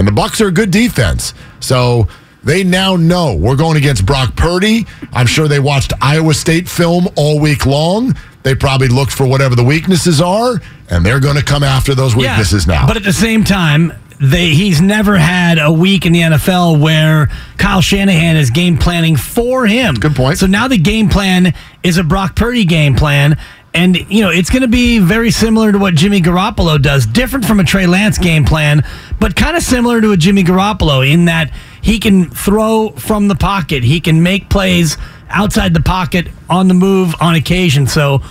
And 0.00 0.08
the 0.08 0.12
Bucs 0.12 0.40
are 0.40 0.48
a 0.48 0.50
good 0.50 0.70
defense. 0.70 1.34
So 1.60 2.08
they 2.42 2.64
now 2.64 2.96
know 2.96 3.34
we're 3.34 3.54
going 3.54 3.76
against 3.76 4.06
Brock 4.06 4.34
Purdy. 4.34 4.86
I'm 5.12 5.26
sure 5.26 5.46
they 5.46 5.60
watched 5.60 5.92
Iowa 6.00 6.32
State 6.32 6.70
film 6.70 7.06
all 7.16 7.38
week 7.38 7.66
long. 7.66 8.16
They 8.42 8.54
probably 8.54 8.88
looked 8.88 9.12
for 9.12 9.26
whatever 9.26 9.54
the 9.54 9.62
weaknesses 9.62 10.22
are, 10.22 10.54
and 10.88 11.04
they're 11.04 11.20
going 11.20 11.36
to 11.36 11.44
come 11.44 11.62
after 11.62 11.94
those 11.94 12.16
weaknesses 12.16 12.66
now. 12.66 12.86
But 12.86 12.96
at 12.96 13.02
the 13.02 13.12
same 13.12 13.44
time, 13.44 13.92
they 14.18 14.54
he's 14.54 14.80
never 14.80 15.18
had 15.18 15.58
a 15.58 15.70
week 15.70 16.06
in 16.06 16.14
the 16.14 16.20
NFL 16.20 16.80
where 16.80 17.28
Kyle 17.58 17.82
Shanahan 17.82 18.36
is 18.36 18.48
game 18.48 18.78
planning 18.78 19.16
for 19.16 19.66
him. 19.66 19.96
Good 19.96 20.16
point. 20.16 20.38
So 20.38 20.46
now 20.46 20.66
the 20.66 20.78
game 20.78 21.10
plan 21.10 21.52
is 21.82 21.98
a 21.98 22.04
Brock 22.04 22.36
Purdy 22.36 22.64
game 22.64 22.94
plan. 22.94 23.38
And, 23.72 23.96
you 24.10 24.22
know, 24.22 24.30
it's 24.30 24.50
going 24.50 24.62
to 24.62 24.68
be 24.68 24.98
very 24.98 25.30
similar 25.30 25.70
to 25.70 25.78
what 25.78 25.94
Jimmy 25.94 26.20
Garoppolo 26.20 26.80
does. 26.80 27.06
Different 27.06 27.44
from 27.44 27.60
a 27.60 27.64
Trey 27.64 27.86
Lance 27.86 28.18
game 28.18 28.44
plan, 28.44 28.84
but 29.20 29.36
kind 29.36 29.56
of 29.56 29.62
similar 29.62 30.00
to 30.00 30.10
a 30.10 30.16
Jimmy 30.16 30.42
Garoppolo 30.42 31.08
in 31.08 31.26
that 31.26 31.52
he 31.80 32.00
can 32.00 32.28
throw 32.30 32.90
from 32.90 33.28
the 33.28 33.36
pocket. 33.36 33.84
He 33.84 34.00
can 34.00 34.22
make 34.22 34.50
plays 34.50 34.96
outside 35.28 35.72
the 35.72 35.82
pocket 35.82 36.26
on 36.48 36.66
the 36.66 36.74
move 36.74 37.14
on 37.20 37.36
occasion. 37.36 37.86
So 37.86 38.22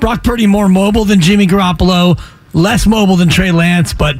Brock 0.00 0.24
Purdy 0.24 0.46
more 0.46 0.68
mobile 0.68 1.04
than 1.04 1.20
Jimmy 1.20 1.46
Garoppolo, 1.46 2.18
less 2.54 2.86
mobile 2.86 3.16
than 3.16 3.28
Trey 3.28 3.52
Lance, 3.52 3.92
but 3.92 4.16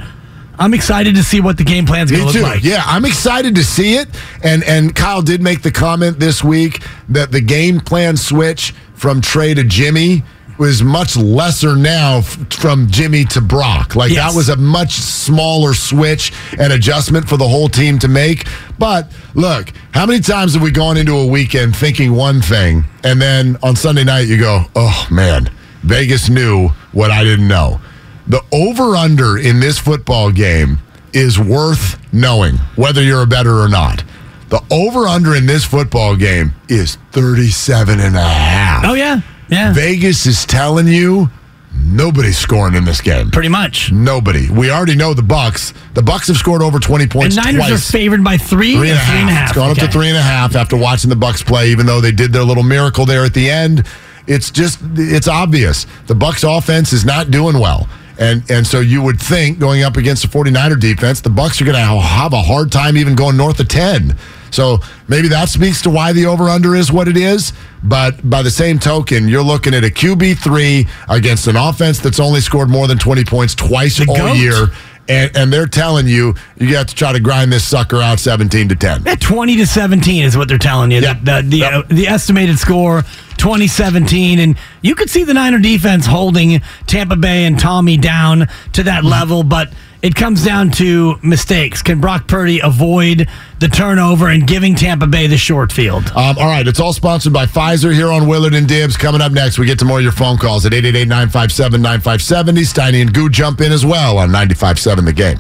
I'm 0.58 0.74
excited 0.74 1.14
to 1.16 1.22
see 1.22 1.40
what 1.40 1.58
the 1.58 1.64
game 1.64 1.86
plan's 1.86 2.10
going 2.10 2.20
to 2.20 2.26
look 2.26 2.36
too. 2.36 2.42
like. 2.42 2.64
Yeah, 2.64 2.82
I'm 2.86 3.04
excited 3.04 3.54
to 3.56 3.64
see 3.64 3.94
it. 3.94 4.08
And 4.42 4.64
and 4.64 4.94
Kyle 4.94 5.22
did 5.22 5.42
make 5.42 5.62
the 5.62 5.70
comment 5.70 6.18
this 6.18 6.42
week 6.42 6.82
that 7.08 7.30
the 7.30 7.40
game 7.40 7.80
plan 7.80 8.16
switch 8.16 8.72
from 8.94 9.20
Trey 9.20 9.52
to 9.54 9.64
Jimmy 9.64 10.22
was 10.58 10.82
much 10.82 11.16
lesser 11.16 11.76
now 11.76 12.18
f- 12.18 12.38
from 12.54 12.88
Jimmy 12.90 13.24
to 13.26 13.40
Brock. 13.40 13.94
Like 13.96 14.10
Yes. 14.12 14.32
that 14.32 14.36
was 14.36 14.48
a 14.48 14.56
much 14.56 14.92
smaller 14.92 15.74
switch 15.74 16.32
and 16.58 16.72
adjustment 16.72 17.28
for 17.28 17.36
the 17.36 17.46
whole 17.48 17.68
team 17.68 17.98
to 18.00 18.08
make. 18.08 18.46
But 18.78 19.10
look, 19.34 19.72
how 19.92 20.06
many 20.06 20.20
times 20.20 20.54
have 20.54 20.62
we 20.62 20.70
gone 20.70 20.96
into 20.96 21.14
a 21.16 21.26
weekend 21.26 21.76
thinking 21.76 22.14
one 22.14 22.40
thing 22.40 22.84
and 23.04 23.20
then 23.20 23.56
on 23.62 23.76
Sunday 23.76 24.04
night 24.04 24.28
you 24.28 24.38
go, 24.38 24.64
"Oh 24.74 25.06
man, 25.10 25.50
Vegas 25.82 26.28
knew 26.28 26.68
what 26.92 27.10
I 27.10 27.22
didn't 27.24 27.48
know." 27.48 27.80
The 28.28 28.42
over 28.52 28.96
under 28.96 29.38
in 29.38 29.60
this 29.60 29.78
football 29.78 30.30
game 30.32 30.78
is 31.12 31.38
worth 31.38 31.96
knowing 32.12 32.56
whether 32.76 33.02
you're 33.02 33.22
a 33.22 33.26
better 33.26 33.60
or 33.60 33.68
not. 33.68 34.02
The 34.48 34.60
over 34.70 35.06
under 35.08 35.34
in 35.34 35.46
this 35.46 35.64
football 35.64 36.14
game 36.16 36.54
is 36.68 36.98
37 37.12 37.98
and 38.00 38.16
a 38.16 38.20
half. 38.20 38.55
Oh, 38.84 38.94
yeah. 38.94 39.20
Yeah. 39.48 39.72
Vegas 39.72 40.26
is 40.26 40.44
telling 40.44 40.88
you 40.88 41.30
nobody's 41.72 42.36
scoring 42.38 42.74
in 42.74 42.84
this 42.84 43.00
game. 43.00 43.30
Pretty 43.30 43.48
much. 43.48 43.92
Nobody. 43.92 44.50
We 44.50 44.70
already 44.70 44.96
know 44.96 45.14
the 45.14 45.22
Bucs. 45.22 45.72
The 45.94 46.00
Bucs 46.00 46.26
have 46.28 46.36
scored 46.36 46.62
over 46.62 46.78
20 46.78 47.04
And 47.04 47.10
points 47.12 47.36
Niners 47.36 47.66
twice. 47.66 47.88
are 47.88 47.92
favored 47.92 48.24
by 48.24 48.36
three, 48.38 48.74
Three 48.76 48.90
and 48.90 48.98
and 48.98 49.30
half. 49.30 49.50
It's 49.50 49.56
gone 49.56 49.70
up 49.70 49.76
to 49.78 49.88
three 49.88 50.08
and 50.08 50.16
a 50.16 50.22
half 50.22 50.56
after 50.56 50.76
watching 50.76 51.10
the 51.10 51.16
Bucs 51.16 51.44
play, 51.46 51.70
even 51.70 51.86
though 51.86 52.00
they 52.00 52.12
did 52.12 52.32
their 52.32 52.42
little 52.42 52.62
miracle 52.64 53.06
there 53.06 53.24
at 53.24 53.34
the 53.34 53.48
end. 53.50 53.86
It's 54.26 54.50
just 54.50 54.80
it's 54.96 55.28
obvious. 55.28 55.86
The 56.08 56.14
Bucs 56.14 56.42
offense 56.58 56.92
is 56.92 57.04
not 57.04 57.30
doing 57.30 57.58
well. 57.60 57.88
And 58.18 58.42
and 58.50 58.66
so 58.66 58.80
you 58.80 59.02
would 59.02 59.20
think 59.20 59.58
going 59.60 59.82
up 59.84 59.96
against 59.96 60.22
the 60.22 60.28
49er 60.28 60.80
defense, 60.80 61.20
the 61.20 61.30
Bucs 61.30 61.60
are 61.60 61.64
going 61.64 61.76
to 61.76 61.80
have 62.00 62.32
a 62.32 62.42
hard 62.42 62.72
time 62.72 62.96
even 62.96 63.14
going 63.14 63.36
north 63.36 63.60
of 63.60 63.68
10. 63.68 64.16
So 64.50 64.78
maybe 65.09 65.28
that 65.28 65.48
speaks 65.48 65.82
to 65.82 65.90
why 65.90 66.12
the 66.12 66.26
over 66.26 66.44
under 66.48 66.74
is 66.74 66.90
what 66.92 67.09
it 67.09 67.16
is. 67.16 67.52
But 67.82 68.28
by 68.28 68.42
the 68.42 68.50
same 68.50 68.78
token, 68.78 69.28
you're 69.28 69.42
looking 69.42 69.74
at 69.74 69.85
a 69.85 69.88
QB3 69.90 70.88
against 71.09 71.46
an 71.46 71.56
offense 71.56 71.98
that's 72.00 72.20
only 72.20 72.40
scored 72.40 72.68
more 72.68 72.87
than 72.88 72.98
20 72.98 73.24
points 73.24 73.54
twice 73.54 73.98
The 73.98 74.06
all 74.09 74.16
GOAT. 74.16 74.37
year. 74.37 74.66
And, 75.09 75.37
and 75.37 75.52
they're 75.52 75.68
telling 75.68 76.09
you 76.09 76.35
you 76.56 76.72
got 76.72 76.88
to 76.88 76.94
try 76.94 77.12
to 77.12 77.20
grind 77.20 77.52
this 77.52 77.64
sucker 77.64 77.98
out 78.02 78.18
17 78.18 78.68
to 78.70 78.74
10. 78.74 79.04
Yeah, 79.06 79.14
20 79.14 79.56
to 79.59 79.66
17 79.66 80.24
is 80.24 80.37
what 80.37 80.48
they're 80.48 80.59
telling 80.59 80.90
you. 80.90 81.00
The, 81.00 81.16
the, 81.22 81.42
the, 81.48 81.56
Yep. 81.59 81.72
uh, 81.72 81.82
the 81.88 82.09
estimated 82.09 82.59
score, 82.59 83.04
2017. 83.37 84.38
And 84.38 84.57
you 84.83 84.94
could 84.94 85.11
see 85.11 85.25
the 85.25 85.35
Niner 85.35 85.59
defense 85.59 86.07
holding 86.07 86.61
Tampa 86.87 87.16
Bay 87.16 87.44
and 87.44 87.59
Tommy 87.59 87.96
down 87.96 88.49
to 88.72 88.83
that 88.85 89.05
level, 89.05 89.42
but 89.42 89.72
it 90.03 90.14
comes 90.14 90.44
down 90.44 90.70
to 90.72 91.16
mistakes. 91.22 91.83
Can 91.83 92.01
Brock 92.01 92.29
Purdy 92.29 92.61
avoid 92.61 93.29
the 93.59 93.68
turnover 93.68 94.29
and 94.29 94.46
giving 94.46 94.75
Tampa 94.75 95.07
Bay 95.07 95.27
the 95.27 95.38
short 95.38 95.72
field? 95.72 96.07
Um, 96.09 96.38
all 96.38 96.46
right, 96.46 96.66
it's 96.66 96.79
all 96.79 96.92
sponsored 96.92 97.33
by 97.33 97.46
Pfizer 97.46 97.92
here 97.92 98.12
on 98.12 98.29
Willard 98.29 98.55
and 98.55 98.68
Dibs. 98.68 98.96
Coming 98.96 99.20
up 99.20 99.33
next, 99.33 99.59
we 99.59 99.66
get 99.66 99.79
to 99.81 99.85
more 99.85 99.99
of 99.99 100.05
your 100.05 100.12
phone 100.12 100.38
calls 100.38 100.66
at 100.66 100.72
888-957-9570. 100.72 102.66
Steiny 102.66 103.03
and 103.03 103.12
Goo 103.12 103.29
jump 103.29 103.61
in 103.61 103.72
as 103.72 103.85
well 103.85 104.18
on 104.18 104.31
95.7 104.31 105.05
The 105.05 105.12
Game. 105.12 105.38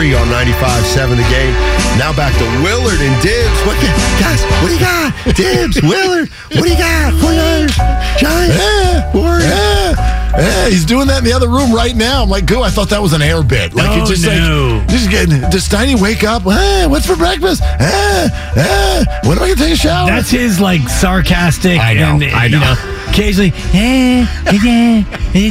12 0.00 0.12
to 0.12 0.14
3 0.14 0.14
on 0.14 0.26
95.7 0.28 1.16
the 1.16 1.28
game. 1.30 1.52
Now 1.98 2.14
back 2.16 2.32
to 2.38 2.44
Willard 2.64 3.00
and 3.00 3.22
Dibs. 3.22 3.60
What 3.66 3.76
the, 3.80 3.86
guys, 4.20 4.42
what 4.62 4.68
do 4.68 4.74
you 4.74 4.80
got? 4.80 5.12
Dibs, 5.36 5.82
Willard, 5.82 6.28
what 6.28 6.64
do 6.64 6.70
you 6.70 6.78
got? 6.78 7.12
49ers, 7.14 8.18
Giants, 8.18 8.56
Yeah, 8.56 9.12
Warriors. 9.14 9.44
yeah, 9.44 10.36
yeah, 10.38 10.68
he's 10.68 10.84
doing 10.86 11.06
that 11.08 11.18
in 11.18 11.24
the 11.24 11.32
other 11.32 11.48
room 11.48 11.72
right 11.72 11.94
now. 11.94 12.22
I'm 12.22 12.30
like, 12.30 12.46
Goo, 12.46 12.62
I 12.62 12.70
thought 12.70 12.88
that 12.90 13.02
was 13.02 13.12
an 13.12 13.20
air 13.22 13.42
bit. 13.42 13.74
Like, 13.74 13.90
Oh, 13.90 14.00
it's 14.00 14.10
just 14.10 14.24
no. 14.24 14.78
like, 14.80 14.88
just 14.88 15.10
getting, 15.10 15.40
does 15.50 15.68
Steiny 15.68 16.00
wake 16.00 16.24
up? 16.24 16.46
Eh, 16.46 16.86
what's 16.86 17.06
for 17.06 17.16
breakfast? 17.16 17.62
Eh, 17.62 18.28
eh, 18.56 19.04
when 19.24 19.36
am 19.36 19.42
I 19.44 19.46
going 19.48 19.56
to 19.56 19.62
take 19.64 19.72
a 19.74 19.76
shower? 19.76 20.08
That's 20.08 20.30
his 20.30 20.60
like 20.60 20.88
sarcastic. 20.88 21.78
I 21.78 21.94
know, 21.94 22.14
and, 22.14 22.24
I 22.24 22.44
You 22.46 22.58
know. 22.58 22.60
know 22.74 22.96
occasionally. 23.10 23.52
"Eh, 23.74 24.24
eh, 24.46 24.58
eh, 24.64 25.04
eh, 25.34 25.50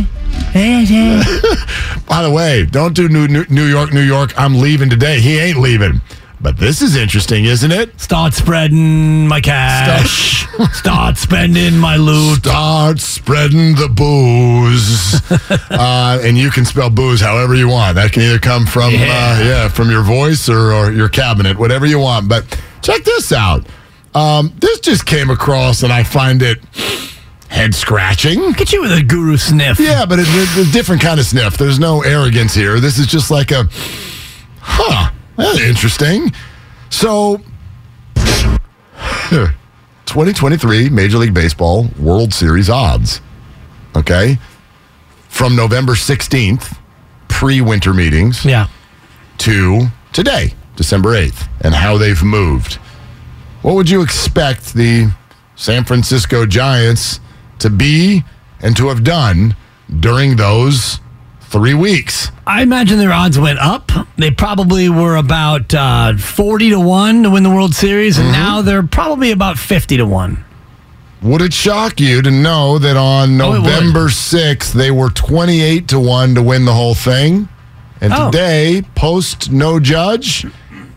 eh." 0.00 0.04
By 2.08 2.22
the 2.22 2.30
way, 2.30 2.66
don't 2.66 2.94
do 2.94 3.08
New, 3.08 3.28
New 3.48 3.66
York, 3.66 3.92
New 3.92 4.02
York. 4.02 4.32
I'm 4.38 4.58
leaving 4.60 4.90
today. 4.90 5.20
He 5.20 5.38
ain't 5.38 5.58
leaving. 5.58 6.00
But 6.42 6.56
this 6.56 6.80
is 6.80 6.96
interesting, 6.96 7.44
isn't 7.44 7.70
it? 7.70 8.00
Start 8.00 8.32
spreading 8.32 9.28
my 9.28 9.42
cash. 9.42 10.46
Start 10.72 11.16
spending 11.18 11.76
my 11.76 11.96
loot. 11.96 12.38
Start 12.38 12.98
spreading 12.98 13.74
the 13.74 13.88
booze, 13.90 15.20
uh, 15.70 16.18
and 16.22 16.38
you 16.38 16.50
can 16.50 16.64
spell 16.64 16.88
booze 16.88 17.20
however 17.20 17.54
you 17.54 17.68
want. 17.68 17.96
That 17.96 18.12
can 18.12 18.22
either 18.22 18.38
come 18.38 18.64
from 18.64 18.94
Yeah. 18.94 19.00
uh, 19.38 19.44
yeah 19.44 19.68
from 19.68 19.90
your 19.90 20.02
voice 20.02 20.48
or, 20.48 20.72
or 20.72 20.90
your 20.92 21.10
cabinet, 21.10 21.58
whatever 21.58 21.84
you 21.84 21.98
want. 21.98 22.26
But 22.28 22.46
check 22.80 23.04
this 23.04 23.32
out. 23.32 23.66
Um, 24.14 24.52
this 24.60 24.80
just 24.80 25.04
came 25.04 25.28
across, 25.28 25.82
and 25.82 25.92
I 25.92 26.04
find 26.04 26.40
it 26.42 26.58
head 27.50 27.74
scratching. 27.74 28.52
Get 28.52 28.72
you 28.72 28.80
with 28.80 28.92
a 28.92 29.02
guru 29.02 29.36
sniff. 29.36 29.78
Yeah, 29.78 30.06
but 30.06 30.18
it's 30.20 30.56
a, 30.56 30.62
a 30.62 30.72
different 30.72 31.02
kind 31.02 31.20
of 31.20 31.26
sniff. 31.26 31.58
There's 31.58 31.78
no 31.78 32.02
arrogance 32.02 32.54
here. 32.54 32.80
This 32.80 32.98
is 32.98 33.06
just 33.06 33.30
like 33.30 33.50
a, 33.50 33.68
huh, 34.60 35.10
that's 35.36 35.60
interesting. 35.60 36.32
So, 36.90 37.40
2023 39.30 40.88
Major 40.90 41.18
League 41.18 41.34
Baseball 41.34 41.88
World 41.98 42.32
Series 42.32 42.70
odds. 42.70 43.20
Okay. 43.96 44.38
From 45.28 45.54
November 45.56 45.92
16th, 45.94 46.76
pre 47.28 47.60
winter 47.60 47.92
meetings, 47.94 48.44
Yeah. 48.44 48.66
to 49.38 49.86
today, 50.12 50.54
December 50.76 51.10
8th, 51.14 51.48
and 51.62 51.74
how 51.74 51.96
they've 51.98 52.22
moved. 52.22 52.74
What 53.62 53.74
would 53.74 53.88
you 53.90 54.02
expect 54.02 54.74
the 54.74 55.12
San 55.56 55.84
Francisco 55.84 56.46
Giants 56.46 57.20
to 57.60 57.70
be 57.70 58.24
and 58.60 58.76
to 58.76 58.88
have 58.88 59.04
done 59.04 59.56
during 60.00 60.36
those 60.36 61.00
three 61.42 61.74
weeks? 61.74 62.30
I 62.46 62.62
imagine 62.62 62.98
their 62.98 63.12
odds 63.12 63.38
went 63.38 63.58
up. 63.58 63.90
They 64.16 64.30
probably 64.30 64.88
were 64.88 65.16
about 65.16 65.72
uh, 65.74 66.16
40 66.16 66.70
to 66.70 66.80
1 66.80 67.22
to 67.24 67.30
win 67.30 67.42
the 67.42 67.50
World 67.50 67.74
Series, 67.74 68.18
and 68.18 68.30
now 68.32 68.62
they're 68.62 68.82
probably 68.82 69.30
about 69.30 69.58
50 69.58 69.96
to 69.98 70.06
1. 70.06 70.44
Would 71.22 71.42
it 71.42 71.52
shock 71.52 72.00
you 72.00 72.22
to 72.22 72.30
know 72.30 72.78
that 72.78 72.96
on 72.96 73.40
Oh. 73.40 73.52
November 73.54 74.08
6th, 74.08 74.72
they 74.72 74.90
were 74.90 75.10
28 75.10 75.86
to 75.88 76.00
1 76.00 76.34
to 76.34 76.42
win 76.42 76.64
the 76.64 76.72
whole 76.74 76.94
thing? 76.94 77.48
And 78.00 78.12
Oh. 78.14 78.30
today, 78.30 78.82
post 78.94 79.50
no 79.52 79.78
judge, 79.78 80.46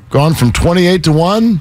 gone 0.09 0.33
from 0.33 0.51
28 0.53 1.03
to 1.03 1.11
1 1.11 1.59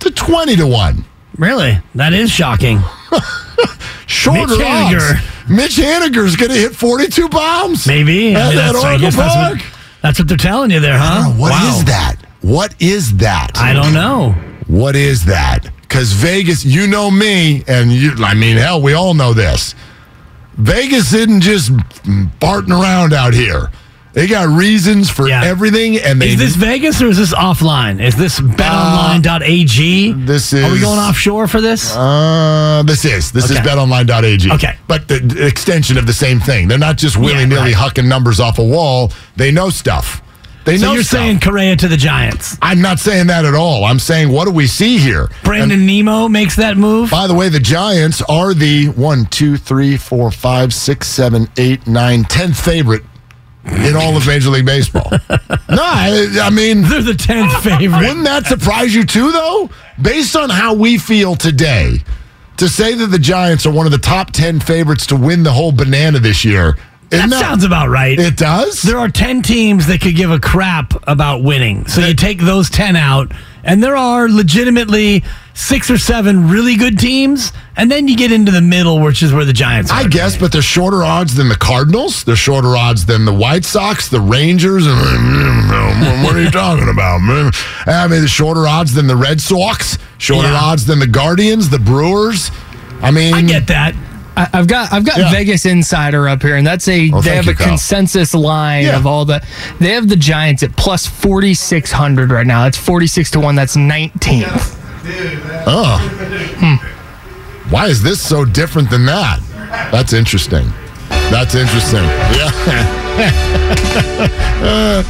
to 0.00 0.10
20 0.10 0.56
to 0.56 0.66
1. 0.66 1.04
Really? 1.36 1.78
That 1.94 2.14
is 2.14 2.30
shocking. 2.30 2.80
Shorter 4.06 4.56
Mitch 4.56 4.66
odds. 4.66 4.94
Haniger. 4.94 5.48
Mitch 5.50 5.76
Haniger's 5.76 6.36
going 6.36 6.50
to 6.50 6.56
hit 6.56 6.74
42 6.74 7.28
bombs. 7.28 7.86
Maybe. 7.86 8.34
I 8.36 8.40
At 8.40 8.46
mean, 8.48 8.56
that 8.56 8.72
that's, 8.72 8.84
Oracle 8.84 8.98
guess 9.00 9.16
that's 9.16 9.36
what, 9.62 9.72
that's 10.02 10.18
what 10.18 10.28
they're 10.28 10.36
telling 10.36 10.70
you 10.70 10.80
there, 10.80 10.98
huh? 10.98 11.30
What 11.32 11.52
is 11.52 11.78
Wow. 11.78 11.82
that? 11.86 12.16
What 12.42 12.74
is 12.80 13.16
that? 13.16 13.52
I 13.56 13.72
don't 13.72 13.92
know. 13.94 14.32
What 14.66 14.94
is 14.96 15.24
that? 15.26 15.70
Because 15.82 16.12
Vegas, 16.12 16.64
you 16.64 16.86
know 16.86 17.10
me, 17.10 17.64
and 17.66 17.90
you, 17.90 18.12
I 18.18 18.34
mean, 18.34 18.56
hell, 18.58 18.80
we 18.82 18.92
all 18.92 19.14
know 19.14 19.32
this. 19.32 19.74
Vegas 20.56 21.12
isn't 21.14 21.40
just 21.40 21.70
farting 22.40 22.70
around 22.78 23.12
out 23.12 23.32
here. 23.32 23.70
They 24.18 24.26
got 24.26 24.48
reasons 24.48 25.08
for 25.08 25.28
Yeah. 25.28 25.44
everything, 25.44 25.96
and 25.96 26.20
they. 26.20 26.30
Is 26.30 26.38
this 26.40 26.56
Vegas 26.56 27.00
or 27.00 27.06
is 27.06 27.18
this 27.18 27.32
offline? 27.32 28.02
Is 28.02 28.16
this 28.16 28.40
betonline.ag? 28.40 30.12
this 30.12 30.52
is. 30.52 30.64
Are 30.64 30.72
we 30.72 30.80
going 30.80 30.98
offshore 30.98 31.46
for 31.46 31.60
this? 31.60 31.94
Uh, 31.94 32.82
this 32.84 33.04
is 33.04 33.30
this 33.30 33.48
is 33.48 33.58
betonline.ag. 33.58 34.50
Okay. 34.54 34.76
but 34.88 35.06
the, 35.06 35.20
the 35.20 35.46
extension 35.46 35.96
of 35.96 36.08
the 36.08 36.12
same 36.12 36.40
thing. 36.40 36.66
They're 36.66 36.78
not 36.78 36.96
just 36.96 37.16
willy 37.16 37.46
nilly 37.46 37.72
right. 37.72 37.94
hucking 37.94 38.08
numbers 38.08 38.40
off 38.40 38.58
a 38.58 38.64
wall. 38.64 39.12
They 39.36 39.52
know 39.52 39.70
stuff. 39.70 40.20
They 40.64 40.78
so 40.78 40.86
know 40.86 40.94
you're 40.94 41.04
stuff. 41.04 41.20
saying 41.20 41.38
Correa 41.38 41.76
to 41.76 41.86
the 41.86 41.96
Giants. 41.96 42.58
I'm 42.60 42.82
not 42.82 42.98
saying 42.98 43.28
that 43.28 43.44
at 43.44 43.54
all. 43.54 43.84
I'm 43.84 44.00
saying 44.00 44.32
what 44.32 44.46
do 44.46 44.50
we 44.50 44.66
see 44.66 44.98
here? 44.98 45.28
Brandon 45.44 45.86
Nimmo 45.86 46.26
makes 46.26 46.56
that 46.56 46.76
move. 46.76 47.08
By 47.12 47.28
the 47.28 47.34
way, 47.34 47.50
the 47.50 47.60
Giants 47.60 48.20
are 48.22 48.52
the 48.52 48.86
one, 48.88 49.26
two, 49.26 49.56
three, 49.56 49.96
four, 49.96 50.32
five, 50.32 50.74
six, 50.74 51.06
seven, 51.06 51.46
eight, 51.56 51.86
nine, 51.86 52.24
tenth 52.24 52.58
favorite 52.58 53.04
in 53.72 53.96
all 53.96 54.16
of 54.16 54.26
Major 54.26 54.50
League 54.50 54.66
Baseball. 54.66 55.10
no, 55.30 55.82
I, 55.82 56.38
I 56.42 56.50
mean, 56.50 56.82
They're 56.82 57.02
the 57.02 57.12
10th 57.12 57.62
favorite. 57.62 57.98
wouldn't 57.98 58.24
that 58.24 58.46
surprise 58.46 58.94
you 58.94 59.04
too, 59.04 59.32
though? 59.32 59.70
Based 60.00 60.36
on 60.36 60.50
how 60.50 60.74
we 60.74 60.98
feel 60.98 61.34
today, 61.36 61.98
to 62.56 62.68
say 62.68 62.94
that 62.94 63.06
the 63.08 63.18
Giants 63.18 63.66
are 63.66 63.72
one 63.72 63.86
of 63.86 63.92
the 63.92 63.98
top 63.98 64.30
10 64.32 64.60
favorites 64.60 65.06
to 65.08 65.16
win 65.16 65.42
the 65.42 65.52
whole 65.52 65.72
banana 65.72 66.18
this 66.18 66.44
year, 66.44 66.76
That 67.10 67.26
isn't 67.26 67.38
sounds 67.38 67.64
about 67.64 67.88
right. 67.88 68.18
It 68.18 68.36
does? 68.36 68.82
There 68.82 68.98
are 68.98 69.08
10 69.08 69.42
teams 69.42 69.86
that 69.86 70.00
could 70.00 70.16
give 70.16 70.30
a 70.30 70.40
crap 70.40 70.92
about 71.08 71.42
winning. 71.42 71.86
So 71.86 72.00
you 72.04 72.14
take 72.14 72.40
those 72.40 72.68
10 72.70 72.96
out, 72.96 73.32
and 73.64 73.82
there 73.82 73.96
are 73.96 74.28
legitimately 74.28 75.24
six 75.54 75.90
or 75.90 75.98
seven 75.98 76.48
really 76.48 76.76
good 76.76 76.98
teams, 76.98 77.52
and 77.78 77.90
then 77.90 78.06
you 78.08 78.16
get 78.16 78.30
into 78.32 78.52
the 78.52 78.60
middle, 78.60 79.00
which 79.00 79.22
is 79.22 79.32
where 79.32 79.46
the 79.46 79.52
Giants 79.54 79.90
are. 79.90 80.00
I 80.00 80.04
guess, 80.06 80.36
but 80.36 80.52
they're 80.52 80.60
shorter 80.60 81.02
odds 81.04 81.34
than 81.34 81.48
the 81.48 81.56
Cardinals. 81.56 82.24
They're 82.24 82.36
shorter 82.36 82.76
odds 82.76 83.06
than 83.06 83.24
the 83.24 83.32
White 83.32 83.64
Sox, 83.64 84.08
the 84.10 84.20
Rangers. 84.20 84.86
What 86.24 86.34
are 86.36 86.42
you 86.42 86.50
talking 86.50 86.88
about, 86.88 87.18
man? 87.20 87.50
I 87.86 88.06
mean, 88.08 88.20
the 88.22 88.28
shorter 88.28 88.66
odds 88.66 88.92
than 88.94 89.06
the 89.06 89.16
Red 89.16 89.40
Sox, 89.40 89.96
shorter 90.18 90.48
Yeah. 90.48 90.60
odds 90.60 90.84
than 90.84 90.98
the 90.98 91.06
Guardians, 91.06 91.68
the 91.70 91.78
Brewers. 91.78 92.50
I 93.00 93.10
mean, 93.10 93.32
I 93.34 93.42
get 93.42 93.66
that. 93.68 93.94
I, 94.36 94.48
I've 94.52 94.66
got 94.68 94.92
I've 94.92 95.04
got 95.04 95.18
Yeah. 95.18 95.30
Vegas 95.32 95.64
Insider 95.66 96.28
up 96.28 96.42
here, 96.42 96.56
and 96.56 96.66
that's 96.66 96.86
a 96.88 97.10
Oh, 97.12 97.20
they 97.20 97.36
have 97.36 97.46
you, 97.46 97.52
a 97.52 97.54
Kyle. 97.54 97.68
consensus 97.68 98.34
line 98.34 98.84
Yeah. 98.86 98.96
of 98.96 99.06
all 99.06 99.24
the. 99.24 99.42
They 99.80 99.90
have 99.92 100.08
the 100.08 100.16
Giants 100.16 100.62
at 100.62 100.76
plus 100.76 101.06
forty 101.06 101.54
six 101.54 101.90
hundred 101.92 102.30
right 102.30 102.46
now. 102.46 102.64
That's 102.64 102.76
forty 102.78 103.06
six 103.06 103.30
to 103.32 103.40
one. 103.40 103.54
That's 103.54 103.76
nineteenth. 103.76 104.76
Oh. 105.66 105.98
Hmm. 106.58 106.97
Why 107.70 107.88
is 107.88 108.02
this 108.02 108.20
so 108.20 108.44
different 108.44 108.90
than 108.90 109.04
that? 109.06 109.40
That's 109.92 110.12
interesting. 110.12 110.72
That's 111.08 111.54
interesting. 111.54 112.02
Yeah. 112.32 112.50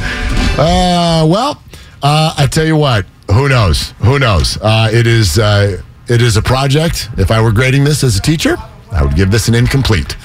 uh, 0.57 1.25
well, 1.25 1.63
uh, 2.03 2.33
I 2.37 2.47
tell 2.47 2.65
you 2.65 2.75
what. 2.75 3.05
Who 3.31 3.47
knows? 3.47 3.91
Who 3.99 4.19
knows? 4.19 4.57
Uh, 4.61 4.89
it 4.91 5.07
is. 5.07 5.39
Uh, 5.39 5.81
it 6.07 6.21
is 6.21 6.35
a 6.35 6.41
project. 6.41 7.09
If 7.17 7.31
I 7.31 7.39
were 7.39 7.51
grading 7.51 7.83
this 7.83 8.03
as 8.03 8.17
a 8.17 8.21
teacher, 8.21 8.57
I 8.91 9.03
would 9.05 9.15
give 9.15 9.31
this 9.31 9.47
an 9.47 9.55
incomplete. 9.55 10.17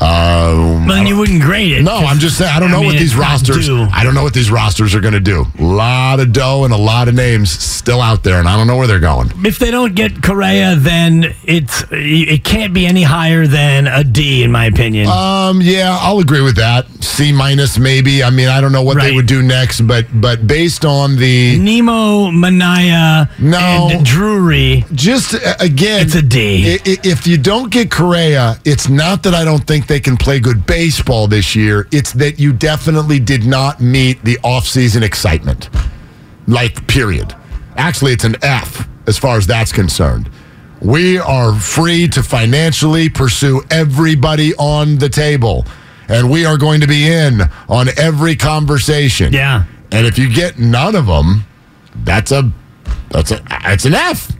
Um, 0.00 0.88
then 0.88 1.06
you 1.06 1.16
wouldn't 1.16 1.42
grade 1.42 1.72
it. 1.72 1.82
no, 1.82 1.96
I'm 1.96 2.18
just 2.18 2.38
saying. 2.38 2.50
I 2.54 2.58
don't 2.60 2.70
I 2.70 2.72
know 2.72 2.78
mean, 2.80 2.86
what 2.94 2.98
these 2.98 3.14
rosters. 3.14 3.66
due. 3.66 3.86
I 3.92 4.02
don't 4.02 4.14
know 4.14 4.22
what 4.22 4.32
these 4.34 4.50
rosters 4.50 4.94
are 4.94 5.00
going 5.00 5.14
to 5.14 5.20
do. 5.20 5.44
A 5.58 5.62
lot 5.62 6.20
of 6.20 6.32
dough 6.32 6.64
and 6.64 6.72
a 6.72 6.76
lot 6.76 7.08
of 7.08 7.14
names 7.14 7.50
still 7.50 8.00
out 8.00 8.22
there, 8.22 8.38
and 8.38 8.48
I 8.48 8.56
don't 8.56 8.66
know 8.66 8.76
where 8.76 8.86
they're 8.86 8.98
going. 8.98 9.30
If 9.44 9.58
they 9.58 9.70
don't 9.70 9.94
get 9.94 10.22
Correa, 10.22 10.76
then 10.76 11.34
it's 11.44 11.84
it 11.90 12.44
can't 12.44 12.72
be 12.72 12.86
any 12.86 13.02
higher 13.02 13.46
than 13.46 13.86
a 13.86 14.02
D, 14.02 14.42
in 14.42 14.50
my 14.50 14.64
opinion. 14.66 15.06
Um, 15.08 15.60
yeah, 15.60 15.96
I'll 16.00 16.18
agree 16.20 16.40
with 16.42 16.56
that. 16.56 16.86
C 17.02 17.32
minus, 17.32 17.78
maybe. 17.78 18.22
I 18.22 18.30
mean, 18.30 18.48
I 18.48 18.60
don't 18.60 18.72
know 18.72 18.82
what 18.82 18.98
they 19.00 19.12
would 19.14 19.26
do 19.26 19.42
next, 19.42 19.82
but 19.82 20.06
but 20.14 20.46
based 20.46 20.84
on 20.84 21.16
the 21.16 21.58
Nimmo, 21.58 22.30
Manaea, 22.30 23.28
No. 23.38 23.88
and 23.92 24.04
Drury. 24.06 24.84
just 24.94 25.34
again, 25.60 26.02
It's 26.06 26.14
a 26.14 26.22
D. 26.22 26.78
If 26.84 27.26
you 27.26 27.36
don't 27.36 27.70
get 27.70 27.90
Correa, 27.90 28.58
it's 28.64 28.88
not 28.88 29.22
that 29.24 29.34
I 29.34 29.44
don't 29.44 29.66
think 29.66 29.86
they 29.90 29.98
can 29.98 30.16
play 30.16 30.38
good 30.38 30.64
baseball 30.66 31.26
this 31.26 31.56
year. 31.56 31.88
It's 31.90 32.12
that 32.12 32.38
you 32.38 32.52
definitely 32.52 33.18
did 33.18 33.44
not 33.44 33.80
meet 33.80 34.22
the 34.22 34.36
offseason 34.36 35.02
excitement. 35.02 35.68
Like, 36.46 36.86
period. 36.86 37.34
Actually, 37.76 38.12
it's 38.12 38.22
an 38.22 38.36
F 38.40 38.88
as 39.08 39.18
far 39.18 39.36
as 39.36 39.48
that's 39.48 39.72
concerned. 39.72 40.30
We 40.80 41.18
are 41.18 41.52
free 41.58 42.06
to 42.06 42.22
financially 42.22 43.08
pursue 43.08 43.62
everybody 43.68 44.54
on 44.54 44.98
the 44.98 45.08
table, 45.08 45.66
and 46.08 46.30
we 46.30 46.46
are 46.46 46.56
going 46.56 46.80
to 46.82 46.86
be 46.86 47.12
in 47.12 47.40
on 47.68 47.88
every 47.98 48.36
conversation. 48.36 49.32
Yeah. 49.32 49.64
And 49.90 50.06
if 50.06 50.18
you 50.18 50.32
get 50.32 50.56
none 50.56 50.94
of 50.94 51.06
them, 51.06 51.42
that's 52.04 52.30
a 52.30 52.52
that's 53.10 53.32
a 53.32 53.42
that's 53.48 53.86
an 53.86 53.94
F. 53.94 54.30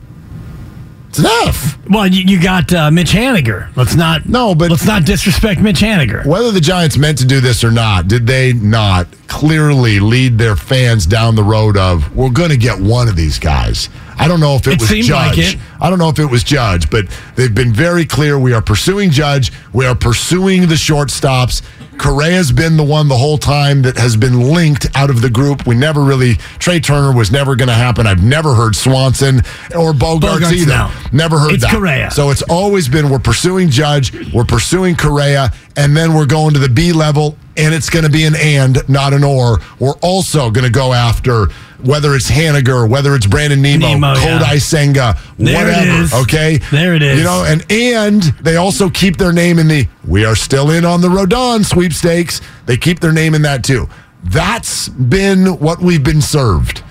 It's 1.11 1.24
F. 1.24 1.78
Well, 1.88 2.06
you, 2.06 2.22
you 2.22 2.40
got 2.40 2.72
uh, 2.72 2.90
Mitch 2.90 3.11
Haniger. 3.12 3.74
Let's 3.76 3.96
not 3.96 4.26
No, 4.28 4.54
but- 4.54 4.70
let's 4.70 4.86
not 4.86 5.04
disrespect 5.04 5.61
Mitch 5.61 5.80
Haniger. 5.80 6.24
Whether 6.24 6.52
the 6.52 6.61
Giants 6.61 6.96
meant 6.96 7.18
to 7.18 7.24
do 7.26 7.40
this 7.40 7.64
or 7.64 7.70
not, 7.72 8.06
did 8.06 8.26
they 8.26 8.52
not 8.52 9.08
clearly 9.26 9.98
lead 9.98 10.38
their 10.38 10.54
fans 10.56 11.06
down 11.06 11.34
the 11.34 11.42
road 11.42 11.76
of 11.76 12.14
we're 12.14 12.30
going 12.30 12.50
to 12.50 12.56
get 12.56 12.78
one 12.80 13.08
of 13.08 13.16
these 13.16 13.38
guys? 13.40 13.88
I 14.18 14.28
don't 14.28 14.38
know 14.40 14.54
if 14.54 14.66
it, 14.68 14.74
It 14.74 14.80
was 14.80 14.90
Judge. 15.06 15.11
like 15.11 15.38
it. 15.38 15.56
I 15.80 15.88
don't 15.90 15.98
know 15.98 16.11
if 16.11 16.18
it 16.18 16.26
was 16.26 16.44
Judge, 16.44 16.90
but 16.90 17.06
they've 17.36 17.54
been 17.54 17.72
very 17.72 18.04
clear. 18.04 18.38
We 18.38 18.52
are 18.52 18.62
pursuing 18.62 19.11
Judge. 19.11 19.50
We 19.72 19.86
are 19.86 19.94
pursuing 19.96 20.62
the 20.68 20.74
shortstops. 20.74 21.62
Correa's 22.01 22.51
been 22.51 22.78
the 22.78 22.82
one 22.82 23.09
the 23.09 23.16
whole 23.18 23.36
time 23.36 23.82
that 23.82 23.98
has 23.98 24.16
been 24.16 24.40
linked 24.55 24.86
out 24.96 25.11
of 25.11 25.20
the 25.20 25.28
group. 25.28 25.66
We 25.66 25.74
never 25.74 26.01
really 26.03 26.36
Trea 26.59 26.80
Turner 26.80 27.14
was 27.14 27.30
never 27.30 27.55
going 27.57 27.68
to 27.68 27.74
happen. 27.74 28.07
I've 28.07 28.22
never 28.22 28.55
heard 28.55 28.74
Swanson 28.74 29.40
or 29.76 29.92
Bogaerts, 29.92 30.38
Bogaerts, 30.40 30.53
either. 30.53 30.66
no. 30.72 30.90
Never 31.12 31.38
heard 31.38 31.53
It's 31.53 31.62
that. 31.62 31.74
Correa. 31.74 32.11
So 32.11 32.30
it's 32.30 32.40
always 32.42 32.88
been 32.88 33.11
we're 33.11 33.18
pursuing 33.18 33.68
Judge, 33.68 34.32
we're 34.32 34.44
pursuing 34.44 34.96
Correa, 34.96 35.53
and 35.76 35.94
then 35.94 36.14
we're 36.14 36.24
going 36.24 36.55
to 36.55 36.59
the 36.59 36.70
B 36.70 36.92
level, 36.94 37.36
and 37.59 37.74
it's 37.74 37.90
going 37.90 38.07
to 38.07 38.11
be 38.11 38.24
an 38.24 38.34
and, 38.34 38.78
not 38.88 39.12
an 39.12 39.22
or. 39.22 39.59
We're 39.78 39.98
also 40.01 40.51
going 40.51 40.64
to 40.64 40.72
go 40.72 40.94
after 40.94 41.48
whether 41.85 42.14
it's 42.14 42.31
Haniger, 42.31 42.89
whether 42.89 43.14
it's 43.14 43.26
Brandon 43.26 43.61
Nimmo, 43.61 43.89
Nemo, 43.89 44.14
yeah. 44.14 44.57
Senga, 44.59 45.18
There 45.39 45.57
whatever. 45.57 46.22
Okay, 46.22 46.59
There 46.70 46.95
it 46.95 47.03
is. 47.03 47.18
You 47.18 47.24
know, 47.24 47.45
and 47.47 47.64
and 47.70 48.22
they 48.43 48.57
also 48.57 48.91
keep 48.91 49.16
their 49.16 49.33
name 49.33 49.59
in 49.59 49.68
the. 49.68 49.89
We 50.07 50.24
are 50.24 50.37
still 50.37 50.70
in 50.70 50.85
on 50.85 51.01
the 51.01 51.09
Rodon 51.09 51.64
sweepstakes. 51.64 52.41
They 52.66 52.76
keep 52.76 53.01
their 53.01 53.12
name 53.12 53.35
in 53.35 53.43
that 53.43 53.64
too. 53.64 53.89
That's 54.24 54.89
been 54.89 55.59
what 55.59 55.81
we've 55.81 56.05
been 56.05 56.20
served 56.20 56.83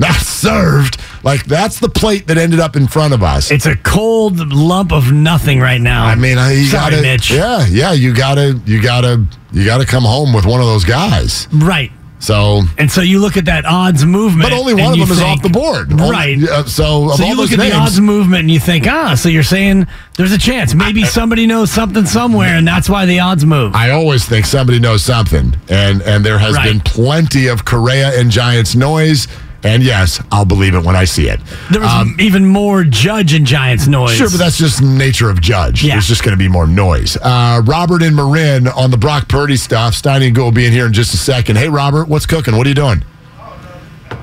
not 0.00 0.14
served, 0.14 1.00
Like 1.22 1.44
that's 1.44 1.78
the 1.78 1.88
plate 1.88 2.26
that 2.28 2.38
ended 2.38 2.58
up 2.58 2.74
in 2.74 2.88
front 2.88 3.12
of 3.12 3.22
us. 3.22 3.50
It's 3.50 3.66
a 3.66 3.76
cold 3.76 4.38
lump 4.52 4.92
of 4.92 5.12
nothing 5.12 5.60
right 5.60 5.80
now. 5.80 6.06
I 6.06 6.14
mean, 6.14 6.38
you 6.38 6.64
Sorry, 6.66 6.92
gotta, 6.92 7.02
Mitch. 7.02 7.30
yeah, 7.30 7.66
yeah, 7.66 7.92
you 7.92 8.14
gotta, 8.14 8.58
you 8.64 8.82
gotta, 8.82 9.24
you 9.52 9.64
gotta 9.64 9.84
come 9.84 10.04
home 10.04 10.32
with 10.32 10.46
one 10.46 10.60
of 10.60 10.66
those 10.66 10.84
guys. 10.84 11.46
Right. 11.52 11.92
So, 12.20 12.62
And 12.78 12.90
so 12.90 13.00
you 13.00 13.18
look 13.18 13.36
at 13.38 13.46
that 13.46 13.64
odds 13.64 14.04
movement. 14.04 14.42
but 14.50 14.52
only 14.56 14.74
one 14.74 14.92
of 14.92 14.98
them 14.98 15.10
is 15.10 15.22
off 15.22 15.40
the 15.42 15.48
board, 15.48 15.90
Right. 15.92 16.36
Only- 16.36 16.48
uh, 16.50 16.64
so, 16.64 17.10
of 17.10 17.16
So 17.16 17.24
all 17.24 17.30
you 17.30 17.36
look 17.36 17.50
at 17.50 17.58
names, 17.58 17.72
the 17.72 17.78
odds 17.78 18.00
movement 18.00 18.40
and 18.42 18.50
you 18.50 18.60
think, 18.60 18.86
ah, 18.86 19.14
so 19.14 19.28
you're 19.30 19.42
saying 19.42 19.86
there's 20.16 20.30
a 20.32 20.38
chance. 20.38 20.74
Maybe 20.74 21.04
somebody 21.04 21.46
knows 21.46 21.70
something 21.72 22.04
somewhere, 22.06 22.56
and 22.56 22.68
that's 22.68 22.88
why 22.90 23.06
the 23.06 23.20
odds 23.20 23.44
move. 23.46 23.74
I 23.74 23.90
always 23.90 24.24
think 24.26 24.44
somebody 24.44 24.78
knows 24.78 25.02
something, 25.02 25.56
and 25.70 26.02
and 26.02 26.24
there 26.24 26.38
has 26.38 26.54
Right. 26.56 26.66
been 26.68 26.80
plenty 26.80 27.46
of 27.46 27.64
Correa 27.64 28.18
and 28.20 28.30
Giants 28.30 28.74
noise. 28.76 29.26
And 29.62 29.82
yes, 29.82 30.22
I'll 30.32 30.46
believe 30.46 30.74
it 30.74 30.82
when 30.84 30.96
I 30.96 31.04
see 31.04 31.28
it. 31.28 31.38
There 31.70 31.80
was 31.82 31.90
Um, 31.90 32.16
even 32.18 32.46
more 32.46 32.82
Judge 32.82 33.34
and 33.34 33.46
Giants 33.46 33.86
noise. 33.86 34.16
Sure, 34.16 34.30
but 34.30 34.38
that's 34.38 34.56
just 34.56 34.80
nature 34.82 35.28
of 35.28 35.40
Judge. 35.42 35.84
Yeah. 35.84 35.94
There's 35.94 36.06
just 36.08 36.22
going 36.22 36.32
to 36.32 36.38
be 36.38 36.48
more 36.48 36.66
noise. 36.66 37.18
Uh, 37.20 37.60
Robert 37.66 38.02
and 38.02 38.16
Marin 38.16 38.68
on 38.68 38.90
the 38.90 38.96
Brock 38.96 39.28
Purdy 39.28 39.56
stuff. 39.56 39.92
Steiny 39.94 40.26
and 40.28 40.34
Goo 40.34 40.44
will 40.44 40.50
be 40.52 40.64
in 40.64 40.72
here 40.72 40.86
in 40.86 40.94
just 40.94 41.12
a 41.12 41.18
second. 41.18 41.56
Hey, 41.56 41.68
Robert, 41.68 42.08
what's 42.08 42.24
cooking? 42.24 42.56
What 42.56 42.66
are 42.66 42.70
you 42.70 42.74
doing? 42.74 43.04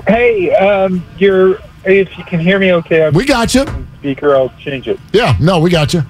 Hey, 0.06 0.52
um, 0.54 1.04
you're. 1.18 1.58
If 1.84 2.18
you 2.18 2.24
can 2.24 2.40
hear 2.40 2.58
me, 2.58 2.72
okay. 2.74 3.06
I'm 3.06 3.14
We 3.14 3.24
got 3.24 3.54
you. 3.54 3.64
speaker. 4.00 4.34
I'll 4.34 4.52
change 4.58 4.88
it. 4.88 4.98
Yeah, 5.12 5.36
no, 5.40 5.60
we 5.60 5.70
got 5.70 5.94
you. 5.94 6.02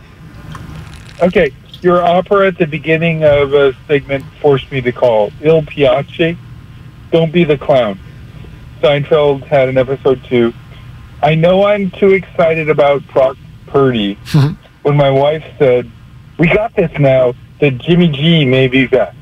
Okay, 1.23 1.53
your 1.83 2.03
opera 2.03 2.47
at 2.49 2.59
the 2.59 2.67
beginning 2.67 3.25
of 3.25 3.53
a 3.53 3.75
segment 3.87 4.25
forced 4.41 4.71
me 4.73 4.81
to 4.81 4.91
call 4.93 5.31
Il 5.43 5.63
Piace. 5.63 6.37
Don't 7.13 7.31
be 7.33 7.45
the 7.45 7.59
clown. 7.59 7.99
Seinfeld 8.81 9.45
had 9.45 9.69
an 9.69 9.79
episode 9.79 10.23
too. 10.25 10.53
I 11.23 11.35
know 11.35 11.65
I'm 11.65 11.91
too 11.91 12.11
excited 12.11 12.69
about 12.71 13.07
Brock 13.09 13.37
Purdy 13.67 14.17
mm-hmm. 14.17 14.55
when 14.83 14.97
my 14.97 15.11
wife 15.11 15.45
said, 15.59 15.91
"We 16.39 16.49
got 16.49 16.75
this 16.75 16.91
now. 16.99 17.35
That 17.61 17.79
Jimmy 17.79 18.09
G 18.09 18.45
may 18.45 18.69
be 18.69 18.87
back." 18.87 19.15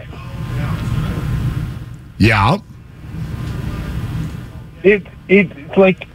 Yeah. 2.18 2.58
it 4.82 5.06
it's 5.28 5.76
like 5.76 6.06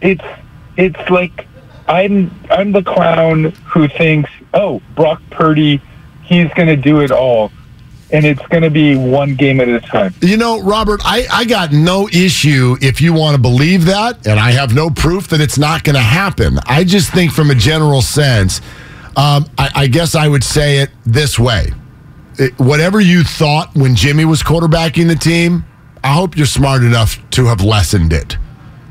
it's 0.00 0.24
it's 0.76 1.10
like 1.10 1.46
I'm 1.88 2.30
I'm 2.50 2.72
the 2.72 2.82
clown 2.82 3.52
who 3.66 3.88
thinks, 3.88 4.30
oh, 4.54 4.80
Brock 4.94 5.20
Purdy, 5.30 5.80
he's 6.22 6.48
gonna 6.54 6.76
do 6.76 7.00
it 7.00 7.10
all. 7.10 7.50
And 8.12 8.26
it's 8.26 8.42
gonna 8.48 8.68
be 8.70 8.94
one 8.94 9.34
game 9.34 9.60
at 9.60 9.68
a 9.68 9.80
time. 9.80 10.14
You 10.20 10.36
know, 10.36 10.60
Robert, 10.60 11.00
I, 11.04 11.26
I 11.32 11.44
got 11.46 11.72
no 11.72 12.08
issue 12.08 12.76
if 12.82 13.00
you 13.00 13.12
want 13.14 13.34
to 13.36 13.40
believe 13.40 13.86
that, 13.86 14.26
and 14.26 14.38
I 14.38 14.50
have 14.52 14.74
no 14.74 14.90
proof 14.90 15.28
that 15.28 15.40
it's 15.40 15.56
not 15.58 15.82
going 15.82 15.94
to 15.94 16.00
happen. 16.02 16.58
I 16.66 16.84
just 16.84 17.10
think, 17.12 17.32
from 17.32 17.50
a 17.50 17.54
general 17.54 18.02
sense, 18.02 18.60
um, 19.16 19.46
I, 19.56 19.70
I 19.74 19.86
guess 19.86 20.14
I 20.14 20.28
would 20.28 20.44
say 20.44 20.78
it 20.78 20.90
this 21.06 21.38
way. 21.38 21.72
It- 22.38 22.58
whatever 22.58 23.00
you 23.00 23.24
thought 23.24 23.74
when 23.74 23.94
Jimmy 23.94 24.24
was 24.26 24.42
quarterbacking 24.42 25.08
the 25.08 25.16
team, 25.16 25.64
I 26.04 26.12
hope 26.12 26.36
you're 26.36 26.46
smart 26.46 26.82
enough 26.82 27.18
to 27.30 27.46
have 27.46 27.62
lessened 27.62 28.12
it 28.12 28.36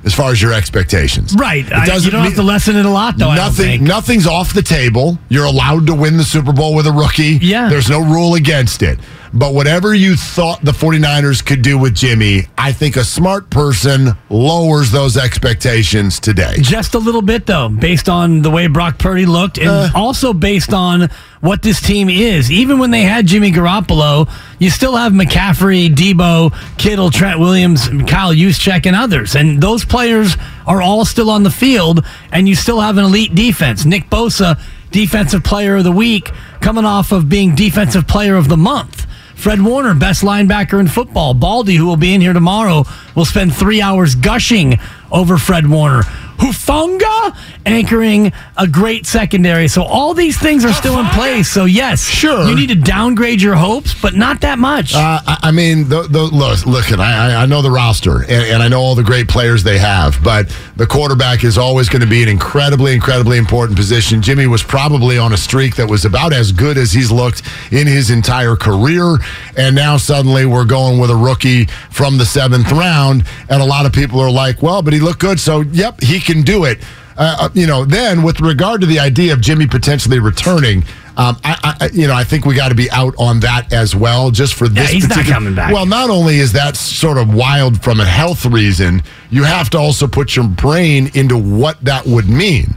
as 0.03 0.13
far 0.13 0.31
as 0.31 0.41
your 0.41 0.53
expectations. 0.53 1.35
Right. 1.35 1.65
It 1.65 1.71
I, 1.73 1.81
you 1.81 1.85
doesn't 1.91 2.11
don't 2.11 2.23
have 2.23 2.35
to 2.35 2.43
lessen 2.43 2.75
it 2.75 2.85
a 2.85 2.89
lot, 2.89 3.17
though. 3.17 3.33
Nothing, 3.33 3.83
nothing's 3.83 4.25
off 4.27 4.53
the 4.53 4.61
table. 4.63 5.17
You're 5.29 5.45
allowed 5.45 5.87
to 5.87 5.95
win 5.95 6.17
the 6.17 6.23
Super 6.23 6.51
Bowl 6.53 6.73
with 6.75 6.87
a 6.87 6.91
rookie. 6.91 7.37
Yeah. 7.41 7.69
There's 7.69 7.89
no 7.89 7.99
rule 8.01 8.35
against 8.35 8.81
it. 8.81 8.99
But 9.33 9.53
whatever 9.53 9.93
you 9.93 10.17
thought 10.17 10.61
the 10.61 10.73
49ers 10.73 11.45
could 11.45 11.61
do 11.61 11.77
with 11.77 11.95
Jimmy, 11.95 12.47
I 12.57 12.73
think 12.73 12.97
a 12.97 13.03
smart 13.05 13.49
person 13.49 14.09
lowers 14.29 14.91
those 14.91 15.15
expectations 15.15 16.19
today. 16.19 16.55
Just 16.59 16.95
a 16.95 16.99
little 16.99 17.21
bit, 17.21 17.45
though, 17.45 17.69
based 17.69 18.09
on 18.09 18.41
the 18.41 18.49
way 18.49 18.67
Brock 18.67 18.97
Purdy 18.97 19.25
looked, 19.25 19.57
and 19.57 19.69
Uh. 19.69 19.89
also 19.95 20.33
based 20.33 20.73
on 20.73 21.09
what 21.41 21.61
this 21.61 21.81
team 21.81 22.09
is. 22.09 22.49
Even 22.49 22.79
when 22.79 22.91
they 22.91 23.01
had 23.01 23.25
Jimmy 23.25 23.51
Garoppolo, 23.51 24.31
you 24.59 24.69
still 24.69 24.95
have 24.95 25.11
McCaffrey, 25.11 25.89
Debo, 25.89 26.53
Kittle, 26.77 27.11
Trent 27.11 27.39
Williams, 27.39 27.87
Kyle 28.07 28.33
Juszczyk, 28.33 28.85
and 28.85 28.95
others. 28.95 29.35
And 29.35 29.61
those 29.61 29.83
players 29.83 30.37
are 30.65 30.81
all 30.81 31.03
still 31.03 31.29
on 31.29 31.43
the 31.43 31.51
field, 31.51 32.05
and 32.31 32.47
you 32.47 32.55
still 32.55 32.79
have 32.79 32.97
an 32.97 33.05
elite 33.05 33.35
defense. 33.35 33.85
Nick 33.85 34.09
Bosa, 34.09 34.61
Defensive 34.91 35.43
Player 35.43 35.77
of 35.77 35.83
the 35.83 35.91
Week, 35.91 36.29
coming 36.61 36.85
off 36.85 37.11
of 37.11 37.27
being 37.27 37.55
Defensive 37.55 38.07
Player 38.07 38.35
of 38.35 38.47
the 38.47 38.57
Month. 38.57 39.07
Fred 39.35 39.63
Warner, 39.63 39.95
best 39.95 40.21
linebacker 40.21 40.79
in 40.79 40.87
football. 40.87 41.33
Baldy, 41.33 41.75
who 41.75 41.87
will 41.87 41.97
be 41.97 42.13
in 42.13 42.21
here 42.21 42.33
tomorrow, 42.33 42.83
will 43.15 43.25
spend 43.25 43.55
three 43.55 43.81
hours 43.81 44.13
gushing 44.13 44.77
over 45.11 45.39
Fred 45.39 45.67
Warner. 45.67 46.03
Hufanga 46.41 47.35
anchoring 47.65 48.31
a 48.57 48.67
great 48.67 49.05
secondary. 49.05 49.67
So 49.67 49.83
all 49.83 50.13
these 50.13 50.37
things 50.37 50.65
are 50.65 50.73
still 50.73 50.99
in 50.99 51.05
place. 51.07 51.47
So 51.49 51.65
yes, 51.65 52.03
Sure. 52.07 52.47
you 52.49 52.55
need 52.55 52.69
to 52.69 52.75
downgrade 52.75 53.41
your 53.41 53.55
hopes, 53.55 53.93
but 54.01 54.15
not 54.15 54.41
that 54.41 54.57
much. 54.57 54.95
Uh, 54.95 55.19
I, 55.25 55.37
I 55.43 55.51
mean, 55.51 55.87
the, 55.87 56.03
the, 56.03 56.23
look, 56.23 56.65
look, 56.65 56.91
I, 56.91 57.33
I- 57.35 57.41
I 57.41 57.45
know 57.45 57.61
the 57.61 57.71
roster 57.71 58.21
and, 58.23 58.31
and 58.31 58.63
I 58.63 58.67
know 58.67 58.79
all 58.81 58.93
the 58.95 59.03
great 59.03 59.27
players 59.27 59.63
they 59.63 59.77
have, 59.79 60.17
but 60.23 60.55
the 60.75 60.85
quarterback 60.87 61.43
is 61.43 61.57
always 61.57 61.89
going 61.89 62.01
to 62.01 62.07
be 62.07 62.21
an 62.23 62.29
incredibly, 62.29 62.93
incredibly 62.93 63.37
important 63.37 63.77
position. 63.77 64.21
Jimmy 64.21 64.47
was 64.47 64.61
probably 64.63 65.17
on 65.17 65.33
a 65.33 65.37
streak 65.37 65.75
that 65.77 65.89
was 65.89 66.05
about 66.05 66.33
as 66.33 66.51
good 66.51 66.77
as 66.77 66.91
he's 66.91 67.11
looked 67.11 67.41
in 67.71 67.87
his 67.87 68.09
entire 68.09 68.55
career. 68.55 69.17
And 69.57 69.75
now 69.75 69.97
suddenly 69.97 70.45
we're 70.45 70.65
going 70.65 70.99
with 70.99 71.09
a 71.09 71.15
rookie 71.15 71.65
from 71.89 72.17
the 72.17 72.25
seventh 72.25 72.71
round. 72.71 73.25
And 73.49 73.61
a 73.61 73.65
lot 73.65 73.85
of 73.85 73.93
people 73.93 74.19
are 74.19 74.31
like, 74.31 74.61
well, 74.61 74.81
but 74.81 74.93
he 74.93 74.99
looked 74.99 75.19
good. 75.19 75.39
So, 75.39 75.61
yep, 75.61 76.01
he 76.01 76.19
can 76.19 76.30
do 76.39 76.65
it. 76.65 76.79
Uh, 77.17 77.35
uh, 77.39 77.49
you 77.53 77.67
know, 77.67 77.83
then 77.83 78.23
with 78.23 78.39
regard 78.39 78.81
to 78.81 78.87
the 78.87 78.99
idea 78.99 79.33
of 79.33 79.41
Jimmy 79.41 79.67
potentially 79.67 80.19
returning, 80.19 80.83
um, 81.17 81.37
I, 81.43 81.75
I, 81.79 81.89
you 81.91 82.07
know, 82.07 82.13
I 82.13 82.23
think 82.23 82.45
we 82.45 82.55
got 82.55 82.69
to 82.69 82.75
be 82.75 82.89
out 82.91 83.13
on 83.17 83.41
that 83.41 83.73
as 83.73 83.95
well, 83.95 84.31
just 84.31 84.53
for 84.53 84.69
this. 84.69 84.89
he's 84.89 85.09
not 85.09 85.25
coming 85.25 85.53
back. 85.53 85.73
Well, 85.73 85.85
not 85.85 86.09
only 86.09 86.37
is 86.37 86.53
that 86.53 86.77
sort 86.77 87.17
of 87.17 87.33
wild 87.33 87.83
from 87.83 87.99
a 87.99 88.05
health 88.05 88.45
reason, 88.45 89.03
you 89.29 89.43
have 89.43 89.69
to 89.71 89.77
also 89.77 90.07
put 90.07 90.35
your 90.35 90.47
brain 90.47 91.11
into 91.13 91.37
what 91.37 91.83
that 91.83 92.05
would 92.05 92.29
mean. 92.29 92.75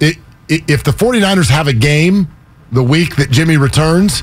It, 0.00 0.18
i 0.50 0.62
if 0.68 0.84
the 0.84 0.90
49ers 0.90 1.48
have 1.48 1.66
a 1.66 1.72
game 1.72 2.28
the 2.72 2.82
week 2.82 3.16
that 3.16 3.30
Jimmy 3.30 3.56
returns, 3.56 4.22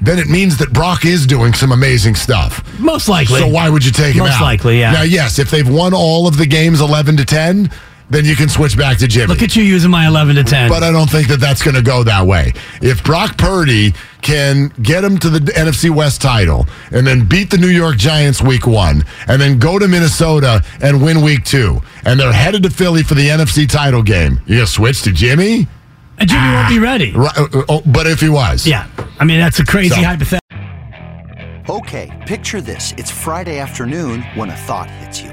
then 0.00 0.18
it 0.18 0.28
means 0.28 0.58
that 0.58 0.72
Brock 0.72 1.04
is 1.04 1.26
doing 1.26 1.52
some 1.52 1.72
amazing 1.72 2.14
stuff. 2.14 2.78
Most 2.78 3.08
likely. 3.08 3.40
So 3.40 3.48
why 3.48 3.68
would 3.70 3.84
you 3.84 3.92
take 3.92 4.14
him 4.14 4.24
Most 4.24 4.34
out? 4.34 4.42
likely, 4.42 4.78
yeah. 4.78 4.92
Now, 4.92 5.02
yes, 5.02 5.38
if 5.38 5.50
they've 5.50 5.68
won 5.68 5.94
all 5.94 6.26
of 6.26 6.36
the 6.36 6.46
games 6.46 6.80
11 6.80 7.16
to 7.18 7.24
10, 7.24 7.70
then 8.10 8.24
you 8.24 8.36
can 8.36 8.48
switch 8.48 8.76
back 8.76 8.98
to 8.98 9.08
Jimmy. 9.08 9.28
Look 9.28 9.42
at 9.42 9.56
you 9.56 9.62
using 9.62 9.90
my 9.90 10.06
11 10.06 10.36
to 10.36 10.44
10. 10.44 10.68
But 10.68 10.82
I 10.82 10.92
don't 10.92 11.08
think 11.10 11.28
that 11.28 11.40
that's 11.40 11.62
going 11.62 11.74
to 11.74 11.82
go 11.82 12.02
that 12.04 12.26
way. 12.26 12.52
If 12.82 13.02
Brock 13.02 13.36
Purdy 13.38 13.94
can 14.22 14.68
get 14.82 15.02
him 15.04 15.18
to 15.18 15.30
the 15.30 15.38
NFC 15.52 15.90
West 15.90 16.20
title 16.22 16.66
and 16.90 17.06
then 17.06 17.26
beat 17.26 17.50
the 17.50 17.58
New 17.58 17.68
York 17.68 17.96
Giants 17.96 18.40
week 18.42 18.66
one 18.66 19.04
and 19.28 19.40
then 19.40 19.58
go 19.58 19.78
to 19.78 19.88
Minnesota 19.88 20.62
and 20.82 21.02
win 21.02 21.22
week 21.22 21.44
two 21.44 21.80
and 22.04 22.18
they're 22.20 22.32
headed 22.32 22.62
to 22.64 22.70
Philly 22.70 23.02
for 23.02 23.14
the 23.14 23.28
NFC 23.28 23.68
title 23.68 24.02
game, 24.02 24.40
you 24.46 24.56
going 24.56 24.60
to 24.60 24.66
switch 24.66 25.02
to 25.02 25.12
Jimmy? 25.12 25.66
and 26.18 26.28
Jimmy 26.30 26.52
won't 26.54 26.68
be 26.68 26.78
ready. 26.78 27.12
Right, 27.12 27.36
uh, 27.36 27.48
oh, 27.68 27.82
but 27.86 28.06
if 28.06 28.20
he 28.20 28.28
was. 28.28 28.66
Yeah. 28.66 28.86
I 29.18 29.24
mean, 29.24 29.40
that's 29.40 29.58
a 29.58 29.64
crazy 29.64 29.94
So- 29.96 30.02
hypothetical. 30.02 30.40
Okay, 31.68 32.12
picture 32.26 32.60
this. 32.60 32.92
It's 32.98 33.10
Friday 33.10 33.58
afternoon 33.58 34.22
when 34.34 34.50
a 34.50 34.56
thought 34.56 34.88
hits 34.90 35.22
you. 35.22 35.32